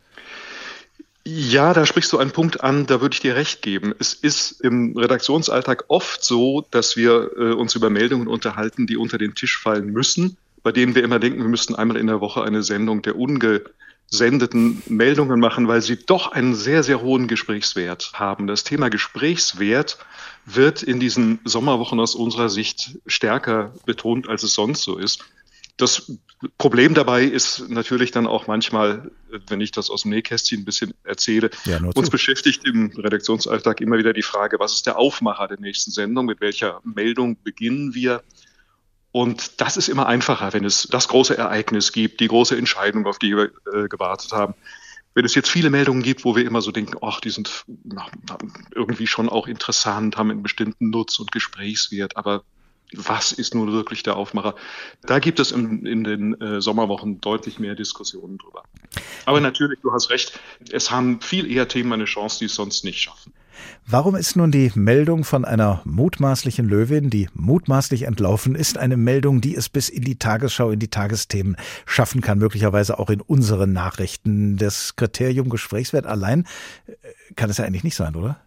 Ja, 1.27 1.73
da 1.73 1.87
sprichst 1.87 2.13
du 2.13 2.19
einen 2.19 2.29
Punkt 2.29 2.61
an, 2.61 2.85
da 2.85 3.01
würde 3.01 3.15
ich 3.15 3.19
dir 3.19 3.35
recht 3.35 3.63
geben. 3.63 3.95
Es 3.97 4.13
ist 4.13 4.61
im 4.61 4.95
Redaktionsalltag 4.95 5.85
oft 5.87 6.23
so, 6.23 6.67
dass 6.69 6.95
wir 6.97 7.31
äh, 7.35 7.53
uns 7.53 7.73
über 7.73 7.89
Meldungen 7.89 8.27
unterhalten, 8.27 8.85
die 8.85 8.95
unter 8.95 9.17
den 9.17 9.33
Tisch 9.33 9.57
fallen 9.57 9.87
müssen, 9.87 10.37
bei 10.61 10.71
denen 10.71 10.93
wir 10.93 11.03
immer 11.03 11.17
denken, 11.17 11.39
wir 11.39 11.49
müssten 11.49 11.73
einmal 11.73 11.97
in 11.97 12.05
der 12.05 12.21
Woche 12.21 12.43
eine 12.43 12.61
Sendung 12.61 13.01
der 13.01 13.15
ungesendeten 13.15 14.83
Meldungen 14.87 15.39
machen, 15.39 15.67
weil 15.67 15.81
sie 15.81 15.97
doch 15.97 16.31
einen 16.31 16.53
sehr, 16.53 16.83
sehr 16.83 17.01
hohen 17.01 17.27
Gesprächswert 17.27 18.11
haben. 18.13 18.45
Das 18.45 18.63
Thema 18.63 18.89
Gesprächswert 18.89 19.97
wird 20.45 20.83
in 20.83 20.99
diesen 20.99 21.39
Sommerwochen 21.43 21.99
aus 21.99 22.13
unserer 22.13 22.49
Sicht 22.49 22.99
stärker 23.07 23.73
betont, 23.87 24.29
als 24.29 24.43
es 24.43 24.53
sonst 24.53 24.83
so 24.83 24.97
ist. 24.99 25.25
Das 25.77 26.11
Problem 26.57 26.93
dabei 26.93 27.23
ist 27.23 27.69
natürlich 27.69 28.11
dann 28.11 28.27
auch 28.27 28.47
manchmal, 28.47 29.11
wenn 29.47 29.59
ich 29.61 29.71
das 29.71 29.89
aus 29.89 30.03
dem 30.03 30.11
Nähkästchen 30.11 30.61
ein 30.61 30.65
bisschen 30.65 30.93
erzähle, 31.03 31.49
ja, 31.65 31.79
uns 31.93 32.09
beschäftigt 32.09 32.65
im 32.65 32.91
Redaktionsalltag 32.95 33.81
immer 33.81 33.97
wieder 33.97 34.13
die 34.13 34.21
Frage, 34.21 34.59
was 34.59 34.73
ist 34.73 34.85
der 34.85 34.97
Aufmacher 34.97 35.47
der 35.47 35.59
nächsten 35.59 35.91
Sendung, 35.91 36.25
mit 36.25 36.39
welcher 36.39 36.79
Meldung 36.83 37.37
beginnen 37.43 37.93
wir? 37.93 38.23
Und 39.11 39.61
das 39.61 39.77
ist 39.77 39.87
immer 39.87 40.07
einfacher, 40.07 40.53
wenn 40.53 40.65
es 40.65 40.87
das 40.91 41.07
große 41.07 41.37
Ereignis 41.37 41.91
gibt, 41.91 42.19
die 42.19 42.27
große 42.27 42.57
Entscheidung, 42.57 43.05
auf 43.05 43.17
die 43.17 43.35
wir 43.35 43.51
äh, 43.73 43.87
gewartet 43.87 44.33
haben. 44.33 44.55
Wenn 45.13 45.23
es 45.23 45.35
jetzt 45.35 45.49
viele 45.49 45.69
Meldungen 45.69 46.03
gibt, 46.03 46.25
wo 46.25 46.35
wir 46.35 46.45
immer 46.45 46.61
so 46.61 46.71
denken, 46.71 46.97
ach, 47.01 47.21
die 47.21 47.29
sind 47.29 47.65
irgendwie 48.73 49.07
schon 49.07 49.29
auch 49.29 49.47
interessant, 49.47 50.17
haben 50.17 50.31
einen 50.31 50.43
bestimmten 50.43 50.89
Nutz 50.89 51.19
und 51.19 51.31
Gesprächswert, 51.31 52.17
aber 52.17 52.43
was 52.93 53.31
ist 53.31 53.55
nun 53.55 53.71
wirklich 53.71 54.03
der 54.03 54.15
Aufmacher? 54.15 54.55
Da 55.03 55.19
gibt 55.19 55.39
es 55.39 55.51
in, 55.51 55.85
in 55.85 56.03
den 56.03 56.39
äh, 56.39 56.61
Sommerwochen 56.61 57.19
deutlich 57.21 57.59
mehr 57.59 57.75
Diskussionen 57.75 58.37
drüber. 58.37 58.63
Aber 59.25 59.39
natürlich, 59.39 59.79
du 59.81 59.91
hast 59.91 60.09
recht, 60.09 60.39
es 60.71 60.91
haben 60.91 61.21
viel 61.21 61.51
eher 61.51 61.67
Themen 61.67 61.93
eine 61.93 62.05
Chance, 62.05 62.39
die 62.39 62.45
es 62.45 62.55
sonst 62.55 62.83
nicht 62.83 63.01
schaffen. 63.01 63.33
Warum 63.87 64.15
ist 64.15 64.35
nun 64.35 64.51
die 64.51 64.71
Meldung 64.75 65.23
von 65.23 65.45
einer 65.45 65.81
mutmaßlichen 65.85 66.67
Löwin, 66.67 67.09
die 67.09 67.29
mutmaßlich 67.33 68.03
entlaufen 68.03 68.55
ist, 68.55 68.77
eine 68.77 68.97
Meldung, 68.97 69.41
die 69.41 69.55
es 69.55 69.69
bis 69.69 69.89
in 69.89 70.03
die 70.03 70.17
Tagesschau, 70.17 70.71
in 70.71 70.79
die 70.79 70.89
Tagesthemen 70.89 71.55
schaffen 71.85 72.21
kann, 72.21 72.37
möglicherweise 72.37 72.99
auch 72.99 73.09
in 73.09 73.21
unseren 73.21 73.73
Nachrichten? 73.73 74.57
Das 74.57 74.95
Kriterium 74.95 75.49
Gesprächswert 75.49 76.05
allein 76.05 76.45
äh, 76.87 76.93
kann 77.35 77.49
es 77.49 77.57
ja 77.57 77.65
eigentlich 77.65 77.83
nicht 77.83 77.95
sein, 77.95 78.15
oder? 78.15 78.39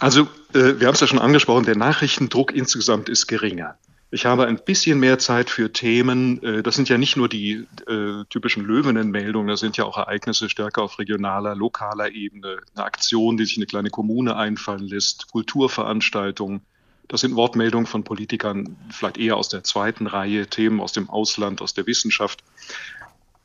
Also, 0.00 0.22
äh, 0.54 0.80
wir 0.80 0.86
haben 0.86 0.94
es 0.94 1.00
ja 1.00 1.06
schon 1.06 1.18
angesprochen, 1.18 1.66
der 1.66 1.76
Nachrichtendruck 1.76 2.52
insgesamt 2.52 3.10
ist 3.10 3.26
geringer. 3.26 3.76
Ich 4.10 4.24
habe 4.24 4.46
ein 4.46 4.58
bisschen 4.64 4.98
mehr 4.98 5.18
Zeit 5.18 5.50
für 5.50 5.72
Themen. 5.72 6.42
Äh, 6.42 6.62
das 6.62 6.74
sind 6.74 6.88
ja 6.88 6.96
nicht 6.96 7.18
nur 7.18 7.28
die 7.28 7.66
äh, 7.86 8.24
typischen 8.30 8.64
Löwenenmeldungen, 8.64 9.48
das 9.48 9.60
sind 9.60 9.76
ja 9.76 9.84
auch 9.84 9.98
Ereignisse 9.98 10.48
stärker 10.48 10.82
auf 10.82 10.98
regionaler, 10.98 11.54
lokaler 11.54 12.12
Ebene. 12.12 12.56
Eine 12.74 12.84
Aktion, 12.84 13.36
die 13.36 13.44
sich 13.44 13.58
eine 13.58 13.66
kleine 13.66 13.90
Kommune 13.90 14.36
einfallen 14.36 14.88
lässt, 14.88 15.30
Kulturveranstaltungen. 15.30 16.62
Das 17.06 17.20
sind 17.20 17.36
Wortmeldungen 17.36 17.86
von 17.86 18.02
Politikern, 18.02 18.76
vielleicht 18.88 19.18
eher 19.18 19.36
aus 19.36 19.50
der 19.50 19.64
zweiten 19.64 20.06
Reihe, 20.06 20.46
Themen 20.46 20.80
aus 20.80 20.92
dem 20.92 21.10
Ausland, 21.10 21.60
aus 21.60 21.74
der 21.74 21.86
Wissenschaft. 21.86 22.42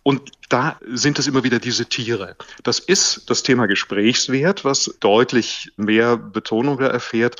Und 0.07 0.21
da 0.49 0.79
sind 0.87 1.17
es 1.17 1.25
immer 1.25 1.43
wieder 1.43 1.57
diese 1.57 1.87
Tiere. 1.87 2.35
Das 2.61 2.77
ist 2.77 3.27
das 3.31 3.41
Thema 3.41 3.65
Gesprächswert, 3.65 4.63
was 4.63 4.95
deutlich 4.99 5.71
mehr 5.77 6.15
Betonung 6.15 6.79
erfährt. 6.79 7.37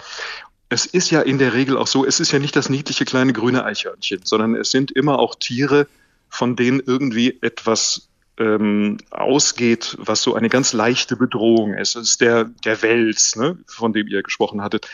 Es 0.68 0.88
ist 0.88 1.12
ja 1.12 1.22
in 1.22 1.38
der 1.38 1.54
Regel 1.54 1.78
auch 1.78 1.86
so, 1.86 2.04
es 2.08 2.20
ist 2.20 2.32
ja 2.32 2.40
nicht 2.40 2.56
das 2.56 2.70
niedliche 2.70 3.06
kleine 3.06 3.34
grüne 3.34 3.66
Eichhörnchen, 3.66 4.22
sondern 4.24 4.56
es 4.56 4.72
sind 4.72 4.90
immer 4.90 5.20
auch 5.20 5.36
Tiere, 5.36 5.86
von 6.28 6.56
denen 6.56 6.80
irgendwie 6.84 7.38
etwas 7.42 8.10
ähm, 8.40 8.98
ausgeht, 9.12 9.96
was 10.00 10.24
so 10.24 10.34
eine 10.34 10.50
ganz 10.50 10.74
leichte 10.74 11.16
Bedrohung 11.16 11.76
ist. 11.76 11.96
Es 11.96 12.10
ist 12.10 12.22
der, 12.22 12.46
der 12.46 12.82
Wels, 12.82 13.36
ne, 13.36 13.60
von 13.68 13.94
dem 13.94 14.08
ihr 14.08 14.24
gesprochen 14.24 14.64
hattet 14.64 14.88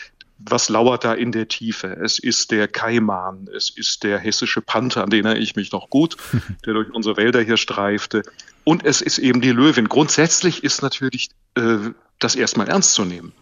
was 0.49 0.69
lauert 0.69 1.03
da 1.03 1.13
in 1.13 1.31
der 1.31 1.47
Tiefe? 1.47 1.87
Es 1.87 2.19
ist 2.19 2.51
der 2.51 2.67
Kaiman, 2.67 3.47
es 3.55 3.69
ist 3.69 4.03
der 4.03 4.19
hessische 4.19 4.61
Panther, 4.61 5.03
an 5.03 5.09
den 5.09 5.25
erinnere 5.25 5.43
ich 5.43 5.55
mich 5.55 5.71
noch 5.71 5.89
gut, 5.89 6.17
der 6.65 6.73
durch 6.73 6.91
unsere 6.93 7.17
Wälder 7.17 7.41
hier 7.41 7.57
streifte. 7.57 8.23
Und 8.63 8.85
es 8.85 9.01
ist 9.01 9.17
eben 9.17 9.41
die 9.41 9.51
Löwin. 9.51 9.89
Grundsätzlich 9.89 10.63
ist 10.63 10.81
natürlich 10.81 11.29
äh, 11.55 11.77
das 12.19 12.35
erstmal 12.35 12.67
ernst 12.69 12.93
zu 12.93 13.05
nehmen. 13.05 13.33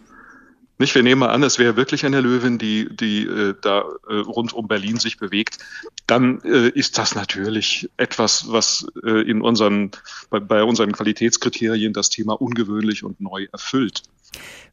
Nicht, 0.78 0.94
wir 0.94 1.02
nehmen 1.02 1.18
mal 1.18 1.28
an, 1.28 1.42
es 1.42 1.58
wäre 1.58 1.76
wirklich 1.76 2.06
eine 2.06 2.22
Löwin, 2.22 2.56
die, 2.56 2.88
die 2.90 3.26
äh, 3.26 3.54
da 3.60 3.84
äh, 4.08 4.14
rund 4.14 4.54
um 4.54 4.66
Berlin 4.66 4.96
sich 4.96 5.18
bewegt. 5.18 5.58
Dann 6.06 6.40
äh, 6.40 6.70
ist 6.70 6.96
das 6.96 7.14
natürlich 7.14 7.90
etwas, 7.98 8.50
was 8.50 8.86
äh, 9.04 9.30
in 9.30 9.42
unseren, 9.42 9.90
bei, 10.30 10.40
bei 10.40 10.64
unseren 10.64 10.92
Qualitätskriterien 10.92 11.92
das 11.92 12.08
Thema 12.08 12.40
ungewöhnlich 12.40 13.04
und 13.04 13.20
neu 13.20 13.46
erfüllt. 13.52 14.04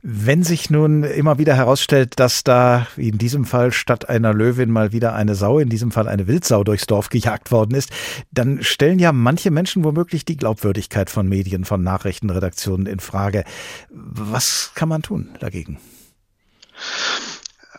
Wenn 0.02 0.44
sich 0.44 0.70
nun 0.70 1.04
immer 1.04 1.38
wieder 1.38 1.56
herausstellt, 1.56 2.20
dass 2.20 2.44
da 2.44 2.88
wie 2.96 3.10
in 3.10 3.18
diesem 3.18 3.46
Fall 3.46 3.72
statt 3.72 4.08
einer 4.08 4.34
Löwin 4.34 4.72
mal 4.72 4.92
wieder 4.92 5.14
eine 5.14 5.36
Sau, 5.36 5.60
in 5.60 5.70
diesem 5.70 5.92
Fall 5.92 6.08
eine 6.08 6.28
Wildsau 6.28 6.64
durchs 6.64 6.86
Dorf 6.86 7.10
gejagt 7.10 7.52
worden 7.52 7.76
ist, 7.76 7.90
dann 8.32 8.64
stellen 8.64 9.00
ja 9.00 9.12
manche 9.12 9.52
Menschen 9.52 9.84
womöglich 9.84 10.24
die 10.24 10.38
Glaubwürdigkeit 10.38 11.10
von 11.10 11.28
Medien, 11.28 11.66
von 11.66 11.84
Nachrichtenredaktionen 11.84 12.86
in 12.86 13.00
Frage. 13.00 13.44
Was 13.90 14.72
kann 14.76 14.90
man 14.90 15.02
tun 15.02 15.30
dagegen? 15.40 15.80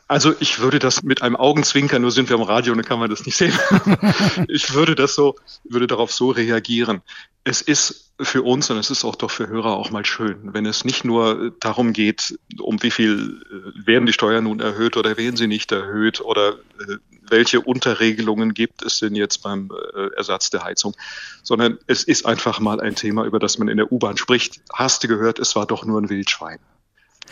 Also 0.08 0.34
ich 0.40 0.58
würde 0.58 0.78
das 0.78 1.02
mit 1.02 1.20
einem 1.20 1.36
Augenzwinkern, 1.36 2.00
nur 2.00 2.10
sind 2.10 2.30
wir 2.30 2.36
am 2.36 2.42
Radio 2.42 2.72
und 2.72 2.78
dann 2.78 2.86
kann 2.86 2.98
man 2.98 3.10
das 3.10 3.26
nicht 3.26 3.36
sehen. 3.36 3.52
ich 4.48 4.72
würde 4.72 4.94
das 4.94 5.14
so, 5.14 5.36
würde 5.64 5.86
darauf 5.86 6.10
so 6.12 6.30
reagieren. 6.30 7.02
Es 7.44 7.60
ist 7.60 8.14
für 8.18 8.42
uns 8.42 8.70
und 8.70 8.78
es 8.78 8.90
ist 8.90 9.04
auch 9.04 9.16
doch 9.16 9.30
für 9.30 9.48
Hörer 9.48 9.76
auch 9.76 9.90
mal 9.90 10.06
schön, 10.06 10.54
wenn 10.54 10.64
es 10.64 10.86
nicht 10.86 11.04
nur 11.04 11.52
darum 11.60 11.92
geht, 11.92 12.38
um 12.58 12.82
wie 12.82 12.90
viel 12.90 13.42
äh, 13.50 13.86
werden 13.86 14.06
die 14.06 14.14
Steuern 14.14 14.44
nun 14.44 14.60
erhöht 14.60 14.96
oder 14.96 15.18
werden 15.18 15.36
sie 15.36 15.46
nicht 15.46 15.70
erhöht 15.72 16.22
oder 16.22 16.54
äh, 16.54 16.96
welche 17.28 17.60
Unterregelungen 17.60 18.54
gibt 18.54 18.82
es 18.82 19.00
denn 19.00 19.14
jetzt 19.14 19.42
beim 19.42 19.70
äh, 19.94 20.14
Ersatz 20.16 20.48
der 20.48 20.64
Heizung, 20.64 20.96
sondern 21.42 21.78
es 21.86 22.02
ist 22.02 22.24
einfach 22.24 22.60
mal 22.60 22.80
ein 22.80 22.94
Thema, 22.94 23.24
über 23.24 23.38
das 23.38 23.58
man 23.58 23.68
in 23.68 23.76
der 23.76 23.92
U-Bahn 23.92 24.16
spricht. 24.16 24.62
Hast 24.72 25.04
du 25.04 25.08
gehört, 25.08 25.38
es 25.38 25.54
war 25.54 25.66
doch 25.66 25.84
nur 25.84 26.00
ein 26.00 26.08
Wildschwein. 26.08 26.58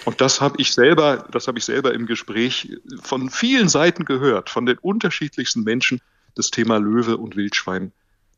Und 0.04 0.20
das 0.20 0.40
habe 0.40 0.56
ich 0.58 0.72
selber, 0.72 1.26
das 1.32 1.48
habe 1.48 1.58
ich 1.58 1.64
selber 1.64 1.94
im 1.94 2.06
Gespräch 2.06 2.76
von 3.02 3.30
vielen 3.30 3.68
Seiten 3.68 4.04
gehört, 4.04 4.50
von 4.50 4.66
den 4.66 4.78
unterschiedlichsten 4.78 5.62
Menschen, 5.62 6.00
das 6.34 6.50
Thema 6.50 6.78
Löwe 6.78 7.16
und 7.16 7.36
Wildschwein. 7.36 7.92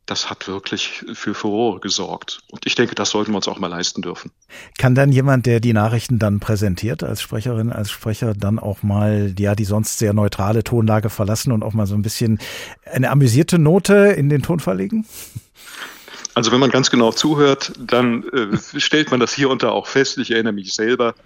Das 0.06 0.30
hat 0.30 0.48
wirklich 0.48 1.04
für 1.12 1.34
Furore 1.34 1.80
gesorgt. 1.80 2.40
Und 2.50 2.64
ich 2.64 2.74
denke, 2.74 2.94
das 2.94 3.10
sollten 3.10 3.32
wir 3.32 3.36
uns 3.36 3.48
auch 3.48 3.58
mal 3.58 3.66
leisten 3.66 4.00
dürfen. 4.00 4.30
Kann 4.78 4.94
dann 4.94 5.12
jemand, 5.12 5.44
der 5.44 5.60
die 5.60 5.74
Nachrichten 5.74 6.18
dann 6.18 6.40
präsentiert, 6.40 7.02
als 7.02 7.20
Sprecherin, 7.20 7.70
als 7.72 7.90
Sprecher, 7.90 8.32
dann 8.32 8.58
auch 8.58 8.82
mal, 8.82 9.34
ja, 9.38 9.54
die 9.54 9.66
sonst 9.66 9.98
sehr 9.98 10.14
neutrale 10.14 10.64
Tonlage 10.64 11.10
verlassen 11.10 11.52
und 11.52 11.62
auch 11.62 11.74
mal 11.74 11.86
so 11.86 11.94
ein 11.94 12.00
bisschen 12.00 12.38
eine 12.90 13.10
amüsierte 13.10 13.58
Note 13.58 13.94
in 13.94 14.30
den 14.30 14.40
Ton 14.40 14.60
verlegen? 14.60 15.04
Also 16.38 16.52
wenn 16.52 16.60
man 16.60 16.70
ganz 16.70 16.88
genau 16.88 17.12
zuhört, 17.12 17.72
dann 17.78 18.22
äh, 18.28 18.56
stellt 18.80 19.10
man 19.10 19.18
das 19.20 19.34
hier 19.34 19.50
und 19.50 19.62
da 19.62 19.70
auch 19.70 19.88
fest. 19.88 20.16
Ich 20.18 20.30
erinnere 20.30 20.52
mich 20.52 20.72
selber, 20.72 21.16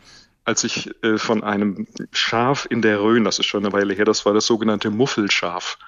als 0.45 0.65
ich 0.65 0.91
äh, 1.05 1.19
von 1.19 1.43
einem 1.45 1.87
Schaf 2.13 2.67
in 2.69 2.83
der 2.83 3.01
Rhön, 3.01 3.25
das 3.25 3.39
ist 3.39 3.47
schon 3.47 3.65
eine 3.65 3.73
Weile 3.73 3.95
her, 3.95 4.05
das 4.05 4.27
war 4.27 4.35
das 4.35 4.47
sogenannte 4.47 4.91
Muffelschaf. 4.91 5.79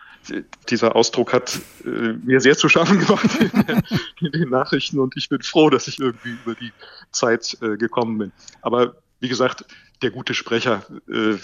Dieser 0.71 0.97
Ausdruck 0.97 1.33
hat 1.33 1.61
äh, 1.85 1.89
mir 1.89 2.41
sehr 2.41 2.57
zu 2.57 2.69
schaffen 2.69 2.99
gemacht 2.99 3.29
in, 3.41 3.51
in, 4.21 4.33
den 4.33 4.51
Nachrichten 4.51 4.99
und 4.99 5.15
ich 5.17 5.29
bin 5.29 5.43
froh, 5.43 5.71
dass 5.71 5.89
ich 5.89 5.99
irgendwie 5.99 6.37
über 6.45 6.55
die 6.55 6.73
Zeit 7.11 7.59
äh, 7.61 7.77
gekommen 7.77 8.19
bin. 8.19 8.33
Aber 8.63 8.97
wie 9.21 9.29
gesagt, 9.29 9.65
der 10.03 10.11
gute 10.11 10.35
Sprecher 10.35 10.85
äh, 11.09 11.37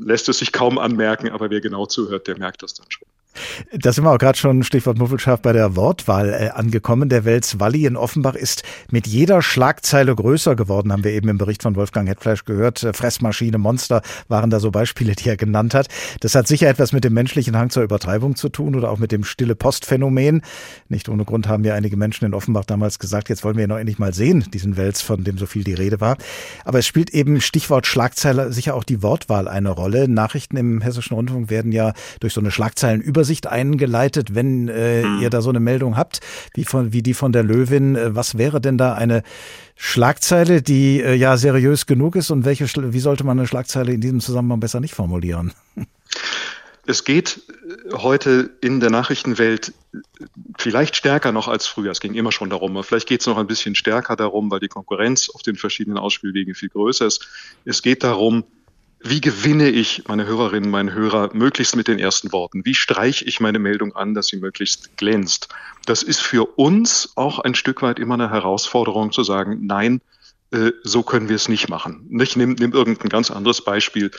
lässt 0.00 0.28
es 0.28 0.38
sich 0.38 0.52
kaum 0.52 0.78
anmerken, 0.78 1.30
aber 1.30 1.50
wer 1.50 1.60
genau 1.60 1.86
zuhört, 1.86 2.28
der 2.28 2.38
merkt 2.38 2.62
das 2.62 2.74
dann 2.74 2.86
schon. 2.90 3.08
Da 3.72 3.92
sind 3.92 4.04
wir 4.04 4.12
auch 4.12 4.18
gerade 4.18 4.36
schon, 4.36 4.64
Stichwort 4.64 4.98
Muffelschaf, 4.98 5.40
bei 5.40 5.52
der 5.52 5.76
Wortwahl 5.76 6.30
äh, 6.30 6.48
angekommen. 6.50 7.08
Der 7.08 7.24
Wels 7.24 7.60
Walli 7.60 7.86
in 7.86 7.96
Offenbach 7.96 8.34
ist 8.34 8.64
mit 8.90 9.06
jeder 9.06 9.40
Schlagzeile 9.40 10.14
größer 10.14 10.56
geworden, 10.56 10.92
haben 10.92 11.04
wir 11.04 11.12
eben 11.12 11.28
im 11.28 11.38
Bericht 11.38 11.62
von 11.62 11.76
Wolfgang 11.76 12.08
Hetfleisch 12.08 12.44
gehört. 12.44 12.82
Äh, 12.82 12.92
Fressmaschine, 12.92 13.58
Monster 13.58 14.02
waren 14.28 14.50
da 14.50 14.58
so 14.58 14.70
Beispiele, 14.70 15.14
die 15.14 15.28
er 15.28 15.36
genannt 15.36 15.74
hat. 15.74 15.86
Das 16.20 16.34
hat 16.34 16.48
sicher 16.48 16.68
etwas 16.68 16.92
mit 16.92 17.04
dem 17.04 17.14
menschlichen 17.14 17.56
Hang 17.56 17.70
zur 17.70 17.84
Übertreibung 17.84 18.34
zu 18.34 18.48
tun 18.48 18.74
oder 18.74 18.90
auch 18.90 18.98
mit 18.98 19.12
dem 19.12 19.22
stille 19.22 19.54
Postphänomen. 19.54 20.42
Nicht 20.88 21.08
ohne 21.08 21.24
Grund 21.24 21.46
haben 21.46 21.62
ja 21.64 21.74
einige 21.74 21.96
Menschen 21.96 22.24
in 22.24 22.34
Offenbach 22.34 22.64
damals 22.64 22.98
gesagt, 22.98 23.28
jetzt 23.28 23.44
wollen 23.44 23.56
wir 23.56 23.64
ihn 23.64 23.70
noch 23.70 23.78
endlich 23.78 24.00
mal 24.00 24.12
sehen, 24.12 24.44
diesen 24.52 24.76
Wels, 24.76 25.02
von 25.02 25.22
dem 25.22 25.38
so 25.38 25.46
viel 25.46 25.62
die 25.62 25.74
Rede 25.74 26.00
war. 26.00 26.16
Aber 26.64 26.80
es 26.80 26.86
spielt 26.86 27.10
eben 27.10 27.40
Stichwort 27.40 27.86
Schlagzeile 27.86 28.52
sicher 28.52 28.74
auch 28.74 28.84
die 28.84 29.02
Wortwahl 29.02 29.46
eine 29.46 29.70
Rolle. 29.70 30.08
Nachrichten 30.08 30.56
im 30.56 30.80
Hessischen 30.80 31.14
Rundfunk 31.14 31.48
werden 31.48 31.70
ja 31.70 31.92
durch 32.18 32.34
so 32.34 32.40
eine 32.40 32.50
Schlagzeilenübersicht 32.50 33.19
Übersicht 33.20 33.46
eingeleitet, 33.46 34.34
wenn 34.34 34.68
äh, 34.68 35.02
mhm. 35.02 35.20
ihr 35.20 35.28
da 35.28 35.42
so 35.42 35.50
eine 35.50 35.60
Meldung 35.60 35.98
habt, 35.98 36.20
wie, 36.54 36.64
von, 36.64 36.94
wie 36.94 37.02
die 37.02 37.12
von 37.12 37.32
der 37.32 37.42
Löwin. 37.42 37.94
Äh, 37.94 38.14
was 38.14 38.38
wäre 38.38 38.62
denn 38.62 38.78
da 38.78 38.94
eine 38.94 39.22
Schlagzeile, 39.76 40.62
die 40.62 41.02
äh, 41.02 41.14
ja 41.14 41.36
seriös 41.36 41.84
genug 41.84 42.16
ist 42.16 42.30
und 42.30 42.46
welche, 42.46 42.64
wie 42.66 42.98
sollte 42.98 43.24
man 43.24 43.38
eine 43.38 43.46
Schlagzeile 43.46 43.92
in 43.92 44.00
diesem 44.00 44.20
Zusammenhang 44.20 44.58
besser 44.58 44.80
nicht 44.80 44.94
formulieren? 44.94 45.52
Es 46.86 47.04
geht 47.04 47.42
äh, 47.92 47.92
heute 47.92 48.52
in 48.62 48.80
der 48.80 48.88
Nachrichtenwelt 48.88 49.74
vielleicht 50.56 50.96
stärker 50.96 51.30
noch 51.30 51.46
als 51.46 51.66
früher. 51.66 51.90
Es 51.90 52.00
ging 52.00 52.14
immer 52.14 52.32
schon 52.32 52.48
darum, 52.48 52.70
aber 52.70 52.84
vielleicht 52.84 53.06
geht 53.06 53.20
es 53.20 53.26
noch 53.26 53.36
ein 53.36 53.46
bisschen 53.46 53.74
stärker 53.74 54.16
darum, 54.16 54.50
weil 54.50 54.60
die 54.60 54.68
Konkurrenz 54.68 55.28
auf 55.28 55.42
den 55.42 55.56
verschiedenen 55.56 55.98
Ausspielwegen 55.98 56.54
viel 56.54 56.70
größer 56.70 57.04
ist. 57.04 57.28
Es 57.66 57.82
geht 57.82 58.02
darum, 58.02 58.44
wie 59.02 59.20
gewinne 59.20 59.70
ich 59.70 60.04
meine 60.08 60.26
Hörerinnen, 60.26 60.70
meine 60.70 60.92
Hörer 60.92 61.30
möglichst 61.32 61.74
mit 61.74 61.88
den 61.88 61.98
ersten 61.98 62.32
Worten? 62.32 62.64
Wie 62.66 62.74
streiche 62.74 63.24
ich 63.24 63.40
meine 63.40 63.58
Meldung 63.58 63.96
an, 63.96 64.14
dass 64.14 64.26
sie 64.26 64.36
möglichst 64.36 64.96
glänzt? 64.98 65.48
Das 65.86 66.02
ist 66.02 66.20
für 66.20 66.58
uns 66.58 67.12
auch 67.16 67.38
ein 67.38 67.54
Stück 67.54 67.80
weit 67.80 67.98
immer 67.98 68.14
eine 68.14 68.30
Herausforderung 68.30 69.10
zu 69.10 69.22
sagen, 69.22 69.66
nein, 69.66 70.02
äh, 70.52 70.72
so 70.82 71.02
können 71.02 71.28
wir 71.30 71.36
es 71.36 71.48
nicht 71.48 71.68
machen. 71.70 72.06
Nicht, 72.10 72.36
nimm, 72.36 72.52
nimm 72.52 72.72
irgendein 72.72 73.08
ganz 73.08 73.30
anderes 73.30 73.64
Beispiel. 73.64 74.10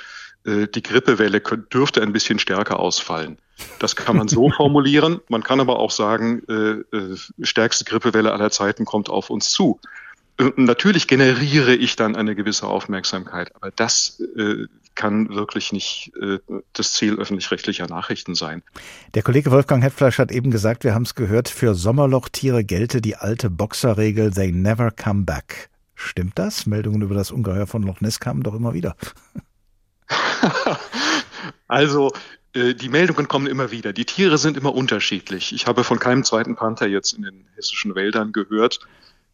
Äh, 0.46 0.68
die 0.68 0.82
Grippewelle 0.82 1.42
dürfte 1.42 2.02
ein 2.02 2.14
bisschen 2.14 2.40
stärker 2.40 2.80
ausfallen. 2.80 3.38
Das 3.78 3.96
kann 3.96 4.18
man 4.18 4.28
so 4.28 4.50
formulieren. 4.58 5.22
Man 5.28 5.44
kann 5.44 5.60
aber 5.60 5.78
auch 5.78 5.92
sagen, 5.92 6.42
äh, 6.48 7.16
stärkste 7.44 7.86
Grippewelle 7.86 8.34
aller 8.34 8.50
Zeiten 8.50 8.86
kommt 8.86 9.10
auf 9.10 9.30
uns 9.30 9.52
zu. 9.52 9.80
Natürlich 10.56 11.08
generiere 11.08 11.76
ich 11.76 11.96
dann 11.96 12.16
eine 12.16 12.36
gewisse 12.36 12.68
Aufmerksamkeit, 12.68 13.56
aber 13.56 13.72
das 13.72 14.22
äh, 14.36 14.66
kann 14.96 15.30
wirklich 15.30 15.72
nicht 15.72 16.12
äh, 16.20 16.40
das 16.74 16.94
Ziel 16.94 17.18
öffentlich-rechtlicher 17.20 17.88
Nachrichten 17.88 18.36
sein. 18.36 18.64
Der 19.14 19.24
Kollege 19.24 19.52
Wolfgang 19.52 19.84
Hetfleisch 19.84 20.18
hat 20.18 20.32
eben 20.32 20.52
gesagt, 20.52 20.84
wir 20.84 20.94
haben 20.94 21.04
es 21.04 21.16
gehört, 21.16 21.50
für 21.50 21.76
Sommerlochtiere 21.76 22.64
gelte 22.64 23.02
die 23.02 23.16
alte 23.16 23.50
Boxerregel, 23.50 24.32
they 24.32 24.52
never 24.52 24.92
come 24.92 25.24
back. 25.24 25.70
Stimmt 25.96 26.40
das? 26.40 26.66
Meldungen 26.66 27.02
über 27.02 27.16
das 27.16 27.32
Ungeheuer 27.32 27.68
von 27.68 27.84
Loch 27.84 28.02
Ness 28.02 28.20
kamen 28.20 28.42
doch 28.42 28.56
immer 28.56 28.74
wieder. 28.74 28.96
also 31.68 32.12
äh, 32.54 32.74
die 32.74 32.90
Meldungen 32.90 33.28
kommen 33.28 33.48
immer 33.48 33.72
wieder. 33.72 33.94
Die 33.94 34.06
Tiere 34.06 34.38
sind 34.38 34.58
immer 34.58 34.74
unterschiedlich. 34.74 35.54
Ich 35.54 35.68
habe 35.68 35.84
von 35.84 36.00
keinem 36.00 36.24
zweiten 36.24 36.56
Panther 36.56 36.88
jetzt 36.88 37.14
in 37.14 37.22
den 37.22 37.46
hessischen 37.56 37.94
Wäldern 37.96 38.32
gehört 38.32 38.80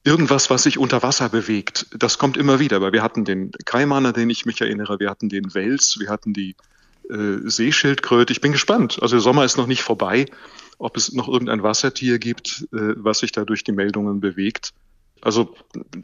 irgendwas, 0.08 0.50
was 0.50 0.64
sich 0.64 0.78
unter 0.78 1.04
Wasser 1.04 1.30
bewegt. 1.30 1.86
Das 1.92 2.18
kommt 2.18 2.38
immer 2.38 2.60
wieder, 2.60 2.82
weil 2.82 2.94
wir 2.94 3.04
hatten 3.04 3.26
den 3.26 3.52
Kaiman, 3.66 4.06
an 4.06 4.14
den 4.14 4.30
ich 4.30 4.46
mich 4.46 4.62
erinnere, 4.62 5.00
wir 5.00 5.10
hatten 5.10 5.28
den 5.28 5.54
Wels, 5.54 6.00
wir 6.00 6.10
hatten 6.10 6.34
die 6.34 6.56
äh, 7.10 7.38
Seeschildkröte. 7.44 8.32
Ich 8.32 8.40
bin 8.40 8.54
gespannt. 8.54 9.00
Also 9.02 9.18
der 9.18 9.22
Sommer 9.22 9.44
ist 9.44 9.58
noch 9.58 9.68
nicht 9.68 9.84
vorbei, 9.84 10.26
ob 10.78 10.96
es 10.96 11.12
noch 11.12 11.28
irgendein 11.28 11.62
Wassertier 11.62 12.20
gibt, 12.20 12.68
äh, 12.74 12.96
was 12.96 13.20
sich 13.20 13.34
da 13.34 13.44
durch 13.44 13.66
die 13.66 13.74
Meldungen 13.74 14.22
bewegt. 14.22 14.74
Also 15.22 15.54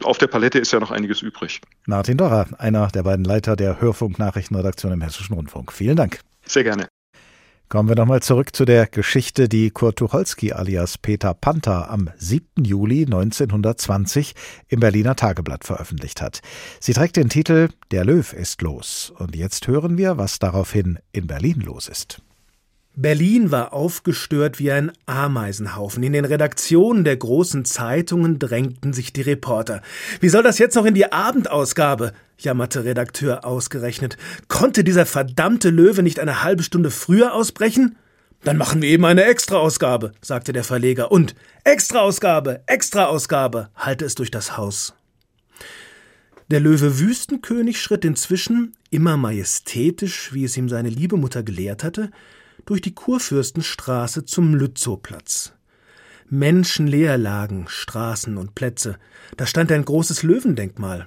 auf 0.02 0.18
der 0.18 0.26
Palette 0.26 0.58
ist 0.58 0.72
ja 0.72 0.80
noch 0.80 0.90
einiges 0.90 1.22
übrig. 1.22 1.62
Martin 1.86 2.18
Dorrer, 2.18 2.48
einer 2.58 2.88
der 2.88 3.04
beiden 3.04 3.24
Leiter 3.24 3.56
der 3.56 3.80
Hörfunk-Nachrichtenredaktion 3.80 4.92
im 4.92 5.00
Hessischen 5.00 5.34
Rundfunk. 5.34 5.72
Vielen 5.72 5.96
Dank. 5.96 6.20
Sehr 6.44 6.64
gerne. 6.64 6.88
Kommen 7.68 7.88
wir 7.88 7.96
nochmal 7.96 8.22
zurück 8.22 8.54
zu 8.54 8.64
der 8.64 8.86
Geschichte, 8.86 9.48
die 9.48 9.70
Kurt 9.70 9.96
Tucholsky 9.96 10.52
alias 10.52 10.98
Peter 10.98 11.34
Panther 11.34 11.90
am 11.90 12.10
7. 12.16 12.64
Juli 12.64 13.04
1920 13.04 14.34
im 14.68 14.80
Berliner 14.80 15.16
Tageblatt 15.16 15.64
veröffentlicht 15.64 16.20
hat. 16.20 16.40
Sie 16.78 16.92
trägt 16.92 17.16
den 17.16 17.30
Titel 17.30 17.70
Der 17.90 18.04
Löw 18.04 18.32
ist 18.32 18.62
los. 18.62 19.12
Und 19.18 19.34
jetzt 19.34 19.66
hören 19.66 19.96
wir, 19.96 20.18
was 20.18 20.38
daraufhin 20.38 20.98
in 21.10 21.26
Berlin 21.26 21.60
los 21.60 21.88
ist. 21.88 22.20
Berlin 22.96 23.50
war 23.50 23.72
aufgestört 23.72 24.60
wie 24.60 24.70
ein 24.70 24.92
Ameisenhaufen. 25.06 26.04
In 26.04 26.12
den 26.12 26.24
Redaktionen 26.24 27.02
der 27.02 27.16
großen 27.16 27.64
Zeitungen 27.64 28.38
drängten 28.38 28.92
sich 28.92 29.12
die 29.12 29.22
Reporter. 29.22 29.82
Wie 30.20 30.28
soll 30.28 30.44
das 30.44 30.58
jetzt 30.58 30.76
noch 30.76 30.84
in 30.84 30.94
die 30.94 31.10
Abendausgabe? 31.10 32.12
Jammerte 32.38 32.84
Redakteur 32.84 33.44
ausgerechnet. 33.44 34.16
Konnte 34.48 34.84
dieser 34.84 35.06
verdammte 35.06 35.70
Löwe 35.70 36.02
nicht 36.02 36.20
eine 36.20 36.42
halbe 36.42 36.62
Stunde 36.62 36.90
früher 36.90 37.34
ausbrechen? 37.34 37.96
Dann 38.42 38.58
machen 38.58 38.82
wir 38.82 38.90
eben 38.90 39.04
eine 39.06 39.24
Extraausgabe, 39.24 40.12
sagte 40.20 40.52
der 40.52 40.64
Verleger. 40.64 41.10
Und 41.10 41.34
Extraausgabe, 41.64 42.62
Extraausgabe, 42.66 43.70
halte 43.74 44.04
es 44.04 44.14
durch 44.14 44.30
das 44.30 44.56
Haus. 44.56 44.94
Der 46.50 46.60
Löwe 46.60 46.98
Wüstenkönig 46.98 47.80
schritt 47.80 48.04
inzwischen, 48.04 48.74
immer 48.90 49.16
majestätisch, 49.16 50.34
wie 50.34 50.44
es 50.44 50.56
ihm 50.58 50.68
seine 50.68 50.90
liebe 50.90 51.16
Mutter 51.16 51.42
gelehrt 51.42 51.82
hatte, 51.82 52.10
durch 52.66 52.82
die 52.82 52.94
Kurfürstenstraße 52.94 54.26
zum 54.26 54.54
Lützowplatz. 54.54 55.54
Menschenleer 56.28 57.16
lagen 57.16 57.66
Straßen 57.68 58.36
und 58.36 58.54
Plätze. 58.54 58.96
Da 59.36 59.46
stand 59.46 59.72
ein 59.72 59.84
großes 59.84 60.22
Löwendenkmal. 60.22 61.06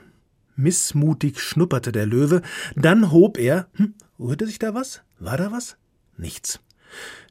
Missmutig 0.58 1.39
schnupperte 1.39 1.91
der 1.91 2.06
Löwe, 2.06 2.41
dann 2.76 3.12
hob 3.12 3.38
er. 3.38 3.67
Hm, 3.74 3.93
rührte 4.20 4.46
sich 4.46 4.60
da 4.60 4.74
was? 4.74 5.02
War 5.20 5.38
da 5.38 5.52
was? 5.52 5.78
Nichts. 6.17 6.60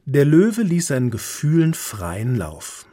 Der 0.05 0.25
Löwe 0.25 0.63
ließ 0.63 0.87
seinen 0.87 1.11
Gefühlen 1.11 1.73
freien 1.73 2.35
Lauf. 2.35 2.87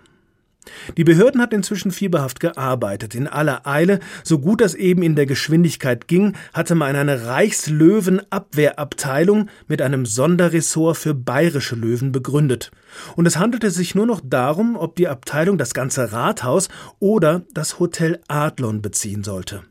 Die 0.96 1.04
Behörden 1.04 1.40
hatten 1.40 1.54
inzwischen 1.56 1.90
fieberhaft 1.90 2.40
gearbeitet, 2.40 3.14
in 3.14 3.28
aller 3.28 3.66
Eile, 3.66 4.00
so 4.22 4.38
gut 4.38 4.60
das 4.60 4.74
eben 4.74 5.02
in 5.02 5.14
der 5.14 5.24
Geschwindigkeit 5.26 6.08
ging, 6.08 6.34
hatte 6.52 6.74
man 6.74 6.94
eine 6.96 7.26
Reichslöwenabwehrabteilung 7.26 9.48
mit 9.68 9.80
einem 9.82 10.06
Sonderressort 10.06 10.96
für 10.96 11.12
bayerische 11.14 11.76
Löwen 11.76 12.12
begründet. 12.12 12.70
Und 13.14 13.26
es 13.26 13.36
handelte 13.36 13.70
sich 13.70 13.94
nur 13.94 14.06
noch 14.06 14.22
darum, 14.24 14.76
ob 14.76 14.96
die 14.96 15.08
Abteilung 15.08 15.58
das 15.58 15.74
ganze 15.74 16.12
Rathaus 16.12 16.70
oder 16.98 17.42
das 17.52 17.78
Hotel 17.78 18.20
Adlon 18.28 18.80
beziehen 18.82 19.22
sollte. 19.22 19.62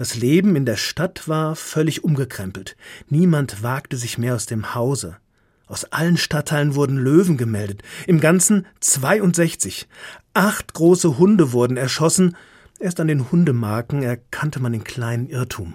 Das 0.00 0.14
Leben 0.14 0.56
in 0.56 0.64
der 0.64 0.78
Stadt 0.78 1.28
war 1.28 1.54
völlig 1.54 2.04
umgekrempelt. 2.04 2.74
Niemand 3.10 3.62
wagte 3.62 3.98
sich 3.98 4.16
mehr 4.16 4.34
aus 4.34 4.46
dem 4.46 4.74
Hause. 4.74 5.18
Aus 5.66 5.84
allen 5.92 6.16
Stadtteilen 6.16 6.74
wurden 6.74 6.96
Löwen 6.96 7.36
gemeldet, 7.36 7.82
im 8.06 8.18
Ganzen 8.18 8.66
62. 8.80 9.88
Acht 10.32 10.72
große 10.72 11.18
Hunde 11.18 11.52
wurden 11.52 11.76
erschossen, 11.76 12.34
erst 12.78 12.98
an 12.98 13.08
den 13.08 13.30
Hundemarken 13.30 14.02
erkannte 14.02 14.58
man 14.58 14.72
den 14.72 14.84
kleinen 14.84 15.28
Irrtum. 15.28 15.74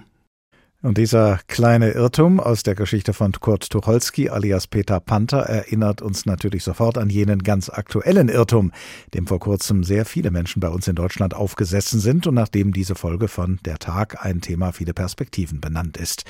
Und 0.86 1.00
dieser 1.00 1.40
kleine 1.48 1.94
Irrtum 1.94 2.40
aus 2.40 2.62
der 2.62 2.76
Geschichte 2.76 3.14
von 3.14 3.32
Kurt 3.32 3.72
Tucholsky 3.72 4.30
alias 4.30 4.68
Peter 4.68 5.00
Panther 5.00 5.40
erinnert 5.40 6.04
uns 6.04 6.28
natürlich 6.28 6.64
sofort 6.64 7.00
an 7.00 7.10
jenen 7.10 7.42
ganz 7.42 7.72
aktuellen 7.72 8.30
Irrtum, 8.30 8.72
dem 9.16 9.26
vor 9.26 9.40
kurzem 9.40 9.84
sehr 9.84 10.06
viele 10.06 10.30
Menschen 10.30 10.60
bei 10.60 10.68
uns 10.70 10.88
in 10.88 10.94
Deutschland 10.94 11.34
aufgesessen 11.34 12.00
sind 12.00 12.28
und 12.28 12.36
nachdem 12.36 12.72
diese 12.72 12.94
Folge 12.94 13.30
von 13.30 13.58
Der 13.66 13.80
Tag 13.80 14.24
ein 14.24 14.42
Thema 14.42 14.74
viele 14.74 14.94
Perspektiven 14.94 15.60
benannt 15.60 15.98
ist. 15.98 16.24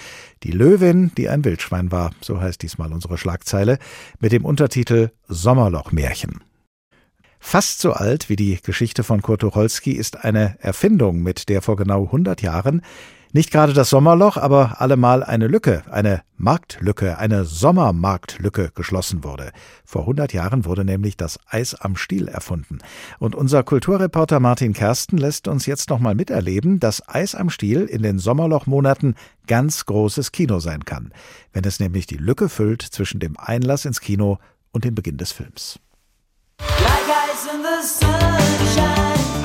Die 0.43 0.51
Löwin, 0.51 1.11
die 1.17 1.27
ein 1.27 1.43
Wildschwein 1.43 1.91
war, 1.91 2.11
so 2.21 2.39
heißt 2.39 2.61
diesmal 2.61 2.93
unsere 2.93 3.17
Schlagzeile, 3.17 3.77
mit 4.21 4.31
dem 4.31 4.45
Untertitel 4.45 5.09
Sommerlochmärchen. 5.27 6.45
Fast 7.41 7.79
so 7.81 7.91
alt 7.91 8.29
wie 8.29 8.37
die 8.37 8.57
Geschichte 8.63 9.03
von 9.03 9.21
Kurt 9.21 9.41
Tucholsky 9.41 9.91
ist 9.91 10.23
eine 10.23 10.57
Erfindung, 10.61 11.21
mit 11.21 11.49
der 11.49 11.61
vor 11.61 11.75
genau 11.75 12.05
100 12.05 12.41
Jahren 12.41 12.81
nicht 13.35 13.51
gerade 13.51 13.73
das 13.73 13.89
Sommerloch, 13.89 14.37
aber 14.37 14.79
allemal 14.79 15.21
eine 15.21 15.47
Lücke, 15.47 15.83
eine 15.91 16.21
Marktlücke, 16.37 17.17
eine 17.17 17.43
Sommermarktlücke 17.43 18.71
geschlossen 18.73 19.25
wurde. 19.25 19.51
Vor 19.83 20.03
100 20.03 20.31
Jahren 20.31 20.63
wurde 20.63 20.85
nämlich 20.85 21.17
das 21.17 21.37
Eis 21.45 21.75
am 21.75 21.97
Stiel 21.97 22.29
erfunden. 22.29 22.77
Und 23.19 23.35
unser 23.35 23.63
Kulturreporter 23.63 24.39
Martin 24.39 24.71
Kersten 24.71 25.17
lässt 25.17 25.49
uns 25.49 25.65
jetzt 25.65 25.89
nochmal 25.89 26.15
miterleben, 26.15 26.79
dass 26.79 27.05
Eis 27.09 27.35
am 27.35 27.49
Stiel 27.49 27.81
in 27.81 28.03
den 28.03 28.19
Sommerlochmonaten 28.19 29.15
ganz 29.47 29.85
großes 29.85 30.31
Kino 30.31 30.59
sein 30.59 30.85
kann, 30.85 31.11
wenn 31.51 31.65
es 31.65 31.81
nämlich 31.81 32.05
die 32.07 32.15
Lücke 32.15 32.47
füllt 32.47 32.83
zwischen 32.83 33.19
dem 33.19 33.35
Einlass 33.37 33.83
ins 33.83 33.99
Kino 33.99 34.39
und 34.71 34.85
dem 34.85 34.95
Beginn 34.95 35.17
des 35.17 35.33
Films. 35.33 35.77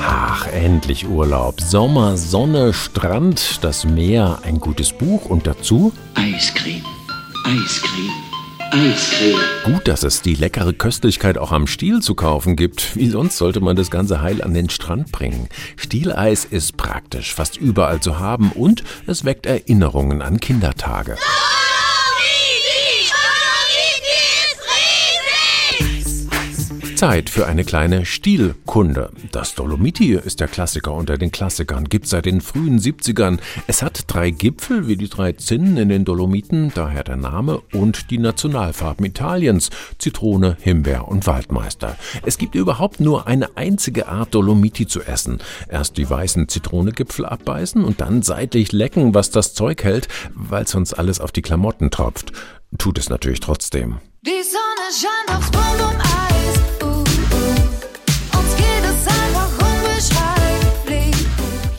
Ach, 0.03 0.47
endlich 0.47 1.07
Urlaub. 1.07 1.61
Sommer, 1.61 2.17
Sonne, 2.17 2.73
Strand, 2.73 3.63
das 3.63 3.85
Meer, 3.85 4.39
ein 4.43 4.59
gutes 4.59 4.91
Buch 4.91 5.25
und 5.25 5.45
dazu 5.45 5.93
Eiscreme, 6.15 6.83
Eiscreme. 7.45 8.11
Eiscreme. 8.71 9.39
Gut, 9.65 9.87
dass 9.87 10.03
es 10.03 10.21
die 10.21 10.33
leckere 10.33 10.73
Köstlichkeit 10.73 11.37
auch 11.37 11.51
am 11.51 11.67
Stiel 11.67 12.01
zu 12.01 12.15
kaufen 12.15 12.55
gibt. 12.55 12.95
Wie 12.95 13.09
sonst 13.09 13.37
sollte 13.37 13.59
man 13.59 13.75
das 13.75 13.91
ganze 13.91 14.21
Heil 14.21 14.41
an 14.41 14.53
den 14.53 14.69
Strand 14.69 15.11
bringen? 15.11 15.49
Stieleis 15.75 16.45
ist 16.45 16.77
praktisch, 16.77 17.35
fast 17.35 17.57
überall 17.57 17.99
zu 17.99 18.17
haben 18.17 18.51
und 18.53 18.83
es 19.07 19.25
weckt 19.25 19.45
Erinnerungen 19.45 20.21
an 20.21 20.39
Kindertage. 20.39 21.17
Zeit 27.01 27.31
für 27.31 27.47
eine 27.47 27.63
kleine 27.63 28.05
Stilkunde. 28.05 29.09
Das 29.31 29.55
Dolomiti 29.55 30.13
ist 30.13 30.39
der 30.39 30.47
Klassiker 30.47 30.93
unter 30.93 31.17
den 31.17 31.31
Klassikern, 31.31 31.85
gibt 31.85 32.05
seit 32.05 32.25
den 32.25 32.41
frühen 32.41 32.77
70ern. 32.77 33.39
Es 33.65 33.81
hat 33.81 34.03
drei 34.05 34.29
Gipfel 34.29 34.87
wie 34.87 34.97
die 34.97 35.09
drei 35.09 35.31
Zinnen 35.31 35.77
in 35.77 35.89
den 35.89 36.05
Dolomiten, 36.05 36.71
daher 36.75 37.03
der 37.03 37.15
Name, 37.15 37.59
und 37.73 38.11
die 38.11 38.19
Nationalfarben 38.19 39.03
Italiens, 39.03 39.71
Zitrone, 39.97 40.57
Himbeer 40.61 41.07
und 41.07 41.25
Waldmeister. 41.25 41.97
Es 42.23 42.37
gibt 42.37 42.53
überhaupt 42.53 42.99
nur 42.99 43.25
eine 43.25 43.57
einzige 43.57 44.07
Art 44.07 44.35
Dolomiti 44.35 44.85
zu 44.85 45.01
essen. 45.01 45.39
Erst 45.69 45.97
die 45.97 46.07
weißen 46.07 46.49
Zitronegipfel 46.49 47.25
abbeißen 47.25 47.83
und 47.83 47.99
dann 47.99 48.21
seitlich 48.21 48.73
lecken, 48.73 49.15
was 49.15 49.31
das 49.31 49.55
Zeug 49.55 49.83
hält, 49.83 50.07
weil 50.35 50.67
sonst 50.67 50.93
alles 50.93 51.19
auf 51.19 51.31
die 51.31 51.41
Klamotten 51.41 51.89
tropft. 51.89 52.31
Tut 52.77 52.99
es 52.99 53.09
natürlich 53.09 53.39
trotzdem. 53.39 53.97
Die 54.23 54.43
Sonne 54.43 54.91
scheint 54.93 55.35
aufs 55.35 55.49
Bonbon-Eis. 55.49 56.30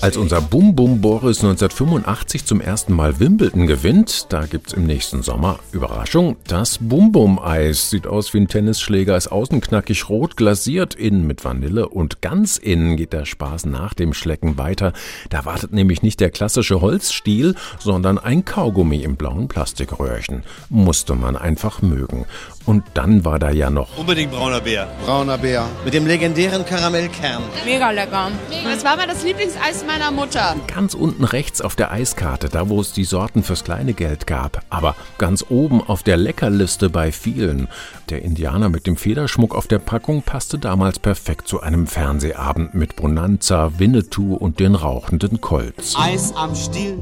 Als 0.03 0.17
unser 0.17 0.41
Bum 0.41 0.75
Bum 0.75 1.01
Boris 1.01 1.45
1985 1.45 2.45
zum 2.45 2.61
ersten 2.61 2.93
Mal 2.93 3.21
Wimbledon 3.21 3.69
gewinnt, 3.69 4.27
da 4.31 4.47
gibt's 4.47 4.73
im 4.73 4.85
nächsten 4.85 5.23
Sommer, 5.23 5.61
Überraschung, 5.71 6.39
das 6.49 6.79
Bum 6.81 7.13
Bum 7.13 7.39
Eis. 7.39 7.89
Sieht 7.89 8.09
aus 8.09 8.35
wie 8.35 8.39
ein 8.39 8.49
Tennisschläger, 8.49 9.17
ist 9.17 9.31
außen 9.31 9.61
knackig 9.61 10.09
rot, 10.09 10.37
glasiert, 10.37 10.97
innen 10.97 11.25
mit 11.25 11.45
Vanille 11.45 11.89
und 11.89 12.21
ganz 12.21 12.57
innen 12.57 12.97
geht 12.97 13.13
der 13.13 13.27
Spaß 13.27 13.67
nach 13.67 13.95
dem 13.95 14.13
Schlecken 14.13 14.59
weiter. 14.59 14.93
Da 15.31 15.45
wartet 15.45 15.73
nämlich 15.73 16.03
nicht 16.03 16.19
der 16.19 16.31
klassische 16.31 16.81
Holzstiel, 16.81 17.55
sondern 17.79 18.19
ein 18.19 18.45
Kaugummi 18.45 19.05
im 19.05 19.15
blauen 19.15 19.47
Plastikröhrchen. 19.47 20.43
Musste 20.69 21.15
man 21.15 21.37
einfach 21.37 21.81
mögen. 21.81 22.27
Und 22.65 22.85
dann 22.95 23.25
war 23.25 23.39
da 23.39 23.51
ja 23.51 23.71
noch. 23.71 23.99
Unbedingt 23.99 24.33
brauner 24.33 24.61
Bär. 24.61 24.89
Brauner 25.05 25.39
Bär. 25.39 25.67
Mit 25.85 25.95
dem 25.95 26.07
legendären 26.07 26.65
Karamellkern. 26.65 27.43
Mega 27.65 27.91
lecker. 27.91 28.31
Das 28.65 28.85
war 28.85 28.97
mal 28.97 29.07
das 29.07 29.25
Lieblingseis 29.25 29.85
meiner 29.87 30.11
Mutter. 30.11 30.57
Ganz 30.73 30.95
unten 30.95 31.25
rechts 31.25 31.61
auf 31.61 31.77
der 31.77 31.91
Eiskarte, 31.91 32.49
da 32.49 32.69
wo 32.69 32.81
es 32.81 32.93
die 32.93 33.05
Sorten 33.05 33.43
fürs 33.43 33.65
kleine 33.65 33.95
Geld 33.95 34.27
gab. 34.27 34.63
Aber 34.71 34.95
ganz 35.19 35.45
oben 35.49 35.83
auf 35.83 36.03
der 36.03 36.17
Leckerliste 36.17 36.89
bei 36.91 37.13
vielen. 37.13 37.69
Der 38.11 38.23
Indianer 38.23 38.69
mit 38.69 38.87
dem 38.87 38.97
Federschmuck 38.97 39.55
auf 39.55 39.67
der 39.67 39.79
Packung 39.79 40.23
passte 40.23 40.59
damals 40.59 40.99
perfekt 40.99 41.49
zu 41.49 41.61
einem 41.61 41.87
Fernsehabend 41.87 42.75
mit 42.75 42.97
Bonanza, 42.97 43.73
Winnetou 43.79 44.35
und 44.35 44.61
den 44.61 44.75
rauchenden 44.75 45.41
Colts. 45.41 45.97
Eis 45.99 46.33
am 46.37 46.55
Stiel. 46.55 46.99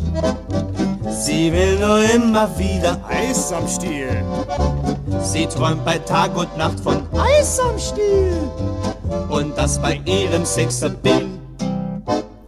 Sie 1.10 1.52
will 1.52 1.78
nur 1.78 2.02
immer 2.14 2.58
wieder 2.58 3.00
Eis 3.08 3.52
am 3.52 3.66
Stiel. 3.68 4.24
Sie 5.22 5.46
träumt 5.46 5.84
bei 5.84 5.98
Tag 5.98 6.36
und 6.36 6.56
Nacht 6.56 6.80
von 6.80 7.06
Eis 7.12 7.60
am 7.60 7.78
Stiel. 7.78 8.50
Und 9.28 9.56
das 9.56 9.80
bei 9.80 10.00
ihrem 10.04 10.44
Sexappeal. 10.44 11.26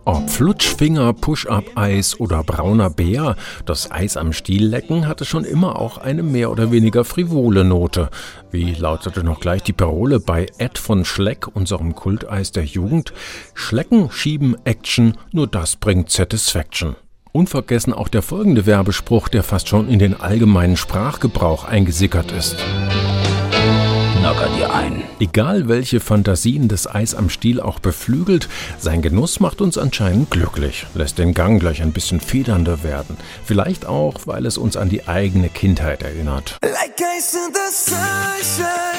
Ob 0.05 0.29
Flutschfinger, 0.29 1.13
Push-Up-Eis 1.13 2.19
oder 2.19 2.43
brauner 2.43 2.91
Bär, 2.91 3.37
das 3.67 3.91
Eis 3.93 4.17
am 4.17 4.33
Stiel 4.33 4.67
lecken 4.67 5.07
hatte 5.07 5.25
schon 5.25 5.45
immer 5.45 5.79
auch 5.79 5.99
eine 5.99 6.25
mehr 6.25 6.51
oder 6.51 6.73
weniger 6.73 7.05
frivole 7.05 7.63
Note. 7.63 8.11
Wie 8.51 8.75
lautete 8.75 9.23
noch 9.23 9.39
gleich 9.39 9.63
die 9.63 9.73
Parole 9.73 10.19
bei 10.19 10.47
Ed 10.59 10.79
von 10.79 11.05
Schleck, 11.05 11.47
unserem 11.55 11.95
Kulteis 11.95 12.51
der 12.51 12.65
Jugend? 12.65 13.13
Schlecken, 13.55 14.11
schieben, 14.11 14.57
Action, 14.65 15.17
nur 15.31 15.47
das 15.47 15.77
bringt 15.77 16.11
Satisfaction. 16.11 16.97
Unvergessen 17.33 17.95
auch 17.95 18.09
der 18.09 18.21
folgende 18.21 18.67
Werbespruch, 18.67 19.29
der 19.29 19.43
fast 19.43 19.67
schon 19.67 19.89
in 19.89 19.99
den 19.99 20.21
allgemeinen 20.21 20.77
Sprachgebrauch 20.77 21.65
eingesickert 21.65 22.31
ist. 22.31 22.57
Knocker 24.23 24.49
dir 24.57 24.73
ein. 24.73 25.03
Egal 25.19 25.67
welche 25.67 25.99
Fantasien 25.99 26.69
das 26.69 26.87
Eis 26.87 27.13
am 27.13 27.29
Stiel 27.29 27.61
auch 27.61 27.81
beflügelt, 27.81 28.49
sein 28.79 29.03
Genuss 29.03 29.41
macht 29.41 29.61
uns 29.61 29.77
anscheinend 29.77 30.31
glücklich, 30.31 30.87
lässt 30.95 31.19
den 31.19 31.35
Gang 31.35 31.59
gleich 31.59 31.83
ein 31.83 31.91
bisschen 31.91 32.21
federnder 32.21 32.85
werden. 32.85 33.17
Vielleicht 33.45 33.85
auch, 33.85 34.21
weil 34.27 34.47
es 34.47 34.59
uns 34.59 34.77
an 34.77 34.89
die 34.89 35.09
eigene 35.09 35.49
Kindheit 35.49 36.05
erinnert. 36.05 36.57
Like 36.63 37.01
ice 37.19 37.37
in 37.37 37.53
the 37.53 37.73
sunshine. 37.73 38.93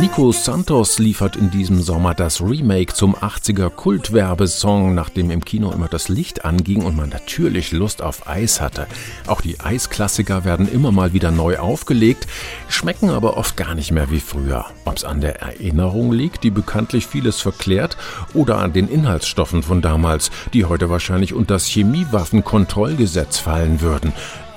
Nico 0.00 0.32
Santos 0.32 0.98
liefert 0.98 1.36
in 1.36 1.50
diesem 1.50 1.80
Sommer 1.82 2.14
das 2.14 2.40
Remake 2.40 2.94
zum 2.94 3.14
80er 3.14 3.68
Kultwerbesong, 3.68 4.94
nachdem 4.94 5.30
im 5.30 5.44
Kino 5.44 5.70
immer 5.70 5.88
das 5.88 6.08
Licht 6.08 6.44
anging 6.44 6.82
und 6.82 6.96
man 6.96 7.10
natürlich 7.10 7.72
Lust 7.72 8.00
auf 8.02 8.26
Eis 8.26 8.60
hatte. 8.60 8.86
Auch 9.26 9.42
die 9.42 9.60
Eisklassiker 9.60 10.44
werden 10.44 10.66
immer 10.66 10.92
mal 10.92 11.12
wieder 11.12 11.30
neu 11.30 11.58
aufgelegt, 11.58 12.26
schmecken 12.68 13.10
aber 13.10 13.36
oft 13.36 13.56
gar 13.56 13.74
nicht 13.74 13.92
mehr 13.92 14.10
wie 14.10 14.20
früher. 14.20 14.61
Ob 14.84 14.96
es 14.96 15.04
an 15.04 15.20
der 15.20 15.40
Erinnerung 15.40 16.12
liegt, 16.12 16.44
die 16.44 16.50
bekanntlich 16.50 17.06
vieles 17.06 17.40
verklärt, 17.40 17.96
oder 18.34 18.58
an 18.58 18.72
den 18.72 18.88
Inhaltsstoffen 18.88 19.62
von 19.62 19.82
damals, 19.82 20.30
die 20.52 20.64
heute 20.64 20.90
wahrscheinlich 20.90 21.34
unter 21.34 21.54
das 21.54 21.66
Chemiewaffenkontrollgesetz 21.66 23.38
fallen 23.38 23.80
würden. 23.80 24.12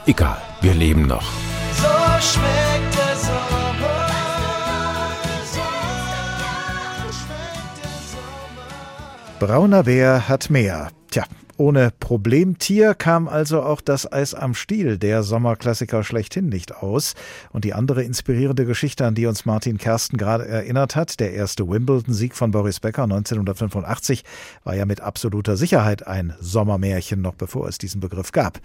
Egal, 0.05 0.41
wir 0.61 0.73
leben 0.73 1.07
noch. 1.07 1.31
So 1.73 1.87
schmeckt 2.21 2.75
Brauner 9.39 9.83
Bär 9.83 10.29
hat 10.29 10.49
mehr. 10.49 10.89
Tja, 11.11 11.25
ohne 11.57 11.91
Problemtier 11.99 12.93
kam 12.93 13.27
also 13.27 13.61
auch 13.61 13.81
das 13.81 14.11
Eis 14.11 14.33
am 14.33 14.53
Stiel, 14.53 14.97
der 14.97 15.23
Sommerklassiker 15.23 16.03
schlechthin 16.03 16.49
nicht 16.49 16.75
aus. 16.75 17.13
Und 17.51 17.65
die 17.65 17.73
andere 17.73 18.03
inspirierende 18.03 18.65
Geschichte, 18.65 19.05
an 19.05 19.15
die 19.15 19.25
uns 19.25 19.45
Martin 19.45 19.77
Kersten 19.77 20.17
gerade 20.17 20.47
erinnert 20.47 20.95
hat, 20.95 21.19
der 21.19 21.33
erste 21.33 21.67
Wimbledon-Sieg 21.67 22.35
von 22.35 22.51
Boris 22.51 22.79
Becker 22.79 23.03
1985, 23.03 24.23
war 24.63 24.75
ja 24.75 24.85
mit 24.85 25.01
absoluter 25.01 25.57
Sicherheit 25.57 26.05
ein 26.07 26.33
Sommermärchen, 26.39 27.21
noch 27.21 27.35
bevor 27.35 27.67
es 27.67 27.77
diesen 27.77 28.01
Begriff 28.01 28.31
gab. 28.31 28.59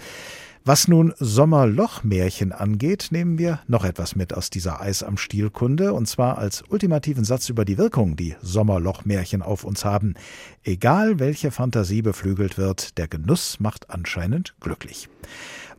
Was 0.62 0.88
nun 0.88 1.14
Sommerlochmärchen 1.18 2.52
angeht, 2.52 3.08
nehmen 3.12 3.38
wir 3.38 3.60
noch 3.66 3.82
etwas 3.82 4.14
mit 4.14 4.34
aus 4.34 4.50
dieser 4.50 4.82
Eis 4.82 5.02
am 5.02 5.16
Stielkunde, 5.16 5.94
und 5.94 6.06
zwar 6.06 6.36
als 6.36 6.62
ultimativen 6.68 7.24
Satz 7.24 7.48
über 7.48 7.64
die 7.64 7.78
Wirkung, 7.78 8.14
die 8.14 8.36
Sommerlochmärchen 8.42 9.40
auf 9.40 9.64
uns 9.64 9.86
haben. 9.86 10.14
Egal 10.62 11.18
welche 11.18 11.50
Fantasie 11.50 12.02
beflügelt 12.02 12.58
wird, 12.58 12.98
der 12.98 13.08
Genuss 13.08 13.58
macht 13.58 13.88
anscheinend 13.88 14.54
glücklich. 14.60 15.08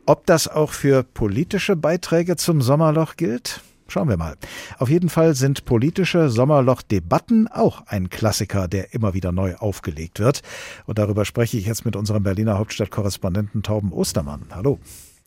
Ob 0.08 0.26
das 0.26 0.48
auch 0.48 0.72
für 0.72 1.04
politische 1.04 1.76
Beiträge 1.76 2.36
zum 2.36 2.60
Sommerloch 2.62 3.18
gilt? 3.18 3.62
Schauen 3.92 4.08
wir 4.08 4.16
mal. 4.16 4.38
Auf 4.80 4.90
jeden 4.90 5.10
Fall 5.10 5.36
sind 5.36 5.66
politische 5.66 6.30
Sommerloch-Debatten 6.30 7.50
auch 7.50 7.88
ein 7.88 8.10
Klassiker, 8.10 8.70
der 8.70 8.94
immer 8.94 9.14
wieder 9.14 9.34
neu 9.34 9.56
aufgelegt 9.56 10.22
wird. 10.22 10.44
Und 10.86 10.98
darüber 10.98 11.26
spreche 11.26 11.58
ich 11.58 11.66
jetzt 11.66 11.84
mit 11.84 11.98
unserem 11.98 12.24
Berliner 12.24 12.58
Hauptstadtkorrespondenten 12.58 13.64
Tauben 13.64 13.92
Ostermann. 13.92 14.46
Hallo. 14.52 14.80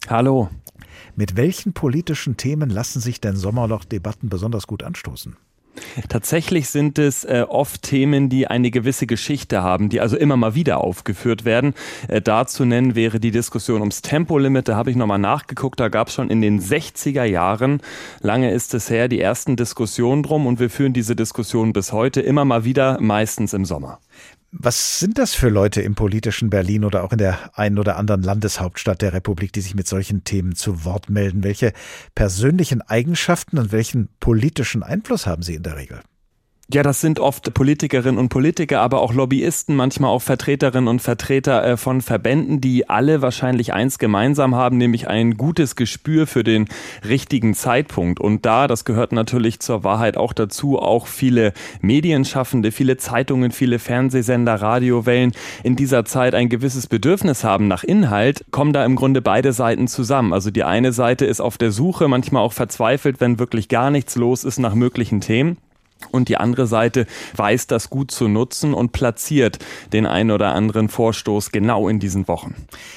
Hallo. 0.09 0.49
Mit 1.15 1.37
welchen 1.37 1.75
politischen 1.75 2.39
Themen 2.39 2.71
lassen 2.71 3.01
sich 3.01 3.21
denn 3.21 3.37
Sommerloch-Debatten 3.37 4.31
besonders 4.31 4.67
gut 4.67 4.83
anstoßen? 4.83 5.37
Tatsächlich 6.09 6.69
sind 6.69 6.99
es 6.99 7.25
äh, 7.25 7.45
oft 7.49 7.83
Themen, 7.83 8.29
die 8.29 8.47
eine 8.47 8.71
gewisse 8.71 9.07
Geschichte 9.07 9.63
haben, 9.63 9.89
die 9.89 10.01
also 10.01 10.17
immer 10.17 10.37
mal 10.37 10.55
wieder 10.55 10.79
aufgeführt 10.79 11.45
werden. 11.45 11.75
Äh, 12.09 12.21
da 12.21 12.47
zu 12.47 12.65
nennen 12.65 12.95
wäre 12.95 13.21
die 13.21 13.31
Diskussion 13.31 13.81
ums 13.81 14.03
Tempolimit. 14.03 14.69
Da 14.69 14.77
habe 14.77 14.91
ich 14.91 14.97
nochmal 14.97 15.19
nachgeguckt. 15.19 15.81
Da 15.81 15.89
gab 15.89 16.09
es 16.09 16.15
schon 16.15 16.31
in 16.31 16.41
den 16.41 16.61
60er 16.61 17.25
Jahren, 17.25 17.81
lange 18.21 18.53
ist 18.53 18.75
es 18.75 18.91
her, 18.91 19.09
die 19.09 19.21
ersten 19.21 19.57
Diskussionen 19.57 20.23
drum 20.23 20.47
und 20.47 20.61
wir 20.61 20.71
führen 20.71 20.93
diese 20.93 21.17
Diskussion 21.17 21.73
bis 21.73 21.93
heute 21.93 22.21
immer 22.21 22.45
mal 22.45 22.65
wieder, 22.65 23.01
meistens 23.01 23.53
im 23.53 23.65
Sommer. 23.65 23.99
Was 24.57 25.01
sind 25.01 25.19
das 25.19 25.35
für 25.35 25.49
Leute 25.49 25.83
im 25.83 25.97
politischen 25.97 26.49
Berlin 26.49 26.85
oder 26.85 27.03
auch 27.03 27.11
in 27.11 27.19
der 27.19 27.59
einen 27.59 27.77
oder 27.77 27.97
anderen 27.97 28.23
Landeshauptstadt 28.23 29.03
der 29.03 29.13
Republik, 29.13 29.53
die 29.53 29.61
sich 29.61 29.75
mit 29.75 29.89
solchen 29.89 30.23
Themen 30.23 30.55
zu 30.55 30.85
Wort 30.85 31.11
melden? 31.11 31.43
Welche 31.43 31.73
persönlichen 32.15 32.81
Eigenschaften 32.81 33.59
und 33.59 33.73
welchen 33.73 34.09
politischen 34.21 34.85
Einfluss 34.85 35.27
haben 35.27 35.43
sie 35.43 35.57
in 35.57 35.65
der 35.65 35.77
Regel? 35.77 36.03
Ja, 36.73 36.83
das 36.83 37.03
sind 37.03 37.21
oft 37.21 37.53
Politikerinnen 37.53 38.19
und 38.19 38.31
Politiker, 38.31 38.81
aber 38.81 39.03
auch 39.03 39.13
Lobbyisten, 39.13 39.77
manchmal 39.77 40.09
auch 40.11 40.23
Vertreterinnen 40.23 40.89
und 40.89 41.03
Vertreter 41.03 41.63
äh, 41.63 41.77
von 41.77 42.01
Verbänden, 42.01 42.63
die 42.63 42.89
alle 42.89 43.21
wahrscheinlich 43.21 43.75
eins 43.75 43.99
gemeinsam 43.99 44.55
haben, 44.55 44.79
nämlich 44.79 45.07
ein 45.07 45.37
gutes 45.37 45.77
Gespür 45.77 46.27
für 46.27 46.43
den 46.43 46.67
richtigen 47.07 47.53
Zeitpunkt. 47.53 48.19
Und 48.19 48.47
da, 48.47 48.67
das 48.67 48.87
gehört 48.87 49.13
natürlich 49.13 49.61
zur 49.61 49.85
Wahrheit 49.85 50.17
auch 50.17 50.33
dazu, 50.33 50.79
auch 50.79 51.07
viele 51.07 51.53
Medienschaffende, 51.83 52.73
viele 52.73 52.97
Zeitungen, 52.97 53.53
viele 53.53 53.79
Fernsehsender, 53.79 54.55
Radiowellen 54.55 55.33
in 55.65 55.77
dieser 55.77 56.07
Zeit 56.07 56.35
ein 56.35 56.49
gewisses 56.49 56.87
Bedürfnis 56.87 57.45
haben 57.45 57.69
nach 57.69 57.85
Inhalt, 57.85 58.47
kommen 58.53 58.73
da 58.73 58.87
im 58.87 58.97
Grunde 58.97 59.21
beide 59.21 59.53
Seiten 59.53 59.87
zusammen. 59.87 60.33
Also 60.33 60.51
die 60.51 60.65
eine 60.65 60.95
Seite 60.95 61.27
ist 61.27 61.43
auf 61.43 61.59
der 61.59 61.73
Suche, 61.73 62.09
manchmal 62.09 62.43
auch 62.43 62.55
verzweifelt, 62.55 63.21
wenn 63.21 63.39
wirklich 63.39 63.69
gar 63.69 63.91
nichts 63.91 64.17
los 64.17 64.45
ist 64.45 64.59
nach 64.59 64.75
möglichen 64.75 65.21
Themen. 65.21 65.59
Und 66.11 66.29
die 66.29 66.37
andere 66.37 66.67
Seite 66.67 67.07
weiß 67.37 67.67
das 67.67 67.91
gut 67.91 68.11
zu 68.11 68.29
nutzen 68.29 68.75
und 68.75 68.93
platziert 68.93 69.59
den 69.93 70.07
einen 70.07 70.31
oder 70.31 70.55
anderen 70.55 70.89
Vorstoß 70.89 71.53
genau 71.53 71.89
in 71.89 71.99
diesen 71.99 72.29
Wochen. 72.29 72.55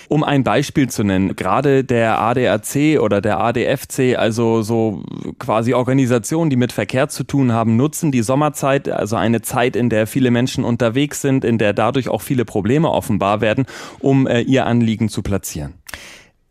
Um 0.07 0.23
ein 0.23 0.43
Beispiel 0.43 0.89
zu 0.89 1.03
nennen, 1.03 1.35
gerade 1.35 1.83
der 1.83 2.19
ADAC 2.19 2.99
oder 2.99 3.21
der 3.21 3.39
ADFC, 3.39 4.17
also 4.17 4.61
so 4.61 5.03
quasi 5.39 5.73
Organisationen, 5.73 6.49
die 6.49 6.55
mit 6.55 6.71
Verkehr 6.71 7.09
zu 7.09 7.23
tun 7.23 7.51
haben, 7.51 7.77
nutzen 7.77 8.11
die 8.11 8.21
Sommerzeit, 8.21 8.89
also 8.89 9.15
eine 9.15 9.41
Zeit, 9.41 9.75
in 9.75 9.89
der 9.89 10.07
viele 10.07 10.31
Menschen 10.31 10.63
unterwegs 10.63 11.21
sind, 11.21 11.43
in 11.43 11.57
der 11.57 11.73
dadurch 11.73 12.09
auch 12.09 12.21
viele 12.21 12.45
Probleme 12.45 12.89
offenbar 12.89 13.41
werden, 13.41 13.65
um 13.99 14.27
äh, 14.27 14.41
ihr 14.41 14.65
Anliegen 14.65 15.09
zu 15.09 15.21
platzieren. 15.21 15.73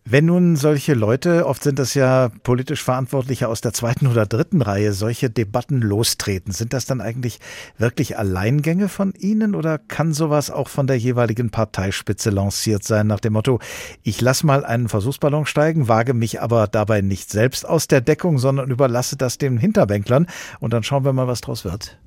Wenn 0.09 0.27
nun 0.27 0.55
solche 0.55 0.95
Leute, 0.95 1.47
oft 1.47 1.65
sind 1.65 1.81
das 1.81 1.95
ja 1.95 2.31
politisch 2.45 2.85
Verantwortliche 2.85 3.49
aus 3.49 3.61
der 3.61 3.73
zweiten 3.73 4.07
oder 4.07 4.25
dritten 4.25 4.63
Reihe, 4.63 4.93
solche 4.93 5.31
Debatten 5.31 5.81
lostreten, 5.81 6.53
sind 6.53 6.73
das 6.73 6.87
dann 6.87 7.01
eigentlich 7.01 7.41
wirklich 7.77 8.17
Alleingänge 8.17 8.89
von 8.89 9.15
Ihnen 9.19 9.57
oder 9.57 9.79
kann 9.79 10.13
sowas 10.13 10.53
auch 10.53 10.69
von 10.69 10.87
der 10.87 10.97
jeweiligen 10.97 11.51
Parteispitze 11.51 12.31
lanciert 12.31 12.85
sein 12.85 13.09
nach 13.09 13.19
dem 13.19 13.33
Motto, 13.33 13.59
ich 14.05 14.21
lasse 14.21 14.47
mal 14.47 14.65
einen 14.65 14.89
Versuchsballon 14.89 15.45
steigen, 15.45 15.89
wage 15.89 16.15
mich 16.15 16.41
aber 16.41 16.69
dabei 16.69 17.01
nicht 17.01 17.29
selbst 17.29 17.69
aus 17.69 17.89
der 17.89 18.01
Deckung, 18.01 18.39
sondern 18.39 18.71
überlasse 18.71 19.17
das 19.17 19.39
den 19.39 19.59
Hinterbänklern 19.59 20.29
und 20.61 20.73
dann 20.73 20.85
schauen 20.85 21.05
wir 21.05 21.15
mal, 21.15 21.27
was 21.27 21.41
draus 21.41 21.65
wird? 21.65 21.99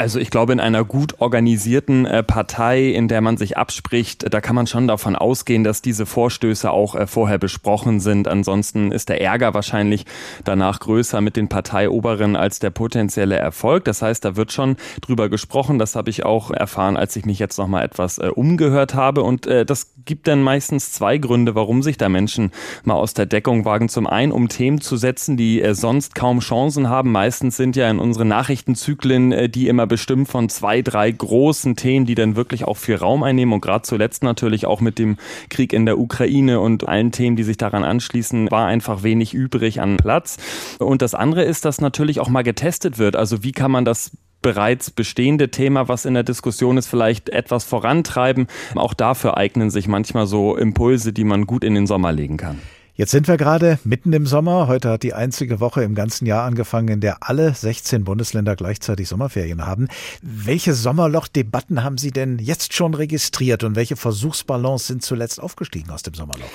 Also 0.00 0.18
ich 0.18 0.30
glaube, 0.30 0.54
in 0.54 0.60
einer 0.60 0.82
gut 0.82 1.16
organisierten 1.20 2.06
äh, 2.06 2.22
Partei, 2.22 2.86
in 2.86 3.06
der 3.06 3.20
man 3.20 3.36
sich 3.36 3.58
abspricht, 3.58 4.32
da 4.32 4.40
kann 4.40 4.56
man 4.56 4.66
schon 4.66 4.88
davon 4.88 5.14
ausgehen, 5.14 5.62
dass 5.62 5.82
diese 5.82 6.06
Vorstöße 6.06 6.70
auch 6.70 6.94
äh, 6.94 7.06
vorher 7.06 7.36
besprochen 7.36 8.00
sind. 8.00 8.26
Ansonsten 8.26 8.92
ist 8.92 9.10
der 9.10 9.20
Ärger 9.20 9.52
wahrscheinlich 9.52 10.06
danach 10.42 10.80
größer 10.80 11.20
mit 11.20 11.36
den 11.36 11.48
Parteioberen 11.48 12.34
als 12.34 12.60
der 12.60 12.70
potenzielle 12.70 13.36
Erfolg. 13.36 13.84
Das 13.84 14.00
heißt, 14.00 14.24
da 14.24 14.36
wird 14.36 14.52
schon 14.52 14.76
drüber 15.02 15.28
gesprochen. 15.28 15.78
Das 15.78 15.94
habe 15.96 16.08
ich 16.08 16.24
auch 16.24 16.50
erfahren, 16.50 16.96
als 16.96 17.14
ich 17.16 17.26
mich 17.26 17.38
jetzt 17.38 17.58
noch 17.58 17.68
mal 17.68 17.84
etwas 17.84 18.16
äh, 18.16 18.28
umgehört 18.34 18.94
habe. 18.94 19.22
Und 19.22 19.50
das 19.50 19.92
gibt 20.04 20.28
dann 20.28 20.42
meistens 20.42 20.92
zwei 20.92 21.18
Gründe, 21.18 21.54
warum 21.54 21.82
sich 21.82 21.98
da 21.98 22.08
Menschen 22.08 22.52
mal 22.84 22.94
aus 22.94 23.12
der 23.12 23.26
Deckung 23.26 23.64
wagen. 23.64 23.88
Zum 23.88 24.06
einen, 24.06 24.32
um 24.32 24.48
Themen 24.48 24.80
zu 24.80 24.96
setzen, 24.96 25.36
die 25.36 25.62
sonst 25.72 26.14
kaum 26.14 26.40
Chancen 26.40 26.88
haben. 26.88 27.12
Meistens 27.12 27.56
sind 27.56 27.76
ja 27.76 27.90
in 27.90 27.98
unseren 27.98 28.28
Nachrichtenzyklen 28.28 29.50
die 29.50 29.68
immer 29.68 29.89
bestimmt 29.90 30.28
von 30.28 30.48
zwei, 30.48 30.80
drei 30.80 31.10
großen 31.10 31.76
Themen, 31.76 32.06
die 32.06 32.14
dann 32.14 32.36
wirklich 32.36 32.64
auch 32.64 32.78
viel 32.78 32.94
Raum 32.94 33.22
einnehmen 33.22 33.52
und 33.52 33.60
gerade 33.60 33.82
zuletzt 33.82 34.22
natürlich 34.22 34.64
auch 34.64 34.80
mit 34.80 34.98
dem 34.98 35.18
Krieg 35.50 35.74
in 35.74 35.84
der 35.84 35.98
Ukraine 35.98 36.60
und 36.60 36.88
allen 36.88 37.12
Themen, 37.12 37.36
die 37.36 37.42
sich 37.42 37.58
daran 37.58 37.84
anschließen, 37.84 38.50
war 38.50 38.66
einfach 38.66 39.02
wenig 39.02 39.34
übrig 39.34 39.82
an 39.82 39.98
Platz. 39.98 40.38
Und 40.78 41.02
das 41.02 41.14
andere 41.14 41.44
ist, 41.44 41.66
dass 41.66 41.82
natürlich 41.82 42.20
auch 42.20 42.30
mal 42.30 42.42
getestet 42.42 42.96
wird. 42.96 43.16
Also 43.16 43.44
wie 43.44 43.52
kann 43.52 43.70
man 43.70 43.84
das 43.84 44.12
bereits 44.42 44.90
bestehende 44.90 45.50
Thema, 45.50 45.88
was 45.88 46.06
in 46.06 46.14
der 46.14 46.22
Diskussion 46.22 46.78
ist, 46.78 46.86
vielleicht 46.86 47.28
etwas 47.28 47.64
vorantreiben. 47.64 48.46
Auch 48.74 48.94
dafür 48.94 49.36
eignen 49.36 49.68
sich 49.68 49.86
manchmal 49.86 50.26
so 50.26 50.56
Impulse, 50.56 51.12
die 51.12 51.24
man 51.24 51.46
gut 51.46 51.62
in 51.62 51.74
den 51.74 51.86
Sommer 51.86 52.12
legen 52.12 52.38
kann. 52.38 52.58
Jetzt 53.00 53.12
sind 53.12 53.28
wir 53.28 53.38
gerade 53.38 53.78
mitten 53.82 54.12
im 54.12 54.26
Sommer. 54.26 54.68
Heute 54.68 54.90
hat 54.90 55.02
die 55.02 55.14
einzige 55.14 55.58
Woche 55.58 55.82
im 55.82 55.94
ganzen 55.94 56.26
Jahr 56.26 56.44
angefangen, 56.44 56.88
in 56.88 57.00
der 57.00 57.26
alle 57.26 57.54
16 57.54 58.04
Bundesländer 58.04 58.56
gleichzeitig 58.56 59.08
Sommerferien 59.08 59.64
haben. 59.64 59.88
Welche 60.20 60.74
Sommerloch-Debatten 60.74 61.82
haben 61.82 61.96
Sie 61.96 62.10
denn 62.10 62.38
jetzt 62.38 62.74
schon 62.74 62.92
registriert 62.92 63.64
und 63.64 63.74
welche 63.74 63.96
Versuchsballons 63.96 64.86
sind 64.86 65.02
zuletzt 65.02 65.40
aufgestiegen 65.40 65.88
aus 65.88 66.02
dem 66.02 66.12
Sommerloch? 66.12 66.50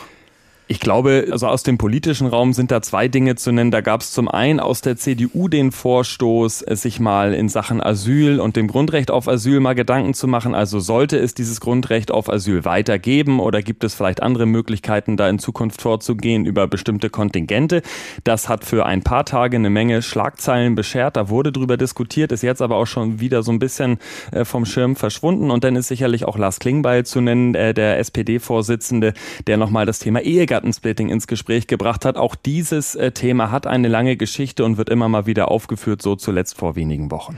Ich 0.67 0.79
glaube, 0.79 1.27
also 1.31 1.45
aus 1.45 1.61
dem 1.61 1.77
politischen 1.77 2.25
Raum 2.25 2.51
sind 2.51 2.71
da 2.71 2.81
zwei 2.81 3.07
Dinge 3.07 3.35
zu 3.35 3.51
nennen. 3.51 3.69
Da 3.69 3.81
gab 3.81 4.01
es 4.01 4.11
zum 4.11 4.27
einen 4.27 4.59
aus 4.59 4.81
der 4.81 4.97
CDU 4.97 5.47
den 5.47 5.71
Vorstoß, 5.71 6.59
sich 6.69 6.99
mal 6.99 7.35
in 7.35 7.49
Sachen 7.49 7.83
Asyl 7.83 8.39
und 8.39 8.55
dem 8.55 8.67
Grundrecht 8.67 9.11
auf 9.11 9.27
Asyl 9.27 9.59
mal 9.59 9.75
Gedanken 9.75 10.15
zu 10.15 10.27
machen. 10.27 10.55
Also 10.55 10.79
sollte 10.79 11.19
es 11.19 11.35
dieses 11.35 11.61
Grundrecht 11.61 12.09
auf 12.09 12.31
Asyl 12.31 12.65
weitergeben 12.65 13.39
oder 13.39 13.61
gibt 13.61 13.83
es 13.83 13.93
vielleicht 13.93 14.23
andere 14.23 14.47
Möglichkeiten, 14.47 15.17
da 15.17 15.29
in 15.29 15.37
Zukunft 15.37 15.83
vorzugehen 15.83 16.47
über 16.47 16.65
bestimmte 16.65 17.11
Kontingente? 17.11 17.83
Das 18.23 18.49
hat 18.49 18.65
für 18.65 18.87
ein 18.87 19.03
paar 19.03 19.25
Tage 19.25 19.57
eine 19.57 19.69
Menge 19.69 20.01
Schlagzeilen 20.01 20.73
beschert. 20.73 21.15
Da 21.15 21.29
wurde 21.29 21.51
drüber 21.51 21.77
diskutiert, 21.77 22.31
ist 22.31 22.41
jetzt 22.41 22.63
aber 22.63 22.77
auch 22.77 22.87
schon 22.87 23.19
wieder 23.19 23.43
so 23.43 23.51
ein 23.51 23.59
bisschen 23.59 23.99
äh, 24.31 24.45
vom 24.45 24.65
Schirm 24.65 24.95
verschwunden. 24.95 25.51
Und 25.51 25.63
dann 25.63 25.75
ist 25.75 25.89
sicherlich 25.89 26.25
auch 26.25 26.39
Lars 26.39 26.57
Klingbeil 26.57 27.05
zu 27.05 27.21
nennen, 27.21 27.53
äh, 27.53 27.75
der 27.75 27.99
SPD-Vorsitzende, 27.99 29.13
der 29.45 29.57
nochmal 29.57 29.85
das 29.85 29.99
Thema 29.99 30.21
Ehegattenschaft 30.21 30.54
Ehegattensplitting 30.55 31.09
ins 31.09 31.27
Gespräch 31.27 31.67
gebracht 31.67 32.05
hat. 32.05 32.15
Auch 32.15 32.35
dieses 32.35 32.95
äh, 32.95 33.11
Thema 33.11 33.51
hat 33.51 33.67
eine 33.67 33.89
lange 33.89 34.15
Geschichte 34.15 34.63
und 34.63 34.77
wird 34.77 34.89
immer 34.89 35.09
mal 35.09 35.25
wieder 35.25 35.51
aufgeführt, 35.51 36.01
so 36.01 36.15
zuletzt 36.15 36.57
vor 36.57 36.75
wenigen 36.75 37.11
Wochen. 37.11 37.37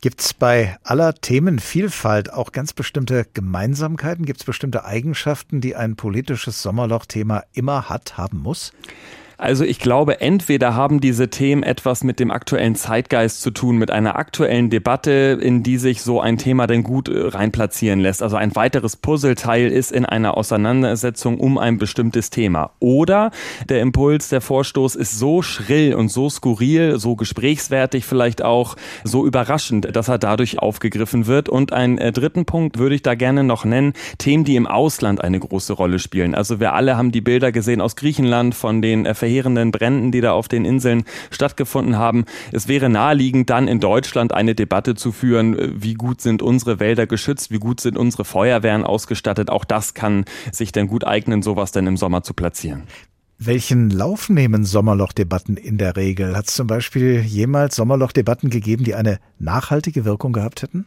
Gibt 0.00 0.20
es 0.20 0.34
bei 0.34 0.76
aller 0.84 1.14
Themenvielfalt 1.14 2.32
auch 2.32 2.52
ganz 2.52 2.72
bestimmte 2.72 3.26
Gemeinsamkeiten? 3.32 4.26
Gibt 4.26 4.40
es 4.40 4.46
bestimmte 4.46 4.84
Eigenschaften, 4.84 5.60
die 5.60 5.74
ein 5.74 5.96
politisches 5.96 6.62
Sommerloch-Thema 6.62 7.42
immer 7.52 7.88
hat, 7.88 8.16
haben 8.16 8.38
muss? 8.38 8.72
Also 9.40 9.62
ich 9.62 9.78
glaube, 9.78 10.20
entweder 10.20 10.74
haben 10.74 11.00
diese 11.00 11.30
Themen 11.30 11.62
etwas 11.62 12.02
mit 12.02 12.18
dem 12.18 12.32
aktuellen 12.32 12.74
Zeitgeist 12.74 13.40
zu 13.40 13.52
tun, 13.52 13.78
mit 13.78 13.92
einer 13.92 14.16
aktuellen 14.16 14.68
Debatte, 14.68 15.38
in 15.40 15.62
die 15.62 15.78
sich 15.78 16.02
so 16.02 16.20
ein 16.20 16.38
Thema 16.38 16.66
denn 16.66 16.82
gut 16.82 17.08
äh, 17.08 17.28
reinplatzieren 17.28 18.00
lässt. 18.00 18.20
Also 18.20 18.34
ein 18.34 18.56
weiteres 18.56 18.96
Puzzleteil 18.96 19.68
ist 19.68 19.92
in 19.92 20.04
einer 20.04 20.36
Auseinandersetzung 20.36 21.38
um 21.38 21.56
ein 21.56 21.78
bestimmtes 21.78 22.30
Thema. 22.30 22.72
Oder 22.80 23.30
der 23.68 23.80
Impuls, 23.80 24.28
der 24.28 24.40
Vorstoß 24.40 24.96
ist 24.96 25.16
so 25.16 25.40
schrill 25.42 25.94
und 25.94 26.08
so 26.08 26.28
skurril, 26.28 26.98
so 26.98 27.14
gesprächswertig 27.14 28.06
vielleicht 28.06 28.42
auch, 28.42 28.74
so 29.04 29.24
überraschend, 29.24 29.94
dass 29.94 30.08
er 30.08 30.18
dadurch 30.18 30.58
aufgegriffen 30.58 31.28
wird. 31.28 31.48
Und 31.48 31.72
einen 31.72 31.98
äh, 31.98 32.10
dritten 32.10 32.44
Punkt 32.44 32.78
würde 32.78 32.96
ich 32.96 33.02
da 33.02 33.14
gerne 33.14 33.44
noch 33.44 33.64
nennen, 33.64 33.92
Themen, 34.18 34.42
die 34.42 34.56
im 34.56 34.66
Ausland 34.66 35.22
eine 35.22 35.38
große 35.38 35.74
Rolle 35.74 36.00
spielen. 36.00 36.34
Also 36.34 36.58
wir 36.58 36.72
alle 36.72 36.96
haben 36.96 37.12
die 37.12 37.20
Bilder 37.20 37.52
gesehen 37.52 37.80
aus 37.80 37.94
Griechenland 37.94 38.56
von 38.56 38.82
den 38.82 39.06
äh, 39.06 39.14
verheerenden 39.28 39.70
Bränden, 39.70 40.10
die 40.10 40.22
da 40.22 40.32
auf 40.32 40.48
den 40.48 40.64
Inseln 40.64 41.04
stattgefunden 41.30 41.96
haben. 41.96 42.24
Es 42.50 42.66
wäre 42.66 42.88
naheliegend, 42.88 43.50
dann 43.50 43.68
in 43.68 43.78
Deutschland 43.78 44.32
eine 44.32 44.54
Debatte 44.54 44.94
zu 44.94 45.12
führen, 45.12 45.82
wie 45.82 45.94
gut 45.94 46.22
sind 46.22 46.40
unsere 46.40 46.80
Wälder 46.80 47.06
geschützt, 47.06 47.50
wie 47.50 47.58
gut 47.58 47.80
sind 47.80 47.98
unsere 47.98 48.24
Feuerwehren 48.24 48.84
ausgestattet. 48.84 49.50
Auch 49.50 49.66
das 49.66 49.92
kann 49.92 50.24
sich 50.50 50.72
denn 50.72 50.88
gut 50.88 51.06
eignen, 51.06 51.42
sowas 51.42 51.72
denn 51.72 51.86
im 51.86 51.98
Sommer 51.98 52.22
zu 52.22 52.32
platzieren. 52.32 52.84
Welchen 53.38 53.90
Lauf 53.90 54.30
nehmen 54.30 54.64
Sommerlochdebatten 54.64 55.56
in 55.56 55.76
der 55.78 55.94
Regel? 55.96 56.36
Hat 56.36 56.48
es 56.48 56.54
zum 56.54 56.66
Beispiel 56.66 57.20
jemals 57.20 57.76
Sommerlochdebatten 57.76 58.50
gegeben, 58.50 58.82
die 58.82 58.94
eine 58.94 59.20
nachhaltige 59.38 60.04
Wirkung 60.04 60.32
gehabt 60.32 60.62
hätten? 60.62 60.86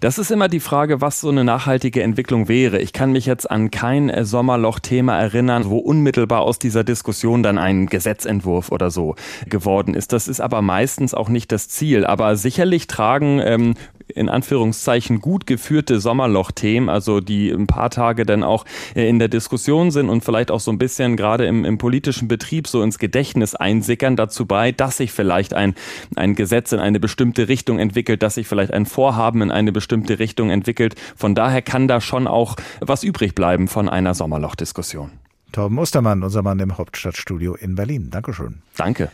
Das 0.00 0.18
ist 0.18 0.30
immer 0.30 0.48
die 0.48 0.60
Frage, 0.60 1.00
was 1.00 1.20
so 1.20 1.28
eine 1.28 1.44
nachhaltige 1.44 2.02
Entwicklung 2.02 2.48
wäre. 2.48 2.78
Ich 2.80 2.92
kann 2.92 3.12
mich 3.12 3.26
jetzt 3.26 3.50
an 3.50 3.70
kein 3.70 4.08
äh, 4.10 4.24
Sommerloch-Thema 4.24 5.18
erinnern, 5.18 5.64
wo 5.66 5.78
unmittelbar 5.78 6.40
aus 6.40 6.58
dieser 6.58 6.84
Diskussion 6.84 7.42
dann 7.42 7.58
ein 7.58 7.86
Gesetzentwurf 7.86 8.70
oder 8.72 8.90
so 8.90 9.14
geworden 9.48 9.94
ist. 9.94 10.12
Das 10.12 10.28
ist 10.28 10.40
aber 10.40 10.62
meistens 10.62 11.14
auch 11.14 11.28
nicht 11.28 11.52
das 11.52 11.68
Ziel. 11.68 12.04
Aber 12.04 12.36
sicherlich 12.36 12.86
tragen 12.86 13.40
ähm, 13.44 13.74
in 14.14 14.28
Anführungszeichen 14.28 15.20
gut 15.20 15.46
geführte 15.46 16.00
Sommerloch-Themen, 16.00 16.88
also 16.88 17.20
die 17.20 17.50
ein 17.50 17.66
paar 17.66 17.90
Tage 17.90 18.26
dann 18.26 18.42
auch 18.42 18.64
äh, 18.94 19.08
in 19.08 19.18
der 19.18 19.28
Diskussion 19.28 19.90
sind 19.90 20.08
und 20.08 20.24
vielleicht 20.24 20.50
auch 20.50 20.60
so 20.60 20.70
ein 20.70 20.78
bisschen 20.78 21.16
gerade 21.16 21.46
im, 21.46 21.64
im 21.64 21.78
politischen 21.78 22.28
Betrieb 22.28 22.68
so 22.68 22.82
ins 22.82 22.98
Gedächtnis 22.98 23.54
einsickern, 23.54 24.16
dazu 24.16 24.46
bei, 24.46 24.72
dass 24.72 24.96
sich 24.98 25.12
vielleicht 25.12 25.54
ein, 25.54 25.74
ein 26.16 26.34
Gesetz 26.34 26.72
in 26.72 26.80
eine 26.80 27.00
bestimmte 27.00 27.48
Richtung 27.48 27.78
entwickelt, 27.78 28.22
dass 28.22 28.34
sich 28.34 28.46
vielleicht 28.46 28.72
ein 28.72 28.86
Vorhaben 28.86 29.42
in 29.42 29.50
eine 29.50 29.72
bestimmte 29.72 30.18
Richtung 30.18 30.50
entwickelt. 30.50 30.94
Von 31.16 31.34
daher 31.34 31.62
kann 31.62 31.88
da 31.88 32.00
schon 32.00 32.26
auch 32.26 32.56
was 32.80 33.02
übrig 33.02 33.34
bleiben 33.34 33.68
von 33.68 33.88
einer 33.88 34.14
Sommerloch-Diskussion. 34.14 35.12
Torben 35.52 35.78
Ostermann, 35.78 36.22
unser 36.22 36.42
Mann 36.42 36.58
im 36.60 36.78
Hauptstadtstudio 36.78 37.54
in 37.54 37.74
Berlin. 37.74 38.08
Dankeschön. 38.10 38.62
Danke. 38.76 39.10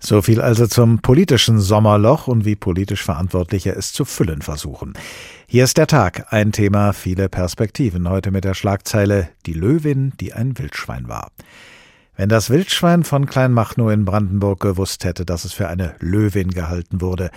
So 0.00 0.22
viel 0.22 0.40
also 0.40 0.66
zum 0.66 1.00
politischen 1.00 1.58
Sommerloch 1.58 2.28
und 2.28 2.44
wie 2.44 2.56
politisch 2.56 3.02
Verantwortliche 3.02 3.74
es 3.74 3.92
zu 3.92 4.04
füllen 4.04 4.42
versuchen. 4.42 4.94
Hier 5.46 5.64
ist 5.64 5.76
der 5.76 5.86
Tag, 5.86 6.32
ein 6.32 6.52
Thema, 6.52 6.92
viele 6.92 7.28
Perspektiven. 7.28 8.08
Heute 8.08 8.30
mit 8.30 8.44
der 8.44 8.54
Schlagzeile 8.54 9.28
Die 9.46 9.54
Löwin, 9.54 10.12
die 10.20 10.32
ein 10.32 10.56
Wildschwein 10.58 11.08
war. 11.08 11.32
Wenn 12.16 12.28
das 12.28 12.50
Wildschwein 12.50 13.04
von 13.04 13.26
Kleinmachnow 13.26 13.92
in 13.92 14.04
Brandenburg 14.04 14.60
gewusst 14.60 15.04
hätte, 15.04 15.24
dass 15.24 15.44
es 15.44 15.52
für 15.52 15.68
eine 15.68 15.94
Löwin 16.00 16.50
gehalten 16.50 17.00
wurde, 17.00 17.30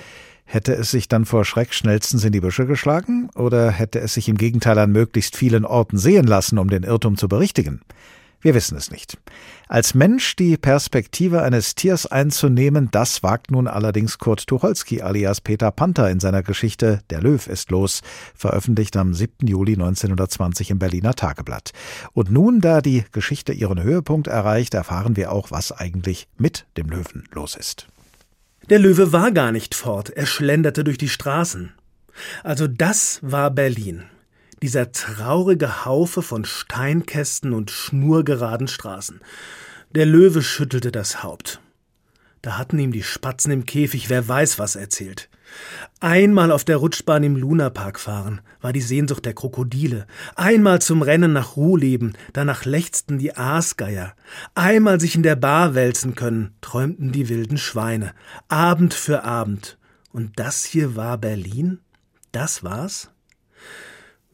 hätte 0.45 0.74
es 0.74 0.91
sich 0.91 1.07
dann 1.07 1.26
vor 1.26 1.45
Schreck 1.45 1.74
schnellstens 1.74 2.26
in 2.26 2.32
die 2.32 2.41
Büsche 2.41 2.66
geschlagen 2.66 3.30
oder 3.36 3.72
hätte 3.72 3.99
es 3.99 4.16
sich 4.16 4.28
im 4.28 4.38
Gegenteil 4.38 4.78
an 4.78 4.91
möglichst 4.91 5.36
vielen 5.36 5.66
Orten 5.66 5.97
sehen 5.97 6.26
lassen, 6.26 6.57
um 6.57 6.70
den 6.70 6.84
Irrtum 6.84 7.16
zu 7.16 7.28
berichtigen? 7.28 7.82
Wir 8.41 8.55
wissen 8.55 8.75
es 8.75 8.89
nicht. 8.89 9.17
Als 9.67 9.93
Mensch 9.93 10.35
die 10.35 10.57
Perspektive 10.57 11.43
eines 11.43 11.75
Tiers 11.75 12.07
einzunehmen, 12.07 12.89
das 12.91 13.21
wagt 13.21 13.51
nun 13.51 13.67
allerdings 13.67 14.17
Kurt 14.17 14.47
Tucholsky 14.47 15.01
alias 15.01 15.41
Peter 15.41 15.69
Panther 15.71 16.09
in 16.09 16.19
seiner 16.19 16.41
Geschichte 16.41 17.01
Der 17.11 17.21
Löw 17.21 17.45
ist 17.45 17.69
los, 17.69 18.01
veröffentlicht 18.35 18.97
am 18.97 19.13
7. 19.13 19.47
Juli 19.47 19.73
1920 19.73 20.71
im 20.71 20.79
Berliner 20.79 21.13
Tageblatt. 21.13 21.71
Und 22.13 22.31
nun, 22.31 22.61
da 22.61 22.81
die 22.81 23.03
Geschichte 23.11 23.53
ihren 23.53 23.81
Höhepunkt 23.81 24.27
erreicht, 24.27 24.73
erfahren 24.73 25.15
wir 25.15 25.31
auch, 25.31 25.51
was 25.51 25.71
eigentlich 25.71 26.27
mit 26.37 26.65
dem 26.77 26.89
Löwen 26.89 27.25
los 27.31 27.55
ist. 27.55 27.87
Der 28.69 28.79
Löwe 28.79 29.13
war 29.13 29.31
gar 29.31 29.51
nicht 29.51 29.75
fort, 29.75 30.09
er 30.09 30.25
schlenderte 30.25 30.83
durch 30.83 30.97
die 30.97 31.09
Straßen. 31.09 31.73
Also 32.43 32.67
das 32.67 33.19
war 33.21 33.51
Berlin 33.51 34.03
dieser 34.62 34.91
traurige 34.91 35.86
Haufe 35.86 36.22
von 36.22 36.45
Steinkästen 36.45 37.53
und 37.53 37.72
schnurgeraden 37.72 38.68
Straßen. 38.68 39.22
Der 39.95 40.05
Löwe 40.05 40.41
schüttelte 40.41 40.91
das 40.91 41.24
Haupt. 41.24 41.59
Da 42.41 42.57
hatten 42.57 42.80
ihm 42.80 42.91
die 42.91 43.03
Spatzen 43.03 43.51
im 43.51 43.66
Käfig 43.66 44.09
wer 44.09 44.28
weiß 44.28 44.57
was 44.57 44.76
erzählt. 44.76 45.30
Einmal 45.99 46.51
auf 46.51 46.64
der 46.64 46.78
Rutschbahn 46.78 47.24
im 47.24 47.36
Lunapark 47.36 47.99
fahren, 47.99 48.41
war 48.62 48.74
die 48.74 48.82
Sehnsucht 48.82 49.26
der 49.26 49.34
Krokodile. 49.34 50.07
Einmal 50.36 50.82
zum 50.82 51.01
Rennen 51.01 51.34
nach 51.34 51.55
Ruhleben, 51.55 52.14
danach 52.34 52.66
lechzten 52.66 53.20
die 53.20 53.36
Aasgeier. 53.36 54.16
Einmal 54.55 54.99
sich 54.99 55.16
in 55.16 55.24
der 55.24 55.36
Bar 55.36 55.76
wälzen 55.76 56.16
können, 56.16 56.55
träumten 56.62 57.12
die 57.12 57.30
wilden 57.30 57.57
Schweine. 57.57 58.14
Abend 58.47 58.93
für 58.93 59.24
Abend. 59.24 59.78
Und 60.12 60.39
das 60.39 60.64
hier 60.64 60.95
war 60.95 61.18
Berlin? 61.18 61.80
Das 62.32 62.64
war's? 62.64 63.11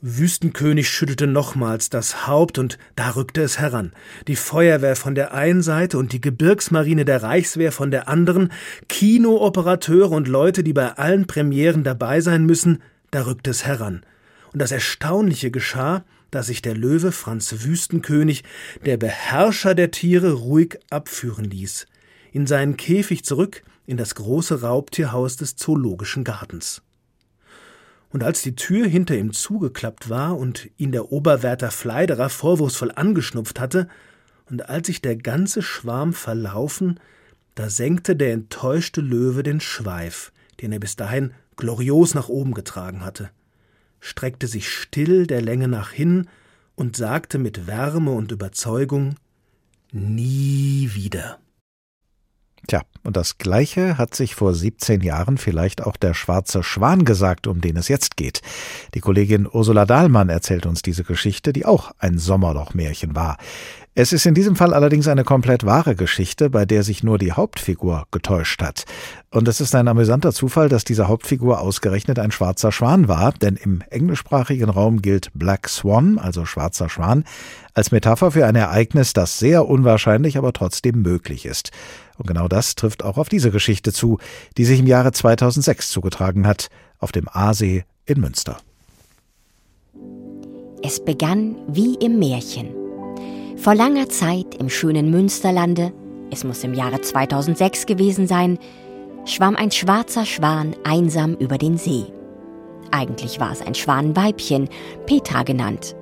Wüstenkönig 0.10 0.90
schüttelte 0.90 1.28
nochmals 1.28 1.90
das 1.90 2.28
Haupt 2.28 2.58
und 2.60 2.78
da 2.96 3.10
rückte 3.10 3.42
es 3.42 3.60
heran. 3.60 3.92
Die 4.28 4.38
Feuerwehr 4.38 4.96
von 4.96 5.16
der 5.16 5.34
einen 5.34 5.62
Seite 5.62 5.98
und 5.98 6.14
die 6.14 6.22
Gebirgsmarine 6.22 7.04
der 7.04 7.24
Reichswehr 7.24 7.74
von 7.74 7.92
der 7.92 8.08
anderen, 8.08 8.54
Kinooperateure 8.88 10.12
und 10.12 10.30
Leute, 10.30 10.64
die 10.64 10.72
bei 10.72 10.94
allen 10.94 11.28
Premieren 11.28 11.84
dabei 11.84 12.22
sein 12.22 12.46
müssen, 12.46 12.82
da 13.12 13.26
rückte 13.26 13.50
es 13.50 13.66
heran. 13.66 14.06
Und 14.54 14.62
das 14.62 14.72
Erstaunliche 14.72 15.52
geschah, 15.52 16.06
dass 16.32 16.48
sich 16.48 16.62
der 16.62 16.76
Löwe 16.76 17.12
Franz 17.12 17.54
Wüstenkönig, 17.66 18.44
der 18.86 18.96
Beherrscher 18.96 19.76
der 19.76 19.92
Tiere, 19.92 20.32
ruhig 20.32 20.80
abführen 20.90 21.46
ließ. 21.46 21.86
In 22.32 22.48
seinen 22.48 22.78
Käfig 22.78 23.26
zurück 23.26 23.64
in 23.86 23.98
das 23.98 24.16
große 24.16 24.62
Raubtierhaus 24.62 25.36
des 25.36 25.56
Zoologischen 25.56 26.24
Gartens 26.24 26.82
und 28.10 28.24
als 28.24 28.42
die 28.42 28.56
Tür 28.56 28.88
hinter 28.88 29.16
ihm 29.16 29.34
zugeklappt 29.34 30.10
war 30.10 30.38
und 30.38 30.70
ihn 30.78 30.92
der 30.92 31.12
Oberwärter 31.12 31.72
Fleiderer 31.72 32.30
vorwurfsvoll 32.30 32.92
angeschnupft 32.96 33.60
hatte, 33.60 33.88
und 34.50 34.70
als 34.70 34.88
sich 34.88 35.02
der 35.02 35.18
ganze 35.18 35.62
Schwarm 35.62 36.14
verlaufen, 36.14 37.00
da 37.56 37.70
senkte 37.70 38.16
der 38.16 38.34
enttäuschte 38.34 39.02
Löwe 39.02 39.44
den 39.44 39.60
Schweif, 39.60 40.32
den 40.62 40.72
er 40.72 40.80
bis 40.80 40.96
dahin 40.96 41.34
glorios 41.58 42.14
nach 42.14 42.30
oben 42.30 42.54
getragen 42.54 43.04
hatte, 43.04 43.30
streckte 44.00 44.48
sich 44.48 44.70
still 44.70 45.28
der 45.28 45.42
Länge 45.42 45.68
nach 45.68 45.92
hin 45.92 46.30
und 46.76 46.96
sagte 46.96 47.40
mit 47.40 47.68
Wärme 47.68 48.12
und 48.12 48.32
Überzeugung 48.32 49.16
Nie 49.92 50.92
wieder. 50.94 51.40
Tja, 52.68 52.84
und 53.08 53.16
das 53.16 53.38
Gleiche 53.38 53.98
hat 53.98 54.16
sich 54.16 54.36
vor 54.36 54.54
17 54.54 55.00
Jahren 55.00 55.38
vielleicht 55.38 55.82
auch 55.82 55.96
der 55.96 56.14
schwarze 56.14 56.62
Schwan 56.62 57.06
gesagt, 57.06 57.48
um 57.48 57.62
den 57.62 57.78
es 57.78 57.88
jetzt 57.88 58.18
geht. 58.18 58.42
Die 58.96 59.00
Kollegin 59.00 59.48
Ursula 59.50 59.86
Dahlmann 59.86 60.28
erzählt 60.28 60.66
uns 60.66 60.82
diese 60.82 61.06
Geschichte, 61.06 61.54
die 61.54 61.66
auch 61.66 61.92
ein 62.00 62.18
Sommerlochmärchen 62.18 63.16
war. 63.16 63.38
Es 63.96 64.14
ist 64.14 64.28
in 64.28 64.36
diesem 64.36 64.56
Fall 64.56 64.76
allerdings 64.76 65.08
eine 65.08 65.24
komplett 65.24 65.66
wahre 65.66 65.96
Geschichte, 65.96 66.52
bei 66.52 66.66
der 66.66 66.84
sich 66.84 67.02
nur 67.02 67.18
die 67.18 67.32
Hauptfigur 67.32 68.04
getäuscht 68.12 68.62
hat. 68.62 68.84
Und 69.32 69.48
es 69.48 69.60
ist 69.60 69.74
ein 69.74 69.88
amüsanter 69.88 70.34
Zufall, 70.34 70.70
dass 70.70 70.84
diese 70.84 71.08
Hauptfigur 71.08 71.62
ausgerechnet 71.62 72.20
ein 72.20 72.32
schwarzer 72.32 72.72
Schwan 72.72 73.08
war, 73.08 73.32
denn 73.32 73.56
im 73.56 73.82
englischsprachigen 73.90 74.70
Raum 74.70 75.02
gilt 75.02 75.32
Black 75.34 75.68
Swan, 75.68 76.20
also 76.20 76.46
schwarzer 76.46 76.90
Schwan, 76.90 77.24
als 77.74 77.92
Metapher 77.92 78.32
für 78.32 78.46
ein 78.46 78.56
Ereignis, 78.56 79.14
das 79.14 79.40
sehr 79.40 79.68
unwahrscheinlich, 79.68 80.38
aber 80.38 80.54
trotzdem 80.54 81.02
möglich 81.02 81.46
ist. 81.48 81.72
Und 82.18 82.28
genau 82.28 82.48
das 82.48 82.76
trifft 82.76 82.97
auch 83.04 83.18
auf 83.18 83.30
diese 83.30 83.52
Geschichte 83.52 83.92
zu, 83.92 84.20
die 84.58 84.66
sich 84.66 84.80
im 84.80 84.88
Jahre 84.88 85.12
2006 85.12 85.90
zugetragen 85.90 86.48
hat, 86.48 86.68
auf 87.00 87.12
dem 87.12 87.28
Aasee 87.28 87.86
in 88.06 88.20
Münster. 88.20 88.58
Es 90.84 91.04
begann 91.04 91.56
wie 91.68 91.96
im 91.96 92.20
Märchen. 92.20 92.70
Vor 93.58 93.74
langer 93.74 94.10
Zeit 94.10 94.56
im 94.60 94.70
schönen 94.70 95.10
Münsterlande, 95.10 95.92
es 96.32 96.44
muss 96.44 96.64
im 96.64 96.74
Jahre 96.74 97.02
2006 97.02 97.86
gewesen 97.86 98.28
sein, 98.28 98.60
schwamm 99.26 99.56
ein 99.56 99.72
schwarzer 99.72 100.26
Schwan 100.26 100.76
einsam 100.84 101.34
über 101.36 101.58
den 101.58 101.78
See. 101.78 102.06
Eigentlich 102.92 103.40
war 103.40 103.52
es 103.52 103.62
ein 103.62 103.76
Schwanenweibchen, 103.76 104.70
Petra 105.06 105.44
genannt. 105.44 105.96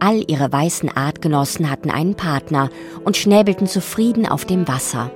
All 0.00 0.24
ihre 0.28 0.50
weißen 0.50 0.88
Artgenossen 0.88 1.70
hatten 1.70 1.90
einen 1.90 2.14
Partner 2.14 2.70
und 3.04 3.16
schnäbelten 3.16 3.66
zufrieden 3.66 4.26
auf 4.26 4.44
dem 4.44 4.66
Wasser. 4.66 5.10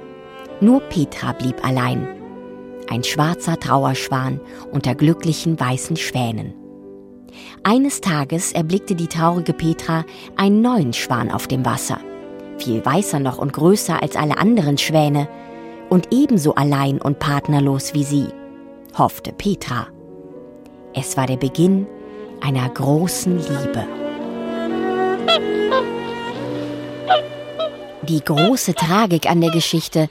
Nur 0.61 0.81
Petra 0.81 1.33
blieb 1.33 1.65
allein. 1.65 2.09
Ein 2.89 3.03
schwarzer 3.03 3.59
Trauerschwan 3.59 4.41
unter 4.73 4.95
glücklichen 4.95 5.59
weißen 5.59 5.97
Schwänen. 5.97 6.55
Eines 7.63 8.01
Tages 8.01 8.53
erblickte 8.53 8.95
die 8.95 9.09
traurige 9.09 9.53
Petra 9.53 10.05
einen 10.37 10.63
neuen 10.63 10.93
Schwan 10.93 11.31
auf 11.31 11.47
dem 11.47 11.65
Wasser. 11.65 11.99
Viel 12.59 12.85
weißer 12.85 13.19
noch 13.19 13.39
und 13.39 13.53
größer 13.53 14.01
als 14.01 14.17
alle 14.17 14.39
anderen 14.39 14.79
Schwäne 14.79 15.29
und 15.91 16.09
ebenso 16.13 16.55
allein 16.55 17.01
und 17.01 17.19
partnerlos 17.19 17.95
wie 17.95 18.05
sie, 18.05 18.29
hoffte 18.97 19.33
Petra. 19.33 19.89
Es 20.95 21.17
war 21.17 21.27
der 21.27 21.37
Beginn 21.37 21.87
einer 22.41 22.69
großen 22.69 23.39
Liebe. 23.39 23.87
Die 28.03 28.21
große 28.21 28.75
Tragik 28.75 29.29
an 29.29 29.41
der 29.41 29.51
Geschichte, 29.51 30.09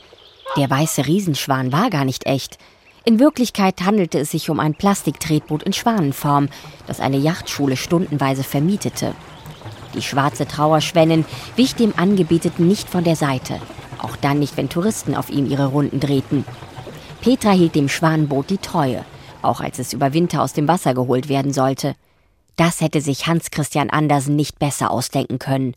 der 0.58 0.70
weiße 0.70 1.08
Riesenschwan 1.08 1.72
war 1.72 1.90
gar 1.90 2.06
nicht 2.06 2.26
echt. 2.26 2.58
In 3.06 3.20
Wirklichkeit 3.20 3.82
handelte 3.82 4.20
es 4.20 4.32
sich 4.32 4.50
um 4.50 4.60
ein 4.60 4.76
Plastiktretboot 4.76 5.64
in 5.64 5.74
Schwanenform, 5.74 6.48
das 6.88 7.00
eine 7.00 7.18
Yachtschule 7.18 7.76
stundenweise 7.76 8.44
vermietete. 8.44 9.14
Die 9.94 10.02
schwarze 10.02 10.48
Trauerschwänin 10.48 11.26
wich 11.56 11.76
dem 11.76 11.94
Angebeteten 11.98 12.68
nicht 12.68 12.90
von 12.90 13.04
der 13.04 13.16
Seite, 13.16 13.60
auch 14.00 14.16
dann 14.16 14.40
nicht, 14.40 14.56
wenn 14.58 14.70
Touristen 14.70 15.16
auf 15.16 15.30
ihm 15.30 15.50
ihre 15.50 15.68
Runden 15.68 16.00
drehten. 16.00 16.46
Petra 17.22 17.52
hielt 17.52 17.76
dem 17.76 17.90
Schwanenboot 17.90 18.50
die 18.50 18.58
Treue, 18.58 19.04
auch 19.42 19.60
als 19.60 19.80
es 19.80 19.94
über 19.94 20.14
Winter 20.14 20.42
aus 20.42 20.54
dem 20.54 20.68
Wasser 20.68 20.94
geholt 20.94 21.30
werden 21.30 21.54
sollte. 21.54 21.96
Das 22.56 22.82
hätte 22.82 23.02
sich 23.02 23.28
Hans 23.28 23.52
Christian 23.52 23.90
Andersen 23.90 24.36
nicht 24.36 24.60
besser 24.60 24.92
ausdenken 24.92 25.40
können. 25.40 25.76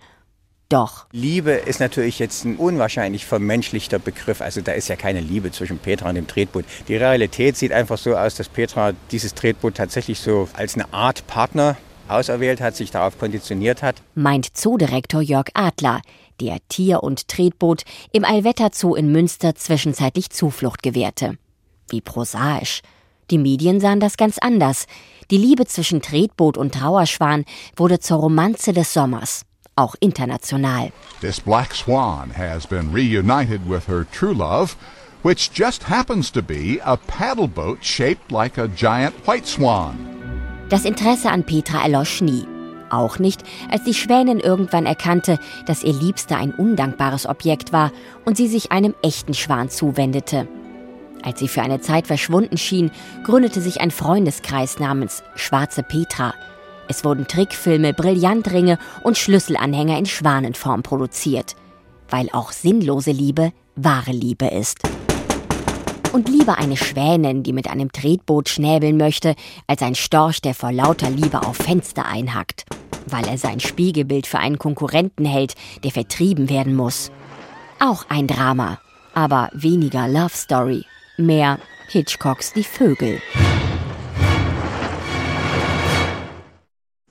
Doch. 0.68 1.06
Liebe 1.12 1.52
ist 1.52 1.78
natürlich 1.78 2.18
jetzt 2.18 2.44
ein 2.44 2.56
unwahrscheinlich 2.56 3.24
vermenschlichter 3.24 4.00
Begriff. 4.00 4.40
Also 4.40 4.60
da 4.60 4.72
ist 4.72 4.88
ja 4.88 4.96
keine 4.96 5.20
Liebe 5.20 5.52
zwischen 5.52 5.78
Petra 5.78 6.08
und 6.08 6.16
dem 6.16 6.26
Tretboot. 6.26 6.64
Die 6.88 6.96
Realität 6.96 7.56
sieht 7.56 7.72
einfach 7.72 7.98
so 7.98 8.16
aus, 8.16 8.34
dass 8.34 8.48
Petra 8.48 8.92
dieses 9.12 9.34
Tretboot 9.34 9.76
tatsächlich 9.76 10.18
so 10.18 10.48
als 10.54 10.74
eine 10.74 10.92
Art 10.92 11.26
Partner 11.28 11.76
auserwählt 12.08 12.60
hat, 12.60 12.76
sich 12.76 12.90
darauf 12.90 13.18
konditioniert 13.18 13.82
hat. 13.82 13.96
Meint 14.14 14.56
Zoodirektor 14.56 15.20
Jörg 15.20 15.46
Adler, 15.54 16.00
der 16.40 16.58
Tier- 16.68 17.02
und 17.02 17.28
Tretboot 17.28 17.82
im 18.12 18.24
Allwetter 18.24 18.70
Zoo 18.72 18.94
in 18.94 19.10
Münster 19.12 19.54
zwischenzeitlich 19.54 20.30
Zuflucht 20.30 20.82
gewährte. 20.82 21.38
Wie 21.88 22.00
prosaisch. 22.00 22.82
Die 23.30 23.38
Medien 23.38 23.80
sahen 23.80 24.00
das 24.00 24.16
ganz 24.16 24.38
anders. 24.38 24.86
Die 25.30 25.38
Liebe 25.38 25.66
zwischen 25.66 26.02
Tretboot 26.02 26.56
und 26.56 26.74
Trauerschwan 26.74 27.44
wurde 27.76 27.98
zur 27.98 28.18
Romanze 28.18 28.72
des 28.72 28.92
Sommers, 28.92 29.42
auch 29.76 29.94
international. 30.00 30.92
This 31.20 31.40
black 31.40 31.74
swan 31.74 32.30
has 32.30 32.66
been 32.66 32.92
reunited 32.92 33.68
with 33.68 33.86
her 33.86 34.04
true 34.10 34.34
love, 34.34 34.76
which 35.22 35.52
just 35.52 35.84
happens 35.84 36.30
to 36.32 36.42
be 36.42 36.80
a 36.84 36.96
paddleboat 36.96 37.82
shaped 37.82 38.32
like 38.32 38.58
a 38.58 38.68
giant 38.68 39.14
white 39.26 39.46
swan. 39.46 39.96
Das 40.68 40.84
Interesse 40.84 41.30
an 41.30 41.44
Petra 41.44 41.82
erlosch 41.82 42.20
nie. 42.20 42.46
Auch 42.90 43.18
nicht, 43.18 43.42
als 43.70 43.84
die 43.84 43.94
Schwänin 43.94 44.40
irgendwann 44.40 44.86
erkannte, 44.86 45.38
dass 45.66 45.82
ihr 45.82 45.92
Liebster 45.92 46.36
ein 46.36 46.52
undankbares 46.52 47.26
Objekt 47.26 47.72
war 47.72 47.92
und 48.24 48.36
sie 48.36 48.48
sich 48.48 48.72
einem 48.72 48.94
echten 49.02 49.34
Schwan 49.34 49.68
zuwendete. 49.70 50.46
Als 51.22 51.40
sie 51.40 51.48
für 51.48 51.62
eine 51.62 51.80
Zeit 51.80 52.06
verschwunden 52.06 52.56
schien, 52.56 52.92
gründete 53.24 53.60
sich 53.60 53.80
ein 53.80 53.90
Freundeskreis 53.90 54.78
namens 54.78 55.24
Schwarze 55.34 55.82
Petra. 55.82 56.34
Es 56.88 57.04
wurden 57.04 57.26
Trickfilme, 57.26 57.92
Brillantringe 57.92 58.78
und 59.02 59.18
Schlüsselanhänger 59.18 59.98
in 59.98 60.06
Schwanenform 60.06 60.82
produziert. 60.82 61.56
Weil 62.08 62.28
auch 62.32 62.52
sinnlose 62.52 63.10
Liebe 63.10 63.52
wahre 63.74 64.12
Liebe 64.12 64.46
ist. 64.46 64.78
Und 66.12 66.28
lieber 66.28 66.58
eine 66.58 66.76
Schwänin, 66.76 67.42
die 67.42 67.52
mit 67.52 67.68
einem 67.68 67.92
Tretboot 67.92 68.48
schnäbeln 68.48 68.96
möchte, 68.96 69.34
als 69.66 69.82
ein 69.82 69.94
Storch, 69.94 70.40
der 70.40 70.54
vor 70.54 70.72
lauter 70.72 71.10
Liebe 71.10 71.42
auf 71.42 71.56
Fenster 71.56 72.06
einhackt. 72.06 72.64
Weil 73.06 73.26
er 73.26 73.38
sein 73.38 73.60
Spiegelbild 73.60 74.26
für 74.26 74.38
einen 74.38 74.58
Konkurrenten 74.58 75.24
hält, 75.24 75.54
der 75.84 75.90
vertrieben 75.90 76.48
werden 76.48 76.74
muss. 76.74 77.10
Auch 77.80 78.06
ein 78.08 78.26
Drama, 78.26 78.78
aber 79.14 79.50
weniger 79.52 80.08
Love 80.08 80.34
Story 80.34 80.84
mehr 81.18 81.58
Hitchcocks 81.88 82.52
Die 82.52 82.64
Vögel. 82.64 83.20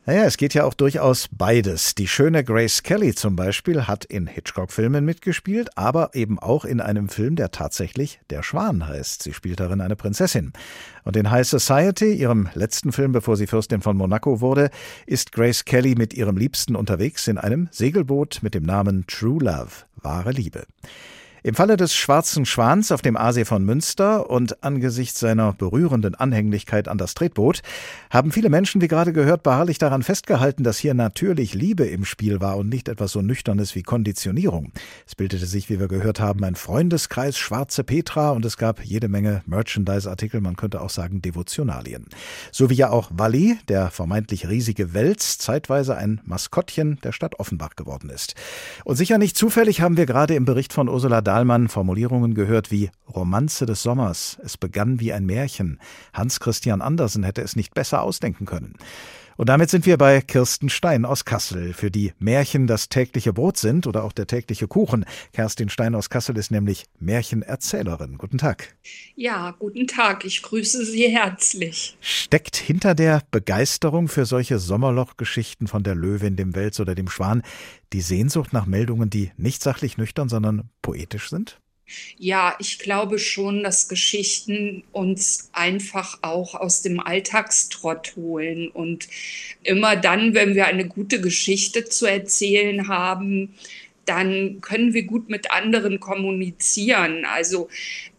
Naja, 0.07 0.25
es 0.25 0.37
geht 0.37 0.53
ja 0.53 0.65
auch 0.65 0.75
durchaus 0.75 1.27
beides. 1.31 1.95
Die 1.95 2.07
schöne 2.07 2.43
Grace 2.43 2.83
Kelly 2.83 3.15
zum 3.15 3.35
Beispiel 3.35 3.87
hat 3.87 4.05
in 4.05 4.27
Hitchcock-Filmen 4.27 5.03
mitgespielt, 5.03 5.75
aber 5.79 6.11
eben 6.13 6.37
auch 6.37 6.63
in 6.63 6.79
einem 6.79 7.09
Film, 7.09 7.35
der 7.35 7.49
tatsächlich 7.49 8.19
Der 8.29 8.43
Schwan 8.43 8.87
heißt. 8.87 9.23
Sie 9.23 9.33
spielt 9.33 9.59
darin 9.59 9.81
eine 9.81 9.95
Prinzessin. 9.95 10.53
Und 11.05 11.17
in 11.17 11.31
High 11.31 11.47
Society, 11.47 12.13
ihrem 12.13 12.49
letzten 12.53 12.91
Film, 12.91 13.13
bevor 13.13 13.35
sie 13.35 13.47
Fürstin 13.47 13.81
von 13.81 13.97
Monaco 13.97 14.41
wurde, 14.41 14.69
ist 15.07 15.31
Grace 15.31 15.65
Kelly 15.65 15.95
mit 15.95 16.13
ihrem 16.13 16.37
Liebsten 16.37 16.75
unterwegs 16.75 17.27
in 17.27 17.39
einem 17.39 17.67
Segelboot 17.71 18.43
mit 18.43 18.53
dem 18.53 18.63
Namen 18.63 19.07
True 19.07 19.43
Love, 19.43 19.71
wahre 19.95 20.29
Liebe. 20.29 20.67
Im 21.45 21.53
Falle 21.53 21.77
des 21.77 21.93
Schwarzen 21.93 22.43
Schwans 22.47 22.91
auf 22.91 23.03
dem 23.03 23.15
Aasee 23.15 23.45
von 23.45 23.63
Münster 23.63 24.31
und 24.31 24.63
angesichts 24.63 25.19
seiner 25.19 25.53
berührenden 25.53 26.15
Anhänglichkeit 26.15 26.87
an 26.87 26.97
das 26.97 27.13
Tretboot 27.13 27.61
haben 28.09 28.31
viele 28.31 28.49
Menschen, 28.49 28.81
wie 28.81 28.87
gerade 28.87 29.13
gehört, 29.13 29.43
beharrlich 29.43 29.77
daran 29.77 30.01
festgehalten, 30.01 30.63
dass 30.63 30.79
hier 30.79 30.95
natürlich 30.95 31.53
Liebe 31.53 31.85
im 31.85 32.03
Spiel 32.03 32.41
war 32.41 32.57
und 32.57 32.69
nicht 32.69 32.89
etwas 32.89 33.11
so 33.11 33.21
Nüchternes 33.21 33.75
wie 33.75 33.83
Konditionierung. 33.83 34.71
Es 35.05 35.13
bildete 35.13 35.45
sich, 35.45 35.69
wie 35.69 35.79
wir 35.79 35.87
gehört 35.87 36.19
haben, 36.19 36.43
ein 36.43 36.55
Freundeskreis 36.55 37.37
Schwarze 37.37 37.83
Petra 37.83 38.31
und 38.31 38.43
es 38.43 38.57
gab 38.57 38.83
jede 38.83 39.07
Menge 39.07 39.43
Merchandise-Artikel, 39.45 40.41
man 40.41 40.55
könnte 40.55 40.81
auch 40.81 40.89
sagen 40.89 41.21
Devotionalien. 41.21 42.07
So 42.51 42.71
wie 42.71 42.75
ja 42.75 42.89
auch 42.89 43.11
Walli, 43.13 43.59
der 43.67 43.91
vermeintlich 43.91 44.49
riesige 44.49 44.95
Wels, 44.95 45.37
zeitweise 45.37 45.95
ein 45.95 46.21
Maskottchen 46.25 46.97
der 47.03 47.11
Stadt 47.11 47.39
Offenbach 47.39 47.75
geworden 47.75 48.09
ist. 48.09 48.33
Und 48.83 48.95
sicher 48.95 49.19
nicht 49.19 49.37
zufällig 49.37 49.81
haben 49.81 49.95
wir 49.95 50.07
gerade 50.07 50.33
im 50.33 50.45
Bericht 50.45 50.73
von 50.73 50.89
Ursula 50.89 51.21
Dahlmann 51.35 51.67
Formulierungen 51.67 52.33
gehört 52.33 52.71
wie 52.71 52.91
Romanze 53.13 53.65
des 53.65 53.83
Sommers, 53.83 54.39
es 54.41 54.55
begann 54.55 55.01
wie 55.01 55.11
ein 55.11 55.25
Märchen. 55.25 55.81
Hans 56.13 56.39
Christian 56.39 56.81
Andersen 56.81 57.23
hätte 57.23 57.41
es 57.41 57.57
nicht 57.57 57.73
besser 57.73 58.03
ausdenken 58.03 58.45
können. 58.45 58.75
Und 59.37 59.49
damit 59.49 59.69
sind 59.69 59.85
wir 59.85 59.97
bei 59.97 60.21
Kirsten 60.21 60.69
Stein 60.69 61.03
aus 61.03 61.25
Kassel, 61.25 61.73
für 61.73 61.91
die 61.91 62.13
Märchen 62.19 62.67
das 62.67 62.87
tägliche 62.87 63.33
Brot 63.33 63.57
sind 63.57 63.85
oder 63.85 64.05
auch 64.05 64.13
der 64.13 64.27
tägliche 64.27 64.67
Kuchen. 64.67 65.05
Kerstin 65.33 65.67
Stein 65.67 65.93
aus 65.93 66.09
Kassel 66.09 66.37
ist 66.37 66.51
nämlich 66.51 66.85
Märchenerzählerin. 66.99 68.17
Guten 68.17 68.37
Tag. 68.37 68.77
Ja, 69.15 69.51
guten 69.59 69.87
Tag. 69.87 70.23
Ich 70.23 70.41
grüße 70.41 70.85
Sie 70.85 71.09
herzlich. 71.09 71.97
Steckt 71.99 72.55
hinter 72.55 72.95
der 72.95 73.23
Begeisterung 73.29 74.07
für 74.07 74.25
solche 74.25 74.57
Sommerlochgeschichten 74.57 75.67
von 75.67 75.83
der 75.83 75.95
Löwin, 75.95 76.37
dem 76.37 76.55
Wels 76.55 76.79
oder 76.79 76.95
dem 76.95 77.09
Schwan 77.09 77.43
die 77.91 78.01
Sehnsucht 78.01 78.53
nach 78.53 78.65
Meldungen, 78.65 79.09
die 79.09 79.31
nicht 79.35 79.61
sachlich 79.61 79.97
nüchtern, 79.97 80.29
sondern 80.29 80.69
poetisch 80.81 81.29
sind? 81.29 81.59
Ja, 82.17 82.55
ich 82.59 82.79
glaube 82.79 83.19
schon, 83.19 83.63
dass 83.63 83.87
Geschichten 83.87 84.83
uns 84.91 85.49
einfach 85.53 86.17
auch 86.21 86.55
aus 86.55 86.81
dem 86.81 86.99
Alltagstrott 86.99 88.15
holen. 88.15 88.69
Und 88.69 89.07
immer 89.63 89.95
dann, 89.95 90.33
wenn 90.33 90.55
wir 90.55 90.65
eine 90.65 90.87
gute 90.87 91.21
Geschichte 91.21 91.85
zu 91.85 92.05
erzählen 92.05 92.87
haben, 92.87 93.53
dann 94.05 94.61
können 94.61 94.93
wir 94.93 95.03
gut 95.03 95.29
mit 95.29 95.51
anderen 95.51 95.99
kommunizieren. 95.99 97.25
Also 97.25 97.69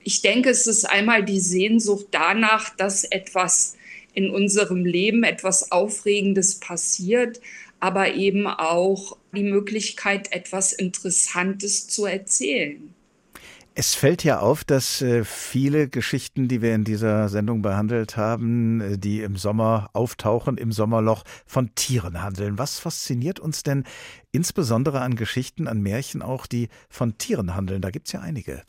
ich 0.02 0.22
denke, 0.22 0.50
es 0.50 0.66
ist 0.66 0.84
einmal 0.84 1.24
die 1.24 1.40
Sehnsucht 1.40 2.08
danach, 2.10 2.74
dass 2.76 3.04
etwas 3.04 3.76
in 4.14 4.30
unserem 4.30 4.84
Leben, 4.84 5.24
etwas 5.24 5.72
Aufregendes 5.72 6.58
passiert, 6.58 7.40
aber 7.80 8.14
eben 8.14 8.46
auch 8.46 9.16
die 9.32 9.42
Möglichkeit, 9.42 10.32
etwas 10.32 10.72
Interessantes 10.72 11.88
zu 11.88 12.06
erzählen. 12.06 12.95
Es 13.78 13.94
fällt 13.94 14.24
ja 14.24 14.40
auf, 14.40 14.64
dass 14.64 15.02
äh, 15.02 15.22
viele 15.22 15.86
Geschichten, 15.86 16.48
die 16.48 16.62
wir 16.62 16.74
in 16.74 16.84
dieser 16.84 17.28
Sendung 17.28 17.60
behandelt 17.60 18.16
haben, 18.16 18.80
äh, 18.80 18.96
die 18.96 19.20
im 19.20 19.36
Sommer 19.36 19.90
auftauchen, 19.92 20.56
im 20.56 20.72
Sommerloch, 20.72 21.24
von 21.44 21.74
Tieren 21.74 22.22
handeln. 22.22 22.56
Was 22.56 22.78
fasziniert 22.78 23.38
uns 23.38 23.64
denn 23.64 23.84
insbesondere 24.32 25.02
an 25.02 25.14
Geschichten, 25.14 25.68
an 25.68 25.82
Märchen 25.82 26.22
auch, 26.22 26.46
die 26.46 26.70
von 26.88 27.18
Tieren 27.18 27.54
handeln? 27.54 27.82
Da 27.82 27.90
gibt 27.90 28.06
es 28.06 28.14
ja 28.14 28.20
einige. 28.20 28.62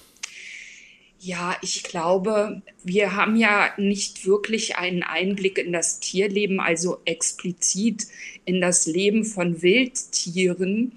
Ja, 1.20 1.56
ich 1.62 1.84
glaube, 1.84 2.62
wir 2.84 3.16
haben 3.16 3.38
ja 3.38 3.70
nicht 3.78 4.26
wirklich 4.26 4.76
einen 4.76 5.04
Einblick 5.04 5.58
in 5.58 5.72
das 5.72 6.02
Tierleben, 6.02 6.60
also 6.60 7.00
explizit 7.06 8.08
in 8.44 8.60
das 8.60 8.86
Leben 8.88 9.24
von 9.24 9.62
Wildtieren. 9.62 10.92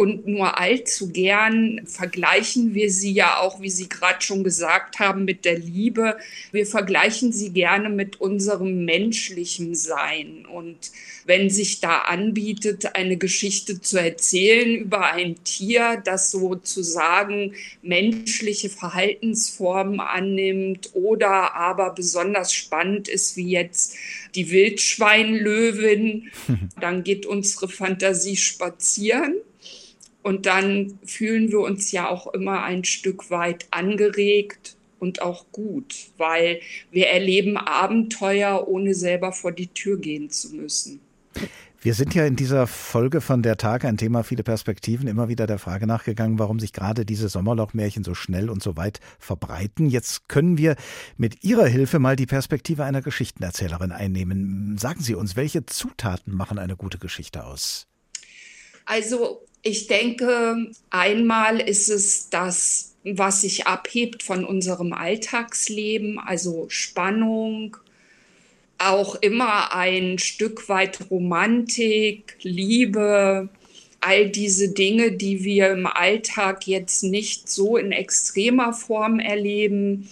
Und 0.00 0.28
nur 0.28 0.56
allzu 0.58 1.10
gern 1.10 1.80
vergleichen 1.84 2.72
wir 2.72 2.88
sie 2.88 3.10
ja 3.10 3.40
auch, 3.40 3.60
wie 3.60 3.68
Sie 3.68 3.88
gerade 3.88 4.22
schon 4.22 4.44
gesagt 4.44 5.00
haben, 5.00 5.24
mit 5.24 5.44
der 5.44 5.58
Liebe. 5.58 6.18
Wir 6.52 6.66
vergleichen 6.66 7.32
sie 7.32 7.52
gerne 7.52 7.88
mit 7.88 8.20
unserem 8.20 8.84
menschlichen 8.84 9.74
Sein. 9.74 10.46
Und 10.46 10.92
wenn 11.24 11.50
sich 11.50 11.80
da 11.80 12.02
anbietet, 12.02 12.94
eine 12.94 13.16
Geschichte 13.16 13.80
zu 13.80 14.00
erzählen 14.00 14.76
über 14.76 15.04
ein 15.14 15.42
Tier, 15.42 16.00
das 16.04 16.30
sozusagen 16.30 17.54
menschliche 17.82 18.68
Verhaltensformen 18.68 19.98
annimmt 19.98 20.90
oder 20.92 21.56
aber 21.56 21.92
besonders 21.92 22.54
spannend 22.54 23.08
ist, 23.08 23.36
wie 23.36 23.50
jetzt 23.50 23.96
die 24.36 24.52
Wildschweinlöwin, 24.52 26.30
dann 26.80 27.02
geht 27.02 27.26
unsere 27.26 27.68
Fantasie 27.68 28.36
spazieren. 28.36 29.34
Und 30.28 30.44
dann 30.44 30.98
fühlen 31.06 31.50
wir 31.50 31.60
uns 31.60 31.90
ja 31.90 32.06
auch 32.06 32.26
immer 32.34 32.62
ein 32.62 32.84
Stück 32.84 33.30
weit 33.30 33.66
angeregt 33.70 34.76
und 34.98 35.22
auch 35.22 35.46
gut, 35.52 35.94
weil 36.18 36.60
wir 36.90 37.06
erleben 37.06 37.56
Abenteuer, 37.56 38.68
ohne 38.68 38.92
selber 38.92 39.32
vor 39.32 39.52
die 39.52 39.68
Tür 39.68 39.98
gehen 39.98 40.28
zu 40.28 40.54
müssen. 40.54 41.00
Wir 41.80 41.94
sind 41.94 42.14
ja 42.14 42.26
in 42.26 42.36
dieser 42.36 42.66
Folge 42.66 43.22
von 43.22 43.42
der 43.42 43.56
Tag 43.56 43.86
ein 43.86 43.96
Thema 43.96 44.22
viele 44.22 44.42
Perspektiven 44.42 45.08
immer 45.08 45.30
wieder 45.30 45.46
der 45.46 45.58
Frage 45.58 45.86
nachgegangen, 45.86 46.38
warum 46.38 46.60
sich 46.60 46.74
gerade 46.74 47.06
diese 47.06 47.30
Sommerlochmärchen 47.30 48.04
so 48.04 48.12
schnell 48.12 48.50
und 48.50 48.62
so 48.62 48.76
weit 48.76 49.00
verbreiten. 49.18 49.88
Jetzt 49.88 50.28
können 50.28 50.58
wir 50.58 50.76
mit 51.16 51.42
Ihrer 51.42 51.66
Hilfe 51.66 52.00
mal 52.00 52.16
die 52.16 52.26
Perspektive 52.26 52.84
einer 52.84 53.00
Geschichtenerzählerin 53.00 53.92
einnehmen. 53.92 54.76
Sagen 54.76 55.00
Sie 55.00 55.14
uns, 55.14 55.36
welche 55.36 55.64
Zutaten 55.64 56.34
machen 56.34 56.58
eine 56.58 56.76
gute 56.76 56.98
Geschichte 56.98 57.46
aus? 57.46 57.86
Also 58.84 59.47
ich 59.62 59.86
denke, 59.86 60.70
einmal 60.90 61.60
ist 61.60 61.88
es 61.88 62.30
das, 62.30 62.94
was 63.04 63.42
sich 63.42 63.66
abhebt 63.66 64.22
von 64.22 64.44
unserem 64.44 64.92
Alltagsleben, 64.92 66.18
also 66.18 66.66
Spannung, 66.68 67.76
auch 68.78 69.16
immer 69.16 69.74
ein 69.74 70.18
Stück 70.18 70.68
weit 70.68 71.10
Romantik, 71.10 72.36
Liebe, 72.42 73.48
all 74.00 74.28
diese 74.30 74.72
Dinge, 74.72 75.12
die 75.12 75.42
wir 75.42 75.70
im 75.70 75.86
Alltag 75.86 76.66
jetzt 76.66 77.02
nicht 77.02 77.48
so 77.48 77.76
in 77.76 77.90
extremer 77.90 78.72
Form 78.72 79.18
erleben. 79.18 80.08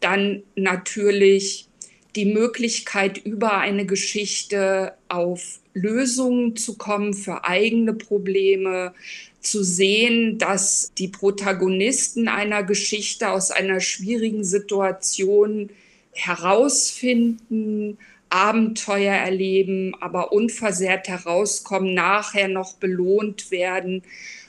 Dann 0.00 0.42
natürlich 0.56 1.68
die 2.16 2.24
Möglichkeit, 2.24 3.18
über 3.18 3.58
eine 3.58 3.86
Geschichte 3.86 4.94
auf 5.08 5.60
Lösungen 5.80 6.56
zu 6.56 6.76
kommen 6.76 7.14
für 7.14 7.44
eigene 7.44 7.94
Probleme, 7.94 8.92
zu 9.40 9.62
sehen, 9.62 10.38
dass 10.38 10.92
die 10.98 11.08
Protagonisten 11.08 12.28
einer 12.28 12.62
Geschichte 12.64 13.30
aus 13.30 13.50
einer 13.50 13.80
schwierigen 13.80 14.44
Situation 14.44 15.70
herausfinden, 16.12 17.98
Abenteuer 18.30 19.14
erleben, 19.14 19.94
aber 20.00 20.32
unversehrt 20.32 21.08
herauskommen, 21.08 21.94
nachher 21.94 22.48
noch 22.48 22.74
belohnt 22.74 23.50
werden 23.50 24.02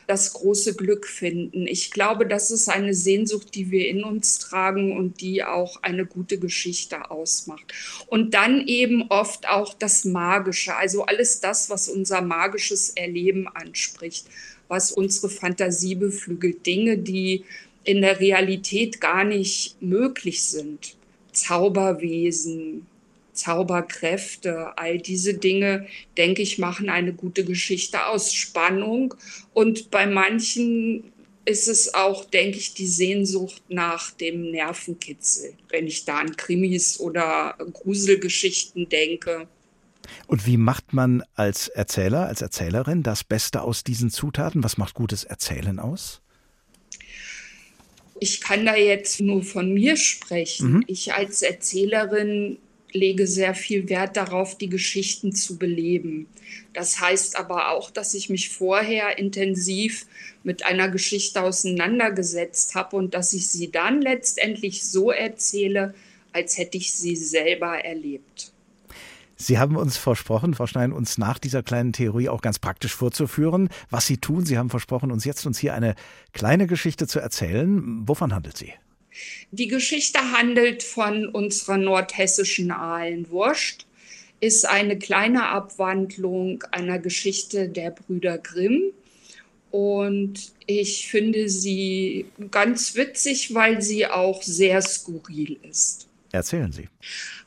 das 0.09 0.33
große 0.33 0.75
Glück 0.75 1.05
finden. 1.05 1.67
Ich 1.67 1.91
glaube, 1.91 2.25
das 2.25 2.49
ist 2.49 2.67
eine 2.67 2.95
Sehnsucht, 2.95 3.53
die 3.53 3.69
wir 3.69 3.87
in 3.87 4.03
uns 4.03 4.39
tragen 4.39 4.97
und 4.97 5.21
die 5.21 5.43
auch 5.43 5.83
eine 5.83 6.03
gute 6.03 6.39
Geschichte 6.39 7.11
ausmacht. 7.11 7.71
Und 8.07 8.33
dann 8.33 8.65
eben 8.65 9.03
oft 9.09 9.47
auch 9.47 9.75
das 9.75 10.05
Magische, 10.05 10.75
also 10.75 11.05
alles 11.05 11.41
das, 11.41 11.69
was 11.69 11.89
unser 11.89 12.21
magisches 12.21 12.89
Erleben 12.89 13.47
anspricht, 13.47 14.25
was 14.67 14.91
unsere 14.91 15.29
Fantasie 15.29 15.93
beflügelt, 15.93 16.65
Dinge, 16.65 16.97
die 16.97 17.45
in 17.83 18.01
der 18.01 18.19
Realität 18.19 18.99
gar 18.99 19.23
nicht 19.23 19.79
möglich 19.79 20.41
sind. 20.41 20.95
Zauberwesen, 21.33 22.87
Zauberkräfte, 23.39 24.77
all 24.77 24.97
diese 24.97 25.33
Dinge, 25.33 25.87
denke 26.17 26.41
ich, 26.41 26.57
machen 26.57 26.89
eine 26.89 27.13
gute 27.13 27.45
Geschichte 27.45 28.05
aus. 28.05 28.33
Spannung 28.33 29.13
und 29.53 29.91
bei 29.91 30.05
manchen 30.05 31.11
ist 31.45 31.67
es 31.67 31.93
auch, 31.95 32.25
denke 32.25 32.57
ich, 32.57 32.73
die 32.75 32.87
Sehnsucht 32.87 33.63
nach 33.69 34.11
dem 34.11 34.51
Nervenkitzel, 34.51 35.53
wenn 35.69 35.87
ich 35.87 36.05
da 36.05 36.19
an 36.19 36.35
Krimis 36.35 36.99
oder 36.99 37.55
Gruselgeschichten 37.73 38.87
denke. 38.87 39.47
Und 40.27 40.45
wie 40.45 40.57
macht 40.57 40.93
man 40.93 41.23
als 41.33 41.67
Erzähler, 41.67 42.27
als 42.27 42.41
Erzählerin 42.41 43.03
das 43.03 43.23
Beste 43.23 43.61
aus 43.61 43.83
diesen 43.83 44.11
Zutaten? 44.11 44.63
Was 44.63 44.77
macht 44.77 44.93
gutes 44.93 45.23
Erzählen 45.23 45.79
aus? 45.79 46.21
Ich 48.19 48.41
kann 48.41 48.65
da 48.65 48.75
jetzt 48.75 49.21
nur 49.21 49.43
von 49.43 49.73
mir 49.73 49.97
sprechen. 49.97 50.73
Mhm. 50.73 50.83
Ich 50.87 51.13
als 51.13 51.41
Erzählerin 51.41 52.57
lege 52.91 53.27
sehr 53.27 53.55
viel 53.55 53.89
Wert 53.89 54.17
darauf, 54.17 54.57
die 54.57 54.69
Geschichten 54.69 55.33
zu 55.33 55.57
beleben. 55.57 56.27
Das 56.73 56.99
heißt 56.99 57.37
aber 57.37 57.71
auch, 57.71 57.91
dass 57.91 58.13
ich 58.13 58.29
mich 58.29 58.49
vorher 58.49 59.17
intensiv 59.17 60.05
mit 60.43 60.65
einer 60.65 60.89
Geschichte 60.89 61.41
auseinandergesetzt 61.41 62.75
habe 62.75 62.95
und 62.95 63.13
dass 63.13 63.33
ich 63.33 63.47
sie 63.49 63.71
dann 63.71 64.01
letztendlich 64.01 64.83
so 64.83 65.11
erzähle, 65.11 65.93
als 66.31 66.57
hätte 66.57 66.77
ich 66.77 66.93
sie 66.93 67.15
selber 67.15 67.83
erlebt. 67.83 68.51
Sie 69.41 69.57
haben 69.57 69.77
uns 69.77 69.95
versprochen, 69.95 70.53
Frau 70.53 70.67
Stein, 70.67 70.91
uns 70.91 71.17
nach 71.17 71.39
dieser 71.39 71.63
kleinen 71.63 71.93
Theorie 71.93 72.27
auch 72.27 72.41
ganz 72.41 72.59
praktisch 72.59 72.93
vorzuführen, 72.93 73.69
was 73.89 74.05
Sie 74.05 74.17
tun. 74.17 74.45
Sie 74.45 74.57
haben 74.57 74.69
versprochen, 74.69 75.11
uns 75.11 75.23
jetzt 75.23 75.45
uns 75.45 75.57
hier 75.57 75.73
eine 75.73 75.95
kleine 76.33 76.67
Geschichte 76.67 77.07
zu 77.07 77.19
erzählen. 77.21 78.05
Wovon 78.05 78.35
handelt 78.35 78.57
sie? 78.57 78.73
Die 79.51 79.67
Geschichte 79.67 80.19
handelt 80.31 80.83
von 80.83 81.27
unserer 81.27 81.77
nordhessischen 81.77 82.71
Ahlenwurst, 82.71 83.85
ist 84.39 84.65
eine 84.67 84.97
kleine 84.97 85.47
Abwandlung 85.47 86.63
einer 86.71 86.99
Geschichte 86.99 87.67
der 87.67 87.91
Brüder 87.91 88.37
Grimm. 88.37 88.93
Und 89.71 90.53
ich 90.65 91.07
finde 91.07 91.49
sie 91.49 92.25
ganz 92.49 92.95
witzig, 92.95 93.53
weil 93.53 93.81
sie 93.81 94.07
auch 94.07 94.41
sehr 94.41 94.81
skurril 94.81 95.57
ist. 95.69 96.07
Erzählen 96.31 96.71
Sie. 96.71 96.87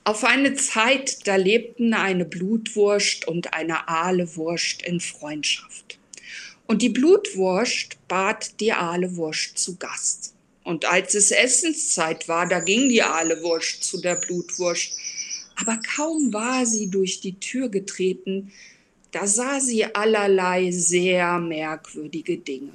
Auf 0.05 0.25
eine 0.25 0.55
Zeit, 0.55 1.27
da 1.27 1.37
lebten 1.37 1.95
eine 1.95 2.25
Blutwurst 2.25 3.29
und 3.29 3.55
eine 3.55 3.89
Ahlewurst 3.89 4.83
in 4.83 4.99
Freundschaft. 4.99 5.99
Und 6.67 6.83
die 6.83 6.89
Blutwurst 6.89 7.97
bat 8.09 8.59
die 8.61 8.73
Ahlewurst 8.73 9.59
zu 9.59 9.77
Gast. 9.77 10.32
Und 10.65 10.85
als 10.85 11.15
es 11.15 11.31
Essenszeit 11.31 12.29
war, 12.29 12.47
da 12.49 12.61
ging 12.61 12.89
die 12.89 13.03
Ahlewurst 13.03 13.83
zu 13.83 14.01
der 14.01 14.17
Blutwurst. 14.17 14.93
Aber 15.57 15.79
kaum 15.97 16.33
war 16.33 16.67
sie 16.67 16.91
durch 16.91 17.21
die 17.21 17.39
Tür 17.39 17.69
getreten, 17.69 18.53
da 19.13 19.27
sah 19.27 19.61
sie 19.61 19.85
allerlei 19.95 20.71
sehr 20.71 21.39
merkwürdige 21.39 22.39
Dinge. 22.39 22.73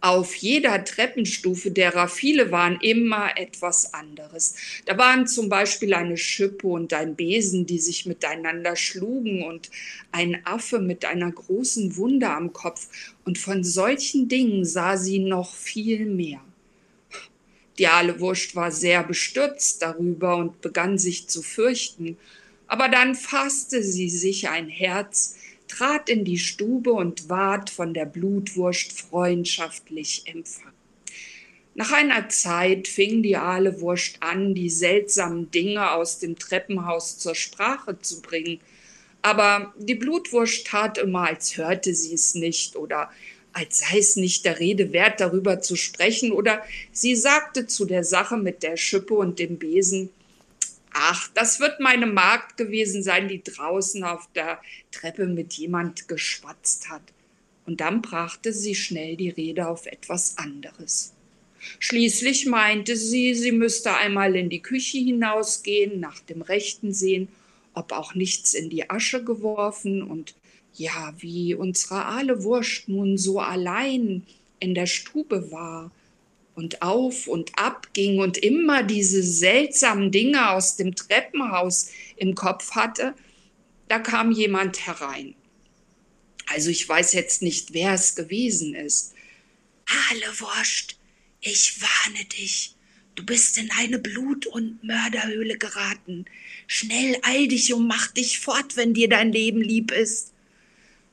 Auf 0.00 0.34
jeder 0.34 0.84
Treppenstufe, 0.84 1.70
derer 1.70 2.08
viele 2.08 2.50
waren, 2.50 2.78
immer 2.80 3.38
etwas 3.38 3.94
anderes. 3.94 4.54
Da 4.84 4.98
waren 4.98 5.26
zum 5.26 5.48
Beispiel 5.48 5.94
eine 5.94 6.18
Schippe 6.18 6.66
und 6.66 6.92
ein 6.92 7.16
Besen, 7.16 7.64
die 7.64 7.78
sich 7.78 8.04
miteinander 8.04 8.76
schlugen 8.76 9.44
und 9.44 9.70
ein 10.12 10.44
Affe 10.44 10.78
mit 10.78 11.06
einer 11.06 11.32
großen 11.32 11.96
Wunde 11.96 12.28
am 12.28 12.52
Kopf. 12.52 12.88
Und 13.24 13.38
von 13.38 13.64
solchen 13.64 14.28
Dingen 14.28 14.66
sah 14.66 14.98
sie 14.98 15.20
noch 15.20 15.54
viel 15.54 16.04
mehr. 16.04 16.40
Die 17.78 17.88
Ahlewurst 17.88 18.54
war 18.54 18.70
sehr 18.70 19.02
bestürzt 19.02 19.82
darüber 19.82 20.36
und 20.36 20.60
begann 20.60 20.98
sich 20.98 21.28
zu 21.28 21.42
fürchten. 21.42 22.16
Aber 22.66 22.88
dann 22.88 23.14
fasste 23.14 23.82
sie 23.82 24.08
sich 24.08 24.48
ein 24.48 24.68
Herz, 24.68 25.36
trat 25.68 26.08
in 26.08 26.24
die 26.24 26.38
Stube 26.38 26.92
und 26.92 27.28
ward 27.28 27.70
von 27.70 27.94
der 27.94 28.06
Blutwurst 28.06 28.92
freundschaftlich 28.92 30.22
empfangen. 30.26 30.72
Nach 31.76 31.90
einer 31.90 32.28
Zeit 32.28 32.86
fing 32.86 33.22
die 33.22 33.36
Ahlewurst 33.36 34.18
an, 34.20 34.54
die 34.54 34.70
seltsamen 34.70 35.50
Dinge 35.50 35.90
aus 35.90 36.20
dem 36.20 36.38
Treppenhaus 36.38 37.18
zur 37.18 37.34
Sprache 37.34 37.98
zu 37.98 38.22
bringen. 38.22 38.60
Aber 39.22 39.74
die 39.78 39.96
Blutwurst 39.96 40.68
tat 40.68 40.98
immer, 40.98 41.26
als 41.28 41.56
hörte 41.56 41.92
sie 41.94 42.14
es 42.14 42.36
nicht 42.36 42.76
oder 42.76 43.10
als 43.54 43.78
sei 43.78 43.98
es 43.98 44.16
nicht 44.16 44.44
der 44.44 44.58
Rede 44.58 44.92
wert, 44.92 45.20
darüber 45.20 45.60
zu 45.60 45.76
sprechen, 45.76 46.32
oder 46.32 46.62
sie 46.92 47.14
sagte 47.14 47.66
zu 47.66 47.84
der 47.84 48.04
Sache 48.04 48.36
mit 48.36 48.62
der 48.62 48.76
Schippe 48.76 49.14
und 49.14 49.38
dem 49.38 49.58
Besen, 49.58 50.10
ach, 50.92 51.28
das 51.34 51.60
wird 51.60 51.80
meine 51.80 52.06
Magd 52.06 52.56
gewesen 52.56 53.02
sein, 53.02 53.28
die 53.28 53.42
draußen 53.42 54.02
auf 54.04 54.28
der 54.34 54.60
Treppe 54.90 55.26
mit 55.26 55.54
jemand 55.54 56.08
geschwatzt 56.08 56.90
hat. 56.90 57.02
Und 57.66 57.80
dann 57.80 58.02
brachte 58.02 58.52
sie 58.52 58.74
schnell 58.74 59.16
die 59.16 59.30
Rede 59.30 59.68
auf 59.68 59.86
etwas 59.86 60.36
anderes. 60.36 61.12
Schließlich 61.78 62.46
meinte 62.46 62.96
sie, 62.96 63.34
sie 63.34 63.52
müsste 63.52 63.94
einmal 63.96 64.36
in 64.36 64.50
die 64.50 64.60
Küche 64.60 64.98
hinausgehen, 64.98 65.98
nach 66.00 66.20
dem 66.20 66.42
Rechten 66.42 66.92
sehen, 66.92 67.28
ob 67.72 67.92
auch 67.92 68.14
nichts 68.14 68.52
in 68.52 68.68
die 68.68 68.90
Asche 68.90 69.24
geworfen 69.24 70.02
und 70.02 70.34
ja, 70.74 71.14
wie 71.18 71.54
unsere 71.54 72.04
Ahlewurst 72.04 72.88
nun 72.88 73.16
so 73.16 73.40
allein 73.40 74.26
in 74.60 74.74
der 74.74 74.86
Stube 74.86 75.50
war 75.50 75.90
und 76.54 76.82
auf 76.82 77.26
und 77.26 77.58
ab 77.58 77.88
ging 77.92 78.18
und 78.18 78.38
immer 78.38 78.82
diese 78.82 79.22
seltsamen 79.22 80.10
Dinge 80.10 80.50
aus 80.50 80.76
dem 80.76 80.94
Treppenhaus 80.94 81.90
im 82.16 82.34
Kopf 82.34 82.72
hatte, 82.72 83.14
da 83.88 83.98
kam 83.98 84.32
jemand 84.32 84.86
herein. 84.86 85.34
Also 86.46 86.70
ich 86.70 86.88
weiß 86.88 87.12
jetzt 87.14 87.42
nicht, 87.42 87.72
wer 87.72 87.94
es 87.94 88.14
gewesen 88.14 88.74
ist. 88.74 89.14
Ahlewurst, 90.10 90.96
ich 91.40 91.80
warne 91.80 92.24
dich. 92.26 92.74
Du 93.14 93.24
bist 93.24 93.58
in 93.58 93.70
eine 93.78 93.98
Blut- 93.98 94.46
und 94.46 94.82
Mörderhöhle 94.82 95.56
geraten. 95.56 96.24
Schnell 96.66 97.16
eil 97.22 97.48
dich 97.48 97.72
und 97.72 97.86
mach 97.86 98.08
dich 98.08 98.40
fort, 98.40 98.76
wenn 98.76 98.94
dir 98.94 99.08
dein 99.08 99.32
Leben 99.32 99.60
lieb 99.60 99.92
ist. 99.92 100.33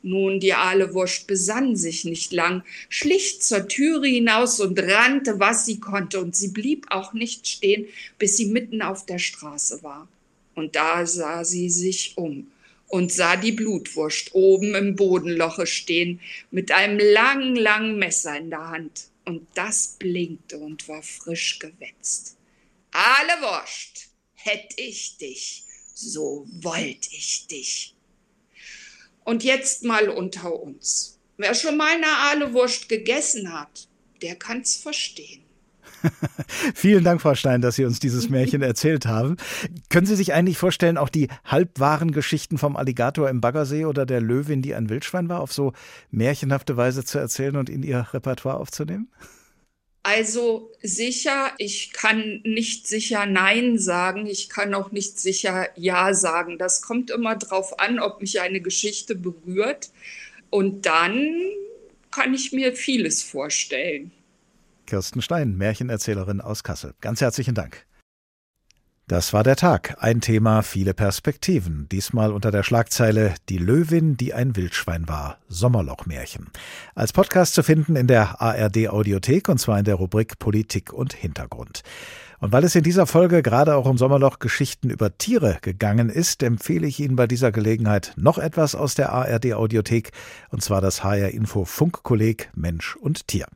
Nun, 0.04 0.40
die 0.40 0.54
Ahlewurst 0.54 1.28
besann 1.28 1.76
sich 1.76 2.06
nicht 2.06 2.34
lang, 2.34 2.64
schlich 2.90 3.42
zur 3.42 3.68
Türe 3.68 4.08
hinaus 4.08 4.60
und 4.60 4.80
rannte, 4.80 5.40
was 5.40 5.66
sie 5.66 5.80
konnte, 5.80 6.20
und 6.20 6.36
sie 6.36 6.50
blieb 6.50 6.88
auch 6.90 7.14
nicht 7.14 7.48
stehen, 7.48 7.86
bis 8.18 8.38
sie 8.38 8.48
mitten 8.48 8.82
auf 8.82 9.06
der 9.06 9.20
Straße 9.20 9.84
war. 9.84 10.08
Und 10.56 10.76
da 10.76 11.06
sah 11.06 11.44
sie 11.44 11.70
sich 11.70 12.14
um 12.18 12.52
und 12.88 13.12
sah 13.12 13.38
die 13.38 13.54
Blutwurst 13.54 14.34
oben 14.34 14.76
im 14.76 14.96
Bodenloche 14.96 15.66
stehen, 15.66 16.20
mit 16.50 16.72
einem 16.72 17.00
langen, 17.00 17.56
langen 17.56 17.98
Messer 17.98 18.38
in 18.38 18.50
der 18.50 18.70
Hand. 18.70 19.08
Und 19.26 19.48
das 19.54 19.96
blinkte 20.00 20.58
und 20.58 20.88
war 20.90 21.02
frisch 21.02 21.60
gewetzt. 21.60 22.38
Ahlewurst, 22.92 24.10
hätt 24.34 24.74
ich 24.76 25.18
dich, 25.18 25.64
so 25.94 26.46
wollt 26.52 27.08
ich 27.12 27.48
dich. 27.48 27.94
Und 29.32 29.46
jetzt 29.46 29.86
mal 29.86 30.10
unter 30.10 30.62
uns. 30.62 31.18
Wer 31.38 31.56
schon 31.56 31.78
mal 31.78 31.96
eine 31.96 32.06
Ahlewurst 32.06 32.90
gegessen 32.90 33.54
hat, 33.54 33.88
der 34.22 34.36
kann's 34.36 34.76
verstehen. 34.76 35.42
Vielen 36.76 37.06
Dank, 37.06 37.22
Frau 37.22 37.34
Stein, 37.34 37.62
dass 37.62 37.78
Sie 37.78 37.86
uns 37.86 38.02
dieses 38.02 38.28
Märchen 38.28 38.62
erzählt 38.62 39.06
haben. 39.06 39.38
Können 39.88 40.06
Sie 40.06 40.18
sich 40.18 40.34
eigentlich 40.34 40.58
vorstellen, 40.58 40.98
auch 40.98 41.08
die 41.08 41.30
halbwahren 41.46 42.12
Geschichten 42.12 42.58
vom 42.58 42.76
Alligator 42.76 43.30
im 43.30 43.40
Baggersee 43.40 43.86
oder 43.86 44.06
der 44.06 44.20
Löwin, 44.20 44.62
die 44.62 44.76
ein 44.76 44.90
Wildschwein 44.90 45.30
war, 45.30 45.40
auf 45.40 45.54
so 45.54 45.72
märchenhafte 46.10 46.76
Weise 46.76 47.06
zu 47.06 47.18
erzählen 47.18 47.56
und 47.56 47.70
in 47.70 47.84
Ihr 47.84 48.08
Repertoire 48.12 48.58
aufzunehmen? 48.58 49.08
Also 50.04 50.72
sicher, 50.82 51.52
ich 51.60 51.94
kann 51.94 52.42
nicht 52.44 52.88
sicher 52.88 53.28
Nein 53.28 53.78
sagen, 53.78 54.26
ich 54.26 54.50
kann 54.50 54.74
auch 54.74 54.92
nicht 54.92 55.20
sicher 55.20 55.68
Ja 55.76 56.14
sagen. 56.14 56.58
Das 56.58 56.82
kommt 56.82 57.12
immer 57.12 57.36
darauf 57.36 57.80
an, 57.80 58.00
ob 58.00 58.20
mich 58.20 58.42
eine 58.42 58.62
Geschichte 58.62 59.16
berührt. 59.16 59.92
Und 60.50 60.86
dann 60.88 61.36
kann 62.10 62.34
ich 62.34 62.52
mir 62.52 62.76
vieles 62.76 63.22
vorstellen. 63.22 64.12
Kirsten 64.88 65.22
Stein, 65.22 65.56
Märchenerzählerin 65.56 66.42
aus 66.42 66.64
Kassel. 66.64 66.94
Ganz 67.00 67.22
herzlichen 67.22 67.56
Dank. 67.56 67.86
Das 69.12 69.34
war 69.34 69.44
der 69.44 69.58
Tag. 69.58 69.98
Ein 70.00 70.22
Thema, 70.22 70.62
viele 70.62 70.94
Perspektiven. 70.94 71.86
Diesmal 71.92 72.32
unter 72.32 72.50
der 72.50 72.64
Schlagzeile 72.64 73.34
Die 73.50 73.58
Löwin, 73.58 74.16
die 74.16 74.34
ein 74.34 74.56
Wildschwein 74.56 75.10
war. 75.10 75.38
Sommerlochmärchen. 75.50 76.48
Als 76.96 77.12
Podcast 77.12 77.54
zu 77.54 77.62
finden 77.62 77.98
in 77.98 78.08
der 78.08 78.42
ARD 78.42 78.88
Audiothek 78.88 79.50
und 79.50 79.58
zwar 79.58 79.78
in 79.80 79.84
der 79.84 79.96
Rubrik 79.96 80.40
Politik 80.40 80.94
und 80.94 81.12
Hintergrund. 81.12 81.82
Und 82.40 82.54
weil 82.54 82.64
es 82.64 82.74
in 82.74 82.84
dieser 82.84 83.06
Folge 83.06 83.44
gerade 83.44 83.76
auch 83.76 83.86
um 83.86 83.98
Sommerloch 83.98 84.40
Geschichten 84.40 84.90
über 84.90 85.18
Tiere 85.18 85.58
gegangen 85.62 86.10
ist, 86.10 86.42
empfehle 86.42 86.88
ich 86.88 87.02
Ihnen 87.02 87.18
bei 87.18 87.28
dieser 87.28 87.52
Gelegenheit 87.52 88.14
noch 88.16 88.38
etwas 88.38 88.76
aus 88.76 88.96
der 88.96 89.12
ARD 89.12 89.56
Audiothek 89.56 90.12
und 90.52 90.64
zwar 90.64 90.80
das 90.80 91.04
HR 91.04 91.32
Info 91.32 91.66
Funkkolleg 91.66 92.50
Mensch 92.56 92.96
und 92.96 93.28
Tier. 93.28 93.48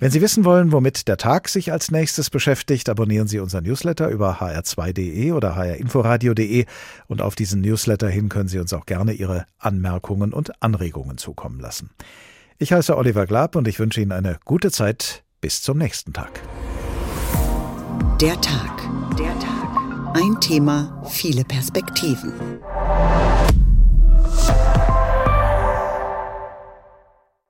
Wenn 0.00 0.12
Sie 0.12 0.20
wissen 0.20 0.44
wollen, 0.44 0.70
womit 0.70 1.08
der 1.08 1.16
Tag 1.16 1.48
sich 1.48 1.72
als 1.72 1.90
nächstes 1.90 2.30
beschäftigt, 2.30 2.88
abonnieren 2.88 3.26
Sie 3.26 3.40
unseren 3.40 3.64
Newsletter 3.64 4.08
über 4.08 4.40
hr2.de 4.40 5.32
oder 5.32 5.56
hrinforadio.de 5.56 6.66
und 7.08 7.20
auf 7.20 7.34
diesen 7.34 7.62
Newsletter 7.62 8.08
hin 8.08 8.28
können 8.28 8.48
Sie 8.48 8.60
uns 8.60 8.72
auch 8.72 8.86
gerne 8.86 9.12
Ihre 9.12 9.44
Anmerkungen 9.58 10.32
und 10.32 10.62
Anregungen 10.62 11.18
zukommen 11.18 11.58
lassen. 11.58 11.90
Ich 12.58 12.72
heiße 12.72 12.96
Oliver 12.96 13.26
Glab 13.26 13.56
und 13.56 13.66
ich 13.66 13.80
wünsche 13.80 14.00
Ihnen 14.00 14.12
eine 14.12 14.38
gute 14.44 14.70
Zeit. 14.70 15.24
Bis 15.40 15.62
zum 15.62 15.78
nächsten 15.78 16.12
Tag. 16.12 16.42
Der 18.20 18.40
Tag. 18.40 18.80
Der 19.18 19.36
Tag. 19.40 20.14
Ein 20.14 20.40
Thema, 20.40 21.02
viele 21.08 21.44
Perspektiven. 21.44 22.32